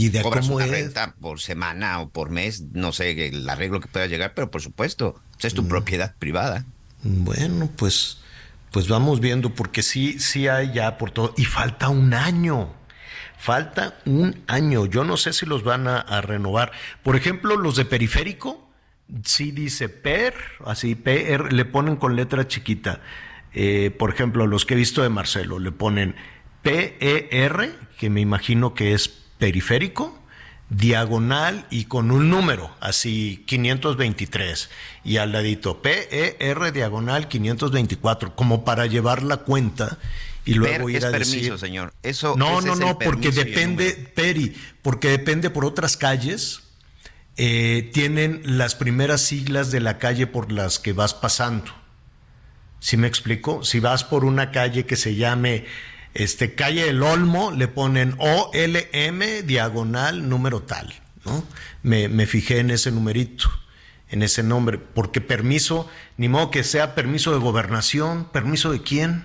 [0.00, 0.70] ¿Y de cobras cómo una es?
[0.70, 4.62] renta por semana o por mes, no sé el arreglo que pueda llegar, pero por
[4.62, 6.64] supuesto, es tu propiedad privada.
[7.02, 8.18] Bueno, pues,
[8.70, 12.74] pues vamos viendo, porque sí, sí hay ya por todo, y falta un año.
[13.38, 14.84] Falta un año.
[14.84, 16.72] Yo no sé si los van a, a renovar.
[17.02, 18.68] Por ejemplo, los de periférico,
[19.24, 20.34] sí dice PER,
[20.66, 23.00] así PR, le ponen con letra chiquita.
[23.52, 26.14] Eh, por ejemplo, los que he visto de Marcelo, le ponen
[26.62, 30.16] PER, que me imagino que es periférico,
[30.68, 34.70] diagonal y con un número, así 523,
[35.04, 39.98] y al ladito PER diagonal 524, como para llevar la cuenta
[40.44, 41.92] y luego Per ir es a permiso, decir señor.
[42.02, 43.92] Eso no, no, no, porque depende.
[44.14, 46.62] Peri, porque depende por otras calles,
[47.36, 51.72] eh, tienen las primeras siglas de la calle por las que vas pasando.
[52.78, 53.62] ¿Sí me explico?
[53.64, 55.66] Si vas por una calle que se llame
[56.14, 60.92] este, calle del Olmo, le ponen OLM diagonal número tal,
[61.24, 61.44] ¿no?
[61.82, 63.50] Me, me fijé en ese numerito,
[64.08, 69.24] en ese nombre, porque permiso, ni modo que sea permiso de gobernación, permiso de quién,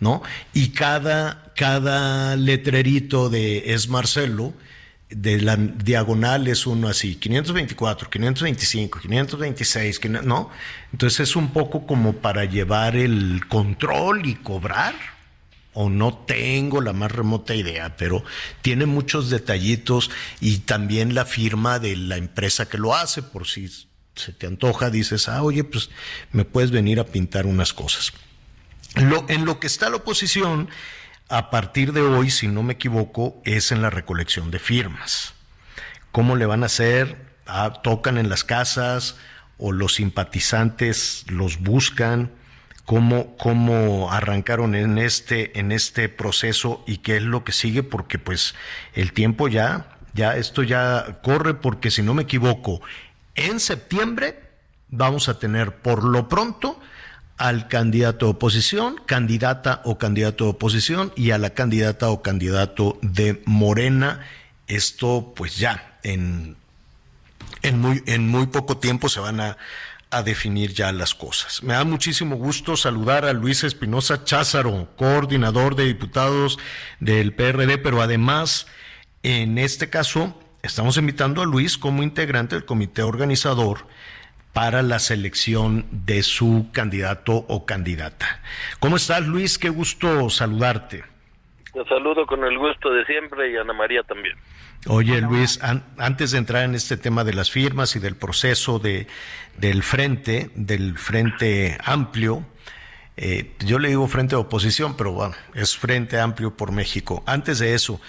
[0.00, 0.22] ¿no?
[0.52, 4.52] Y cada, cada letrerito de es Marcelo,
[5.08, 10.50] de la diagonal es uno así, 524, 525, 526, 500, ¿no?
[10.92, 14.94] Entonces es un poco como para llevar el control y cobrar,
[15.74, 18.24] o no tengo la más remota idea, pero
[18.60, 23.70] tiene muchos detallitos y también la firma de la empresa que lo hace, por si
[24.14, 25.90] se te antoja, dices, ah, oye, pues
[26.32, 28.12] me puedes venir a pintar unas cosas.
[28.94, 30.68] En lo que está la oposición,
[31.28, 35.32] a partir de hoy, si no me equivoco, es en la recolección de firmas.
[36.10, 37.16] ¿Cómo le van a hacer?
[37.46, 39.16] Ah, ¿Tocan en las casas
[39.56, 42.30] o los simpatizantes los buscan?
[42.84, 47.82] ¿Cómo, ¿Cómo arrancaron en este, en este proceso y qué es lo que sigue?
[47.82, 48.54] Porque pues
[48.94, 52.80] el tiempo ya, ya, esto ya corre porque si no me equivoco,
[53.34, 54.40] en septiembre
[54.88, 56.78] vamos a tener por lo pronto
[57.38, 62.98] al candidato de oposición, candidata o candidato de oposición y a la candidata o candidato
[63.02, 64.20] de Morena.
[64.66, 66.56] Esto pues ya en,
[67.62, 69.56] en, muy, en muy poco tiempo se van a,
[70.12, 71.62] a definir ya las cosas.
[71.62, 76.58] Me da muchísimo gusto saludar a Luis Espinosa Cházaro, coordinador de diputados
[77.00, 78.66] del PRD, pero además,
[79.22, 83.86] en este caso, estamos invitando a Luis como integrante del comité organizador
[84.52, 88.42] para la selección de su candidato o candidata.
[88.80, 89.58] ¿Cómo estás, Luis?
[89.58, 91.04] Qué gusto saludarte.
[91.72, 94.36] Te saludo con el gusto de siempre y Ana María también.
[94.88, 98.78] Oye, Luis, an antes de entrar en este tema de las firmas y del proceso
[98.78, 99.06] de,
[99.56, 102.44] del frente, del frente amplio,
[103.16, 107.22] eh, yo le digo frente de oposición, pero bueno, es frente amplio por México.
[107.26, 108.00] Antes de eso,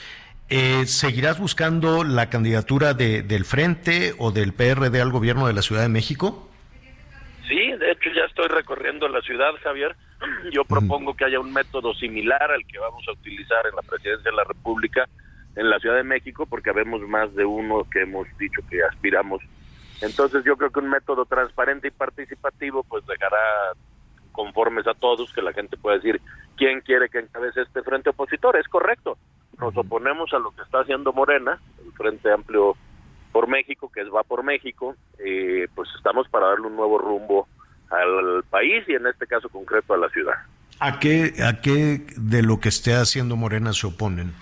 [0.50, 5.62] eh, ¿seguirás buscando la candidatura de, del frente o del PRD al gobierno de la
[5.62, 6.50] Ciudad de México?
[7.48, 9.96] Sí, de hecho ya estoy recorriendo la ciudad, Javier.
[10.54, 14.32] Yo propongo que haya un método similar al que vamos a utilizar en la presidencia
[14.32, 15.10] de la República
[15.56, 19.42] en la Ciudad de México, porque habemos más de uno que hemos dicho que aspiramos.
[20.02, 23.38] Entonces yo creo que un método transparente y participativo pues dejará
[24.32, 26.22] conformes a todos que la gente pueda decir
[26.58, 28.58] quién quiere que encabece este frente opositor.
[28.58, 29.18] Es correcto.
[29.60, 32.76] Nos oponemos a lo que está haciendo Morena, el Frente Amplio
[33.32, 37.48] por México, que es Va por México, eh, pues estamos para darle un nuevo rumbo
[37.90, 40.36] al país y en este caso concreto a la ciudad.
[40.80, 44.34] ¿A qué, a qué de lo que esté haciendo Morena se oponen?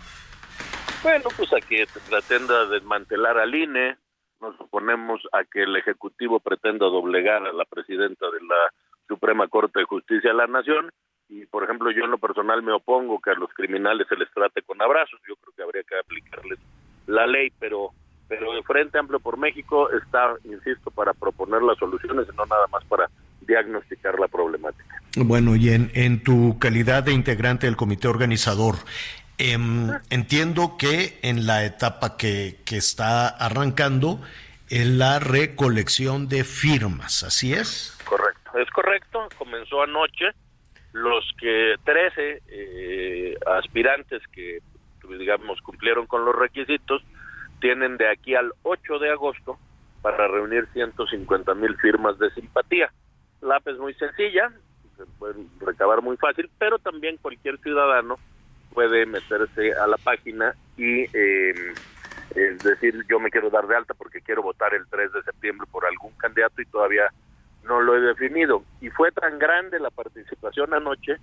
[1.04, 3.98] Bueno, pues a que pretenda desmantelar al INE,
[4.42, 8.74] nos oponemos a que el Ejecutivo pretenda doblegar a la presidenta de la
[9.08, 10.92] Suprema Corte de Justicia de la Nación
[11.30, 14.30] y, por ejemplo, yo en lo personal me opongo que a los criminales se les
[14.32, 16.60] trate con abrazos, yo creo que habría que aplicarles
[17.08, 17.92] la ley, pero
[18.32, 22.66] pero el Frente Amplio por México está, insisto, para proponer las soluciones y no nada
[22.72, 23.10] más para
[23.42, 25.02] diagnosticar la problemática.
[25.18, 28.76] Bueno, y en, en tu calidad de integrante del comité organizador,
[29.42, 34.22] em, entiendo que en la etapa que, está arrancando
[34.70, 37.98] es la recolección de firmas, ¿así es?
[38.06, 40.32] Correcto, es correcto, comenzó anoche,
[40.94, 44.60] los que 13 eh, aspirantes que,
[45.18, 47.04] digamos, cumplieron con los requisitos,
[47.60, 49.60] tienen de aquí al 8 de agosto
[50.02, 52.92] para reunir 150 mil firmas de simpatía.
[53.42, 54.52] La es muy sencilla,
[54.98, 58.18] se puede recabar muy fácil, pero también cualquier ciudadano
[58.74, 61.74] puede meterse a la página y eh,
[62.36, 65.68] es decir, yo me quiero dar de alta porque quiero votar el 3 de septiembre
[65.72, 67.12] por algún candidato y todavía
[67.64, 68.64] no lo he definido.
[68.80, 71.18] Y fue tan grande la participación anoche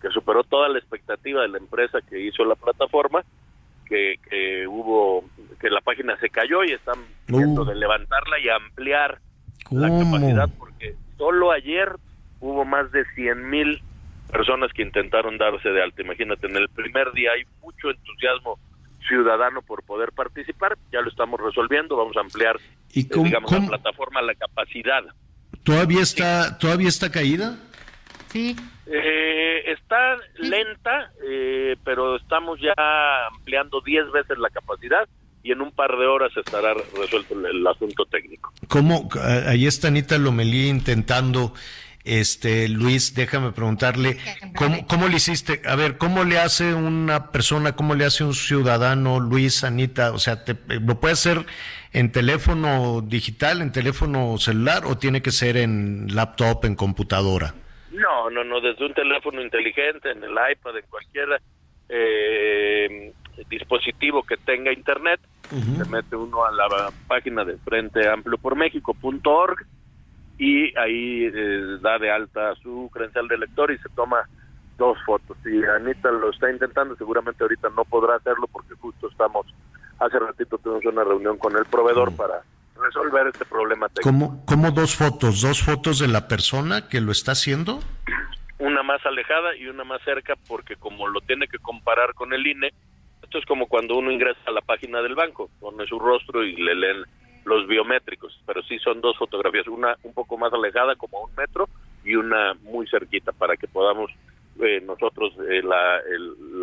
[0.00, 3.22] que superó toda la expectativa de la empresa que hizo la plataforma
[4.28, 5.24] que, hubo,
[5.60, 7.64] que la página se cayó y están viendo uh.
[7.66, 9.18] de levantarla y ampliar
[9.70, 11.94] la capacidad, porque solo ayer
[12.40, 13.82] hubo más de 100 mil
[14.32, 16.02] personas que intentaron darse de alta.
[16.02, 18.58] Imagínate, en el primer día hay mucho entusiasmo
[19.06, 22.56] ciudadano por poder participar, ya lo estamos resolviendo, vamos a ampliar,
[22.92, 25.02] ¿Y eh, digamos, la plataforma, la capacidad.
[25.64, 27.58] ¿Todavía está, ¿todavía está caída?
[28.28, 28.56] Sí.
[28.86, 32.74] Eh, está lenta, eh, pero estamos ya
[33.26, 35.08] ampliando 10 veces la capacidad
[35.42, 38.52] y en un par de horas estará resuelto el, asunto técnico.
[38.68, 39.08] ¿Cómo?
[39.46, 41.52] Ahí está Anita Lomelí intentando,
[42.04, 44.18] este, Luis, déjame preguntarle,
[44.56, 45.62] ¿cómo, ¿cómo, le hiciste?
[45.66, 50.12] A ver, ¿cómo le hace una persona, cómo le hace un ciudadano, Luis, Anita?
[50.12, 51.44] O sea, te, ¿lo puede hacer
[51.92, 57.54] en teléfono digital, en teléfono celular o tiene que ser en laptop, en computadora?
[57.92, 61.40] No, no, no, desde un teléfono inteligente, en el iPad, en cualquier
[61.88, 63.12] eh,
[63.48, 65.20] dispositivo que tenga internet,
[65.50, 69.66] se mete uno a la página de Frente Amplio por México.org
[70.42, 74.28] y ahí eh, da de alta su credencial de lector y se toma
[74.76, 75.36] dos fotos.
[75.44, 79.46] Si Anita lo está intentando, seguramente ahorita no podrá hacerlo porque justo estamos,
[80.00, 82.42] hace ratito tuvimos una reunión con el proveedor para
[82.74, 84.42] resolver este problema técnico.
[84.44, 85.42] ¿Cómo, dos fotos?
[85.42, 87.78] ¿Dos fotos de la persona que lo está haciendo?
[88.58, 92.44] Una más alejada y una más cerca porque como lo tiene que comparar con el
[92.44, 92.72] INE,
[93.22, 96.56] esto es como cuando uno ingresa a la página del banco, pone su rostro y
[96.56, 97.04] le leen
[97.44, 101.34] los biométricos, pero sí son dos fotografías, una un poco más alejada como a un
[101.34, 101.68] metro
[102.04, 104.10] y una muy cerquita para que podamos
[104.60, 106.00] eh, nosotros eh, la,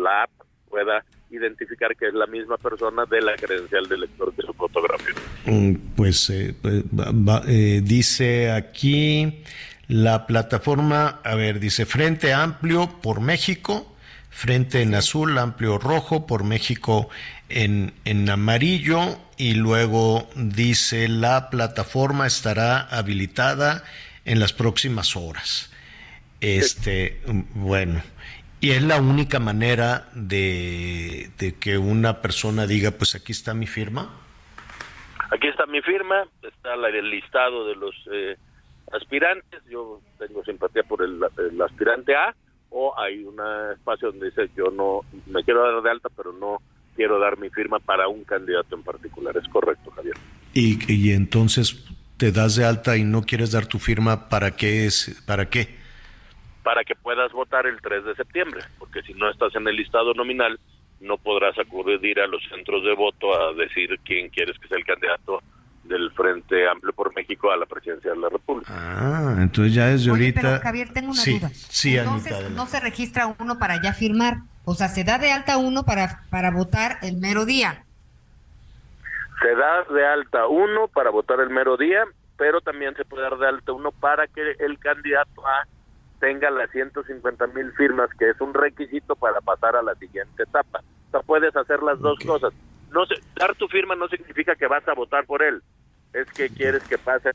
[0.02, 0.30] la app
[0.68, 5.14] pueda identificar que es la misma persona de la credencial del lector de su fotografía.
[5.46, 6.84] Mm, pues, eh, pues
[7.48, 9.42] eh, dice aquí
[9.88, 13.86] la plataforma, a ver, dice Frente Amplio por México,
[14.30, 17.08] Frente en azul, amplio rojo, por México
[17.48, 23.84] en, en amarillo, y luego dice la plataforma estará habilitada
[24.26, 25.74] en las próximas horas.
[26.42, 27.22] Este,
[27.54, 28.02] bueno,
[28.60, 34.10] y es la única manera de, que una persona diga, pues aquí está mi firma.
[35.30, 38.36] Aquí está mi firma, está el listado de los eh,
[38.92, 41.18] aspirantes, yo tengo simpatía por el,
[41.62, 42.34] aspirante A,
[42.68, 43.40] o hay un
[43.72, 46.60] espacio donde dice yo no me quiero dar de alta, pero no
[47.00, 49.34] quiero dar mi firma para un candidato en particular.
[49.34, 50.16] Es correcto, Javier.
[50.52, 51.82] Y, y entonces
[52.18, 55.22] te das de alta y no quieres dar tu firma, ¿para qué es?
[55.26, 55.80] ¿Para qué?
[56.62, 60.12] para que puedas votar el 3 de septiembre, porque si no estás en el listado
[60.12, 60.60] nominal,
[61.00, 64.84] no podrás acudir a los centros de voto a decir quién quieres que sea el
[64.84, 65.42] candidato
[65.84, 68.70] del Frente Amplio por México a la presidencia de la República.
[68.70, 70.40] Ah, entonces ya desde ahorita...
[70.42, 71.50] Pero Javier, tengo una duda.
[71.54, 75.56] Sí, entonces, no se registra uno para ya firmar, o sea, se da de alta
[75.56, 77.84] uno para, para votar el mero día.
[79.42, 82.04] Se da de alta uno para votar el mero día,
[82.36, 85.66] pero también se puede dar de alta uno para que el candidato A
[86.20, 90.82] tenga las 150 mil firmas, que es un requisito para pasar a la siguiente etapa.
[91.08, 92.52] O sea, puedes hacer las dos cosas.
[92.92, 95.62] No sé, dar tu firma no significa que vas a votar por él,
[96.12, 97.30] es que quieres que pase.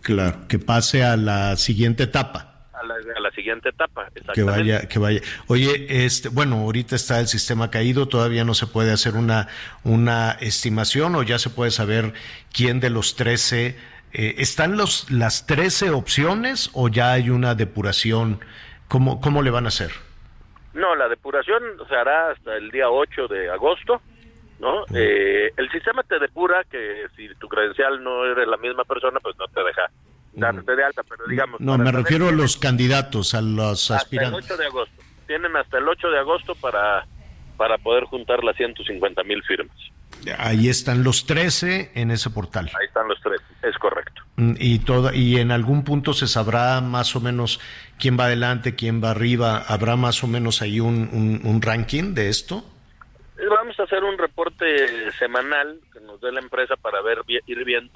[0.00, 2.51] Claro, que pase a la siguiente etapa.
[2.82, 4.08] A la a la siguiente etapa.
[4.34, 5.20] Que vaya, que vaya.
[5.46, 9.48] Oye, este, bueno, ahorita está el sistema caído, todavía no se puede hacer una,
[9.84, 12.12] una estimación o ya se puede saber
[12.52, 13.76] quién de los 13,
[14.12, 18.40] eh, ¿están los, las 13 opciones o ya hay una depuración?
[18.88, 19.92] ¿Cómo, cómo le van a hacer?
[20.74, 24.02] No, la depuración se hará hasta el día 8 de agosto,
[24.58, 24.84] ¿no?
[24.94, 29.36] Eh, el sistema te depura que si tu credencial no eres la misma persona, pues
[29.38, 29.90] no te deja
[30.32, 31.60] darte de alta, pero digamos...
[31.60, 34.40] No, me refiero a los candidatos, a los aspirantes.
[34.44, 35.02] Hasta el 8 de agosto.
[35.26, 37.06] Tienen hasta el 8 de agosto para,
[37.56, 39.76] para poder juntar las 150 mil firmas.
[40.38, 42.70] Ahí están los 13 en ese portal.
[42.78, 44.22] Ahí están los 13, es correcto.
[44.36, 47.60] Mm, Y, todo, y en algún punto se sabrá más o menos
[47.98, 49.58] quién va adelante, quién va arriba.
[49.66, 52.64] ¿Habrá más o menos ahí un, un, un ranking de esto?
[53.38, 57.64] Eh, Vamos a hacer un reporte semanal que nos dé la empresa para ver ir
[57.64, 57.92] viendo.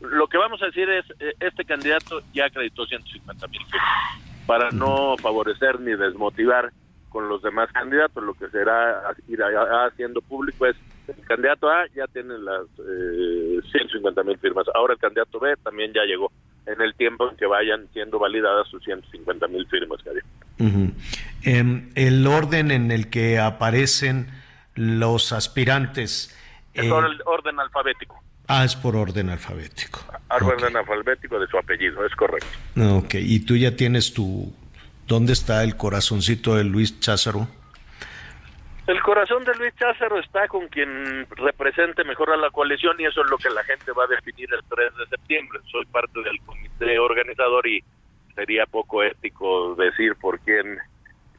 [0.00, 4.70] Lo que vamos a decir es, eh, este candidato ya acreditó 150 mil firmas, para
[4.70, 6.72] no favorecer ni desmotivar
[7.10, 8.22] con los demás candidatos.
[8.22, 10.76] Lo que será ir haciendo público es,
[11.08, 15.92] el candidato A ya tiene las eh, 150 mil firmas, ahora el candidato B también
[15.92, 16.30] ya llegó
[16.66, 20.24] en el tiempo en que vayan siendo validadas sus 150 mil firmas, Javier.
[21.42, 24.28] Em, el orden en el que aparecen
[24.74, 26.36] los aspirantes.
[26.74, 26.92] Es eh,
[27.24, 30.00] orden alfabético, ah, es por orden alfabético.
[30.28, 32.48] orden alfabético de su apellido, es correcto.
[32.96, 34.52] Ok, y tú ya tienes tu...
[35.06, 37.48] ¿Dónde está el corazoncito de Luis Cházaro?
[38.86, 43.22] El corazón de Luis Cházaro está con quien represente mejor a la coalición y eso
[43.22, 45.60] es lo que la gente va a definir el 3 de septiembre.
[45.70, 47.84] Soy parte del comité organizador y
[48.34, 50.78] sería poco ético decir por quién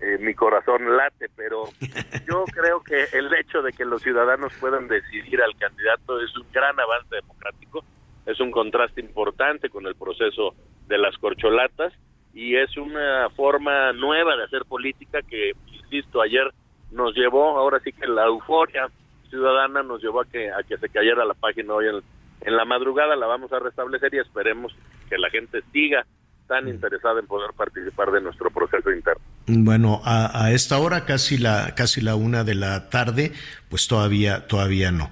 [0.01, 1.65] eh, mi corazón late, pero
[2.27, 6.47] yo creo que el hecho de que los ciudadanos puedan decidir al candidato es un
[6.51, 7.83] gran avance democrático,
[8.25, 10.55] es un contraste importante con el proceso
[10.87, 11.93] de las corcholatas
[12.33, 16.51] y es una forma nueva de hacer política que, insisto, ayer
[16.91, 18.89] nos llevó, ahora sí que la euforia
[19.29, 22.01] ciudadana nos llevó a que, a que se cayera la página hoy en,
[22.41, 24.75] en la madrugada, la vamos a restablecer y esperemos
[25.09, 26.05] que la gente siga
[26.47, 29.23] tan interesada en poder participar de nuestro proceso interno.
[29.47, 33.33] Bueno, a, a esta hora, casi la, casi la una de la tarde,
[33.69, 35.09] pues todavía, todavía no.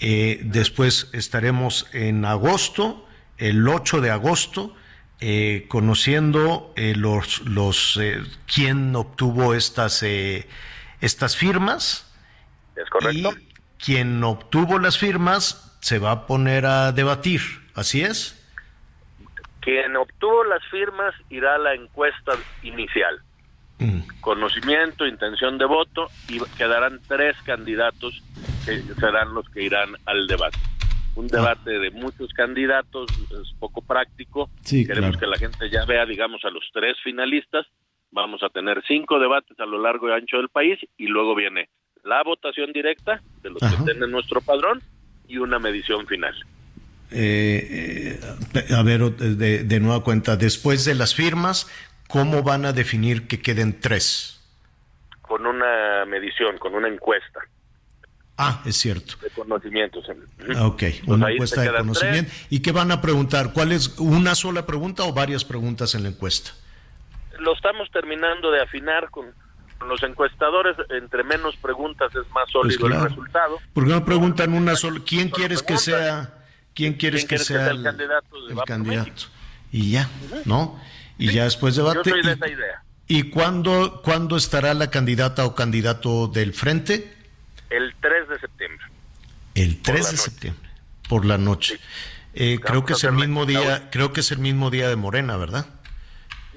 [0.00, 4.74] Eh, después estaremos en agosto, el 8 de agosto,
[5.20, 10.48] eh, conociendo eh, los, los eh, quién obtuvo estas, eh,
[11.00, 12.10] estas firmas.
[12.76, 13.32] ¿Es correcto?
[13.38, 13.50] Y
[13.82, 17.40] quien obtuvo las firmas se va a poner a debatir,
[17.74, 18.36] ¿así es?
[19.60, 22.32] Quien obtuvo las firmas irá a la encuesta
[22.62, 23.22] inicial.
[24.20, 28.22] Conocimiento, intención de voto y quedarán tres candidatos
[28.64, 30.58] que serán los que irán al debate.
[31.16, 34.48] Un debate de muchos candidatos es poco práctico.
[34.62, 35.20] Sí, Queremos claro.
[35.20, 37.66] que la gente ya vea, digamos, a los tres finalistas.
[38.12, 41.68] Vamos a tener cinco debates a lo largo y ancho del país y luego viene
[42.04, 43.72] la votación directa de los Ajá.
[43.76, 44.82] que estén en nuestro padrón
[45.28, 46.34] y una medición final.
[47.12, 48.18] Eh,
[48.54, 51.68] eh, a ver, de, de nueva cuenta, después de las firmas,
[52.10, 54.36] ¿cómo van a definir que queden tres?
[55.22, 57.38] con una medición, con una encuesta
[58.42, 59.14] Ah, es cierto.
[59.22, 60.06] de conocimientos.
[60.56, 62.32] Ah, Ok, una encuesta de conocimiento.
[62.48, 63.52] ¿Y qué van a preguntar?
[63.52, 66.52] ¿Cuál es una sola pregunta o varias preguntas en la encuesta?
[67.38, 69.26] Lo estamos terminando de afinar con,
[69.86, 70.74] los encuestadores.
[70.88, 73.02] Entre menos preguntas es más sólido Pues claro.
[73.04, 73.58] el resultado.
[73.74, 75.00] ¿Por qué no preguntan una sola?
[75.06, 76.32] ¿Quién quieres que sea?
[76.74, 79.22] ¿Quién quieres ¿Quién que quieres que sea el candidato de el Va por candidato?
[79.70, 80.08] Y ya,
[80.46, 80.80] ¿no?
[81.20, 82.10] Y ya después Yo debate.
[82.10, 82.82] soy de ¿Y- esa idea.
[83.06, 87.12] ¿Y cuándo, cuándo estará la candidata o candidato del frente?
[87.68, 88.86] El 3 de septiembre.
[89.54, 90.22] El 3 la de noche.
[90.30, 90.70] septiembre,
[91.08, 91.78] por la noche.
[92.34, 95.36] Eh, creo que es el mismo día, creo que es el mismo día de Morena,
[95.36, 95.66] ¿verdad?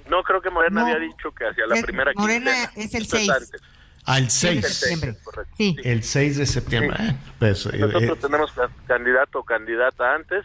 [0.10, 0.86] No creo que Morena No.
[0.88, 2.86] había dicho que hacia la Es- primera Morena quincena.
[2.86, 3.30] es el Esto 6.
[3.32, 3.62] antes.
[4.06, 4.68] Al de 6.
[4.68, 5.18] septiembre.
[5.24, 5.54] correcto.
[5.58, 5.76] Sí.
[5.84, 6.98] El 6 de septiembre.
[7.00, 7.06] Sí.
[7.10, 10.44] Eh, pues, eh, Nosotros eh, tenemos ca- candidato o candidata antes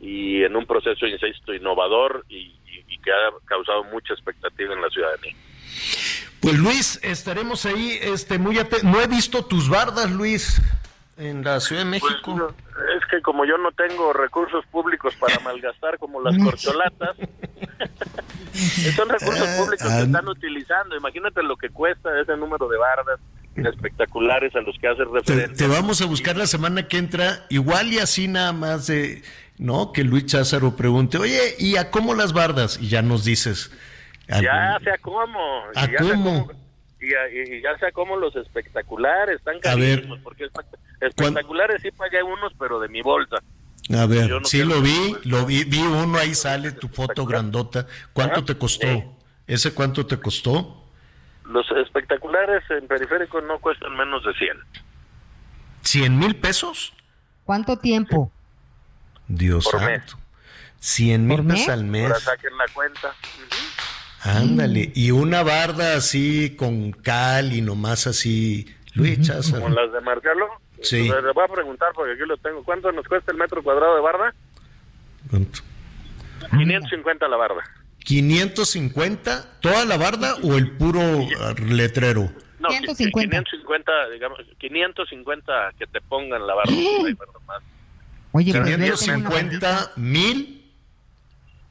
[0.00, 2.59] y en un proceso, insisto, innovador y
[3.00, 5.34] que ha causado mucha expectativa en la ciudadanía.
[6.40, 10.60] pues Luis, estaremos ahí, este, muy aten- No he visto tus bardas, Luis,
[11.16, 12.34] en la Ciudad de Pues, México.
[12.34, 17.16] no, es que como yo no tengo recursos públicos para malgastar como las corcholatas,
[18.96, 20.96] son recursos públicos ah, que están utilizando.
[20.96, 23.20] Imagínate lo que cuesta ese número de bardas
[23.56, 25.66] espectaculares a los que haces te, referencia.
[25.66, 29.22] te vamos a buscar la semana que entra, igual y así nada más de,
[29.60, 29.92] ¿no?
[29.92, 32.78] Que Luis Cházaro pregunte, oye, ¿y a cómo las bardas?
[32.80, 33.70] Y ya nos dices.
[34.28, 35.38] Ya sea como.
[35.76, 36.50] ¿A ya cómo?
[37.00, 39.96] Y, a- y ya sea como los espectaculares, están A ver.
[39.96, 43.36] carísimos, porque espect- espectaculares sí pagué unos, pero de mi bolsa.
[43.96, 47.86] A ver, no sí lo vi, lo vi, vi uno, ahí sale tu foto grandota.
[48.12, 48.86] ¿Cuánto Ajá, te costó?
[49.46, 50.84] ¿Ese cuánto te costó?
[51.44, 54.56] Los espectaculares en periférico no cuestan menos de 100.
[55.82, 56.92] ¿Cien mil pesos?
[57.44, 58.30] ¿Cuánto tiempo?
[59.30, 60.18] Dios Por santo.
[60.80, 61.68] ¿Cien mil ¿Por pesos mes?
[61.68, 62.06] al mes?
[62.06, 63.14] Ahora saquen la cuenta.
[64.22, 64.92] Ándale.
[64.94, 68.66] Y una barda así con cal y nomás así.
[68.94, 69.62] Luis Cházaro.
[69.62, 70.48] Como las de Marcelo.
[70.82, 71.00] Sí.
[71.02, 72.64] Entonces, le voy a preguntar porque aquí lo tengo.
[72.64, 74.34] ¿Cuánto nos cuesta el metro cuadrado de barda?
[75.30, 75.60] ¿Cuánto?
[76.50, 77.62] 550 la barda.
[78.04, 81.00] ¿550 toda la barda o el puro
[81.68, 82.30] letrero?
[82.58, 83.44] No, 150.
[83.44, 86.72] 550, digamos, 550 que te pongan la barda.
[87.46, 87.62] Más.
[88.32, 90.56] Oye, pues yo tengo una 550 mil.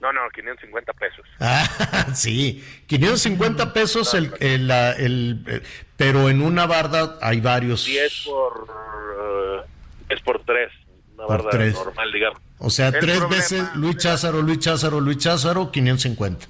[0.01, 1.25] No, no, 550 pesos.
[1.39, 5.61] Ah, sí, 550 pesos el, el, la- el- eh,
[5.97, 7.85] pero en una barda hay varios.
[7.85, 8.67] 10 por,
[9.63, 9.67] eh,
[10.09, 10.71] 10 por 3.
[11.15, 11.73] Una Por barda tres.
[11.73, 12.39] normal, digamos.
[12.59, 16.45] O sea, El tres problema- veces Luis Cházaro, Luis Cházaro, Luis Cházaro, 550.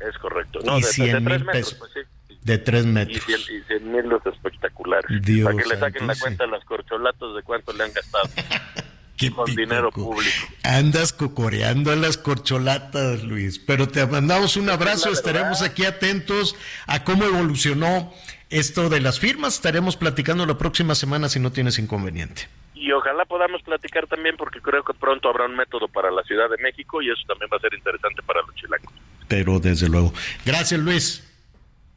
[0.00, 0.58] Es correcto.
[0.64, 1.74] No, Y de, de, 100 3 mil metros, pesos.
[1.78, 2.36] pues sí.
[2.42, 3.24] De 3 Y metros.
[3.24, 5.22] 100, y 100 mil los espectaculares.
[5.22, 8.28] Dios Para que le saquen la cuenta a las corcholatas de cuánto le han gastado.
[9.16, 10.46] Qué con pico, dinero co- público.
[10.62, 13.58] Andas cocoreando a las corcholatas, Luis.
[13.58, 15.10] Pero te mandamos un abrazo.
[15.10, 16.54] Estaremos aquí atentos
[16.86, 18.12] a cómo evolucionó
[18.50, 19.54] esto de las firmas.
[19.54, 22.48] Estaremos platicando la próxima semana si no tienes inconveniente.
[22.74, 26.48] Y ojalá podamos platicar también porque creo que pronto habrá un método para la Ciudad
[26.50, 28.92] de México y eso también va a ser interesante para los chilangos.
[29.28, 30.12] Pero desde luego.
[30.44, 31.22] Gracias, Luis.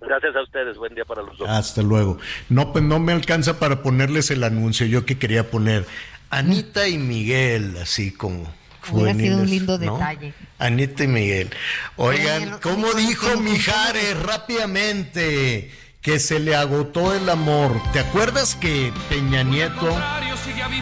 [0.02, 1.50] Gracias a ustedes, buen día para los dos.
[1.50, 2.18] Hasta luego.
[2.48, 4.86] No, pues no me alcanza para ponerles el anuncio.
[4.88, 5.86] Yo que quería poner
[6.30, 8.52] Anita y Miguel, así como
[8.92, 9.94] Hubiera sido un lindo ¿no?
[9.98, 10.34] detalle.
[10.58, 11.50] Anita y Miguel.
[11.96, 15.72] Oigan, ¿cómo dijo Mijares rápidamente?
[16.02, 17.80] Que se le agotó el amor.
[17.94, 19.96] ¿Te acuerdas que Peña Nieto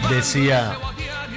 [0.09, 0.77] decía,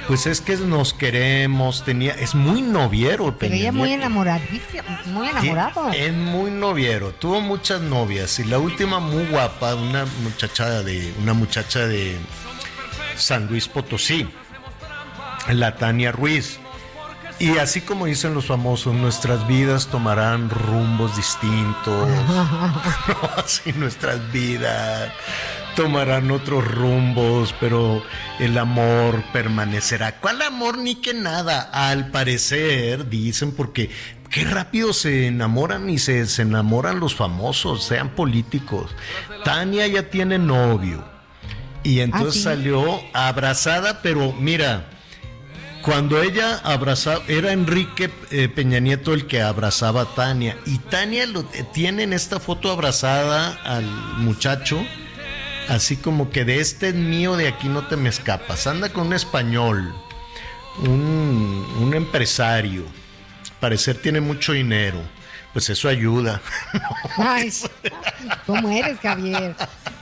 [0.07, 4.03] pues es que nos queremos, tenía, es muy noviero Pero Peña ella muy Nieto.
[4.05, 5.91] enamoradísima, muy enamorado.
[5.91, 11.11] Sí, Es muy noviero, tuvo muchas novias y la última muy guapa, una muchacha de
[11.21, 12.17] una muchacha de
[13.15, 14.27] San Luis Potosí,
[15.49, 16.59] la Tania Ruiz.
[17.39, 22.07] Y así como dicen los famosos, nuestras vidas tomarán rumbos distintos.
[23.75, 25.11] Nuestras vidas
[25.75, 28.03] tomarán otros rumbos, pero
[28.39, 30.19] el amor permanecerá.
[30.19, 31.61] ¿Cuál amor ni que nada?
[31.73, 33.89] Al parecer, dicen, porque
[34.29, 38.91] qué rápido se enamoran y se, se enamoran los famosos, sean políticos.
[39.43, 41.10] Tania ya tiene novio.
[41.83, 42.43] Y entonces sí?
[42.43, 44.87] salió abrazada, pero mira,
[45.81, 50.57] cuando ella abrazaba, era Enrique eh, Peña Nieto el que abrazaba a Tania.
[50.65, 53.85] Y Tania lo, eh, tiene en esta foto abrazada al
[54.17, 54.85] muchacho,
[55.69, 58.67] así como que de este es mío, de aquí no te me escapas.
[58.67, 59.93] Anda con un español,
[60.83, 62.85] un, un empresario.
[63.59, 65.01] Parecer tiene mucho dinero.
[65.53, 66.41] Pues eso ayuda.
[67.17, 67.51] Ay,
[68.45, 69.55] ¿cómo eres, Javier?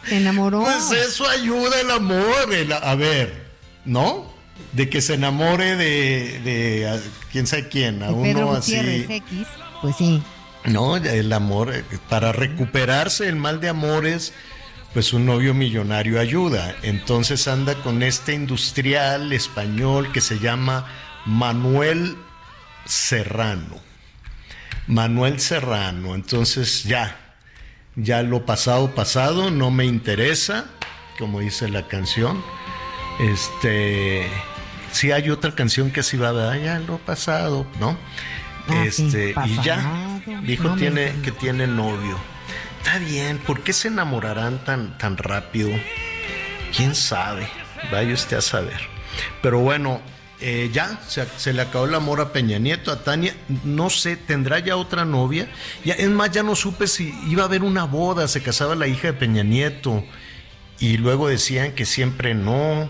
[0.08, 0.62] Se enamoró.
[0.64, 2.54] Pues eso ayuda el amor.
[2.54, 3.48] el- a ver,
[3.86, 4.32] ¿no?
[4.74, 7.00] De que se enamore de, de
[7.32, 9.14] quién sabe quién, a De Pedro uno Gutiérrez así.
[9.16, 9.48] X,
[9.82, 10.22] pues sí.
[10.66, 11.74] No, el amor,
[12.10, 14.34] para recuperarse el mal de amores,
[14.94, 16.76] pues un novio millonario ayuda.
[16.84, 20.86] Entonces anda con este industrial español que se llama
[21.26, 22.18] Manuel
[22.86, 23.80] Serrano.
[24.90, 26.16] Manuel Serrano.
[26.16, 27.16] Entonces ya,
[27.95, 30.66] ya lo pasado, pasado, no me interesa,
[31.18, 32.44] como dice la canción.
[33.20, 34.28] Este,
[34.91, 36.60] sí hay otra canción que así va, ¿verdad?
[36.60, 37.98] ya lo pasado, ¿no?
[38.68, 42.18] Ah, sí, este, y ya, dijo no tiene, que tiene novio.
[42.80, 45.70] Está bien, ¿por qué se enamorarán tan, tan rápido?
[46.76, 47.48] ¿Quién sabe?
[47.91, 48.80] Vaya usted a saber.
[49.44, 50.02] Pero bueno,
[50.41, 53.36] eh, ya se, le acabó el amor a Peña Nieto, a Tania.
[53.64, 55.49] No sé, ¿tendrá ya otra novia?
[55.84, 58.88] Ya, es más, ya no supe si iba a haber una boda, se casaba la
[58.88, 60.03] hija de Peña Nieto.
[60.80, 62.90] Y luego decían que siempre no.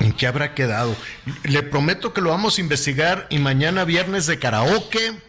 [0.00, 0.94] ¿En qué habrá quedado?
[1.44, 5.22] Le prometo que lo vamos a investigar y mañana viernes de karaoke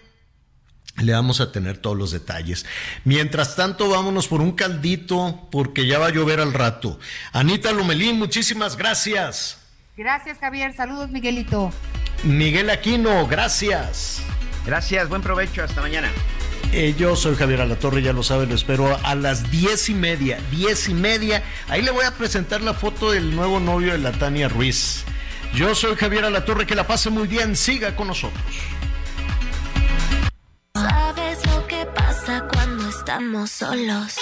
[0.98, 2.66] le vamos a tener todos los detalles.
[3.04, 7.00] Mientras tanto, vámonos por un caldito porque ya va a llover al rato.
[7.32, 9.67] Anita Lomelín, muchísimas gracias.
[9.98, 10.74] Gracias, Javier.
[10.76, 11.72] Saludos, Miguelito.
[12.24, 14.22] Miguel Aquino, gracias.
[14.64, 16.12] Gracias, buen provecho, hasta mañana.
[16.72, 20.38] Eh, yo soy Javier Alatorre, ya lo sabe, lo espero a las diez y media,
[20.52, 21.42] diez y media.
[21.68, 25.04] Ahí le voy a presentar la foto del nuevo novio de la Tania Ruiz.
[25.56, 28.44] Yo soy Javier Alatorre, que la pase muy bien, siga con nosotros.
[30.76, 34.16] ¿Sabes lo que pasa cuando estamos solos?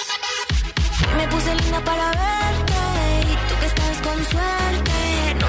[1.17, 4.94] Me puse linda para verte y tú que estás con suerte.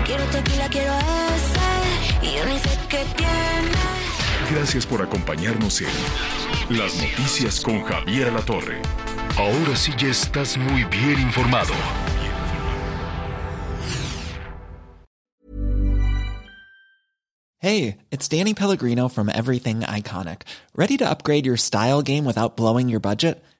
[0.06, 3.72] Quiero tequila, quiero ese y yo ni sé qué tiene.
[4.52, 5.88] Gracias por acompañarnos en
[6.78, 8.80] Las Noticias con Javier La Torre.
[9.36, 11.74] Ahora sí ya estás muy bien informado.
[17.58, 20.42] Hey, it's Danny Pellegrino from Everything Iconic.
[20.76, 23.42] Ready to upgrade your style game without blowing your budget?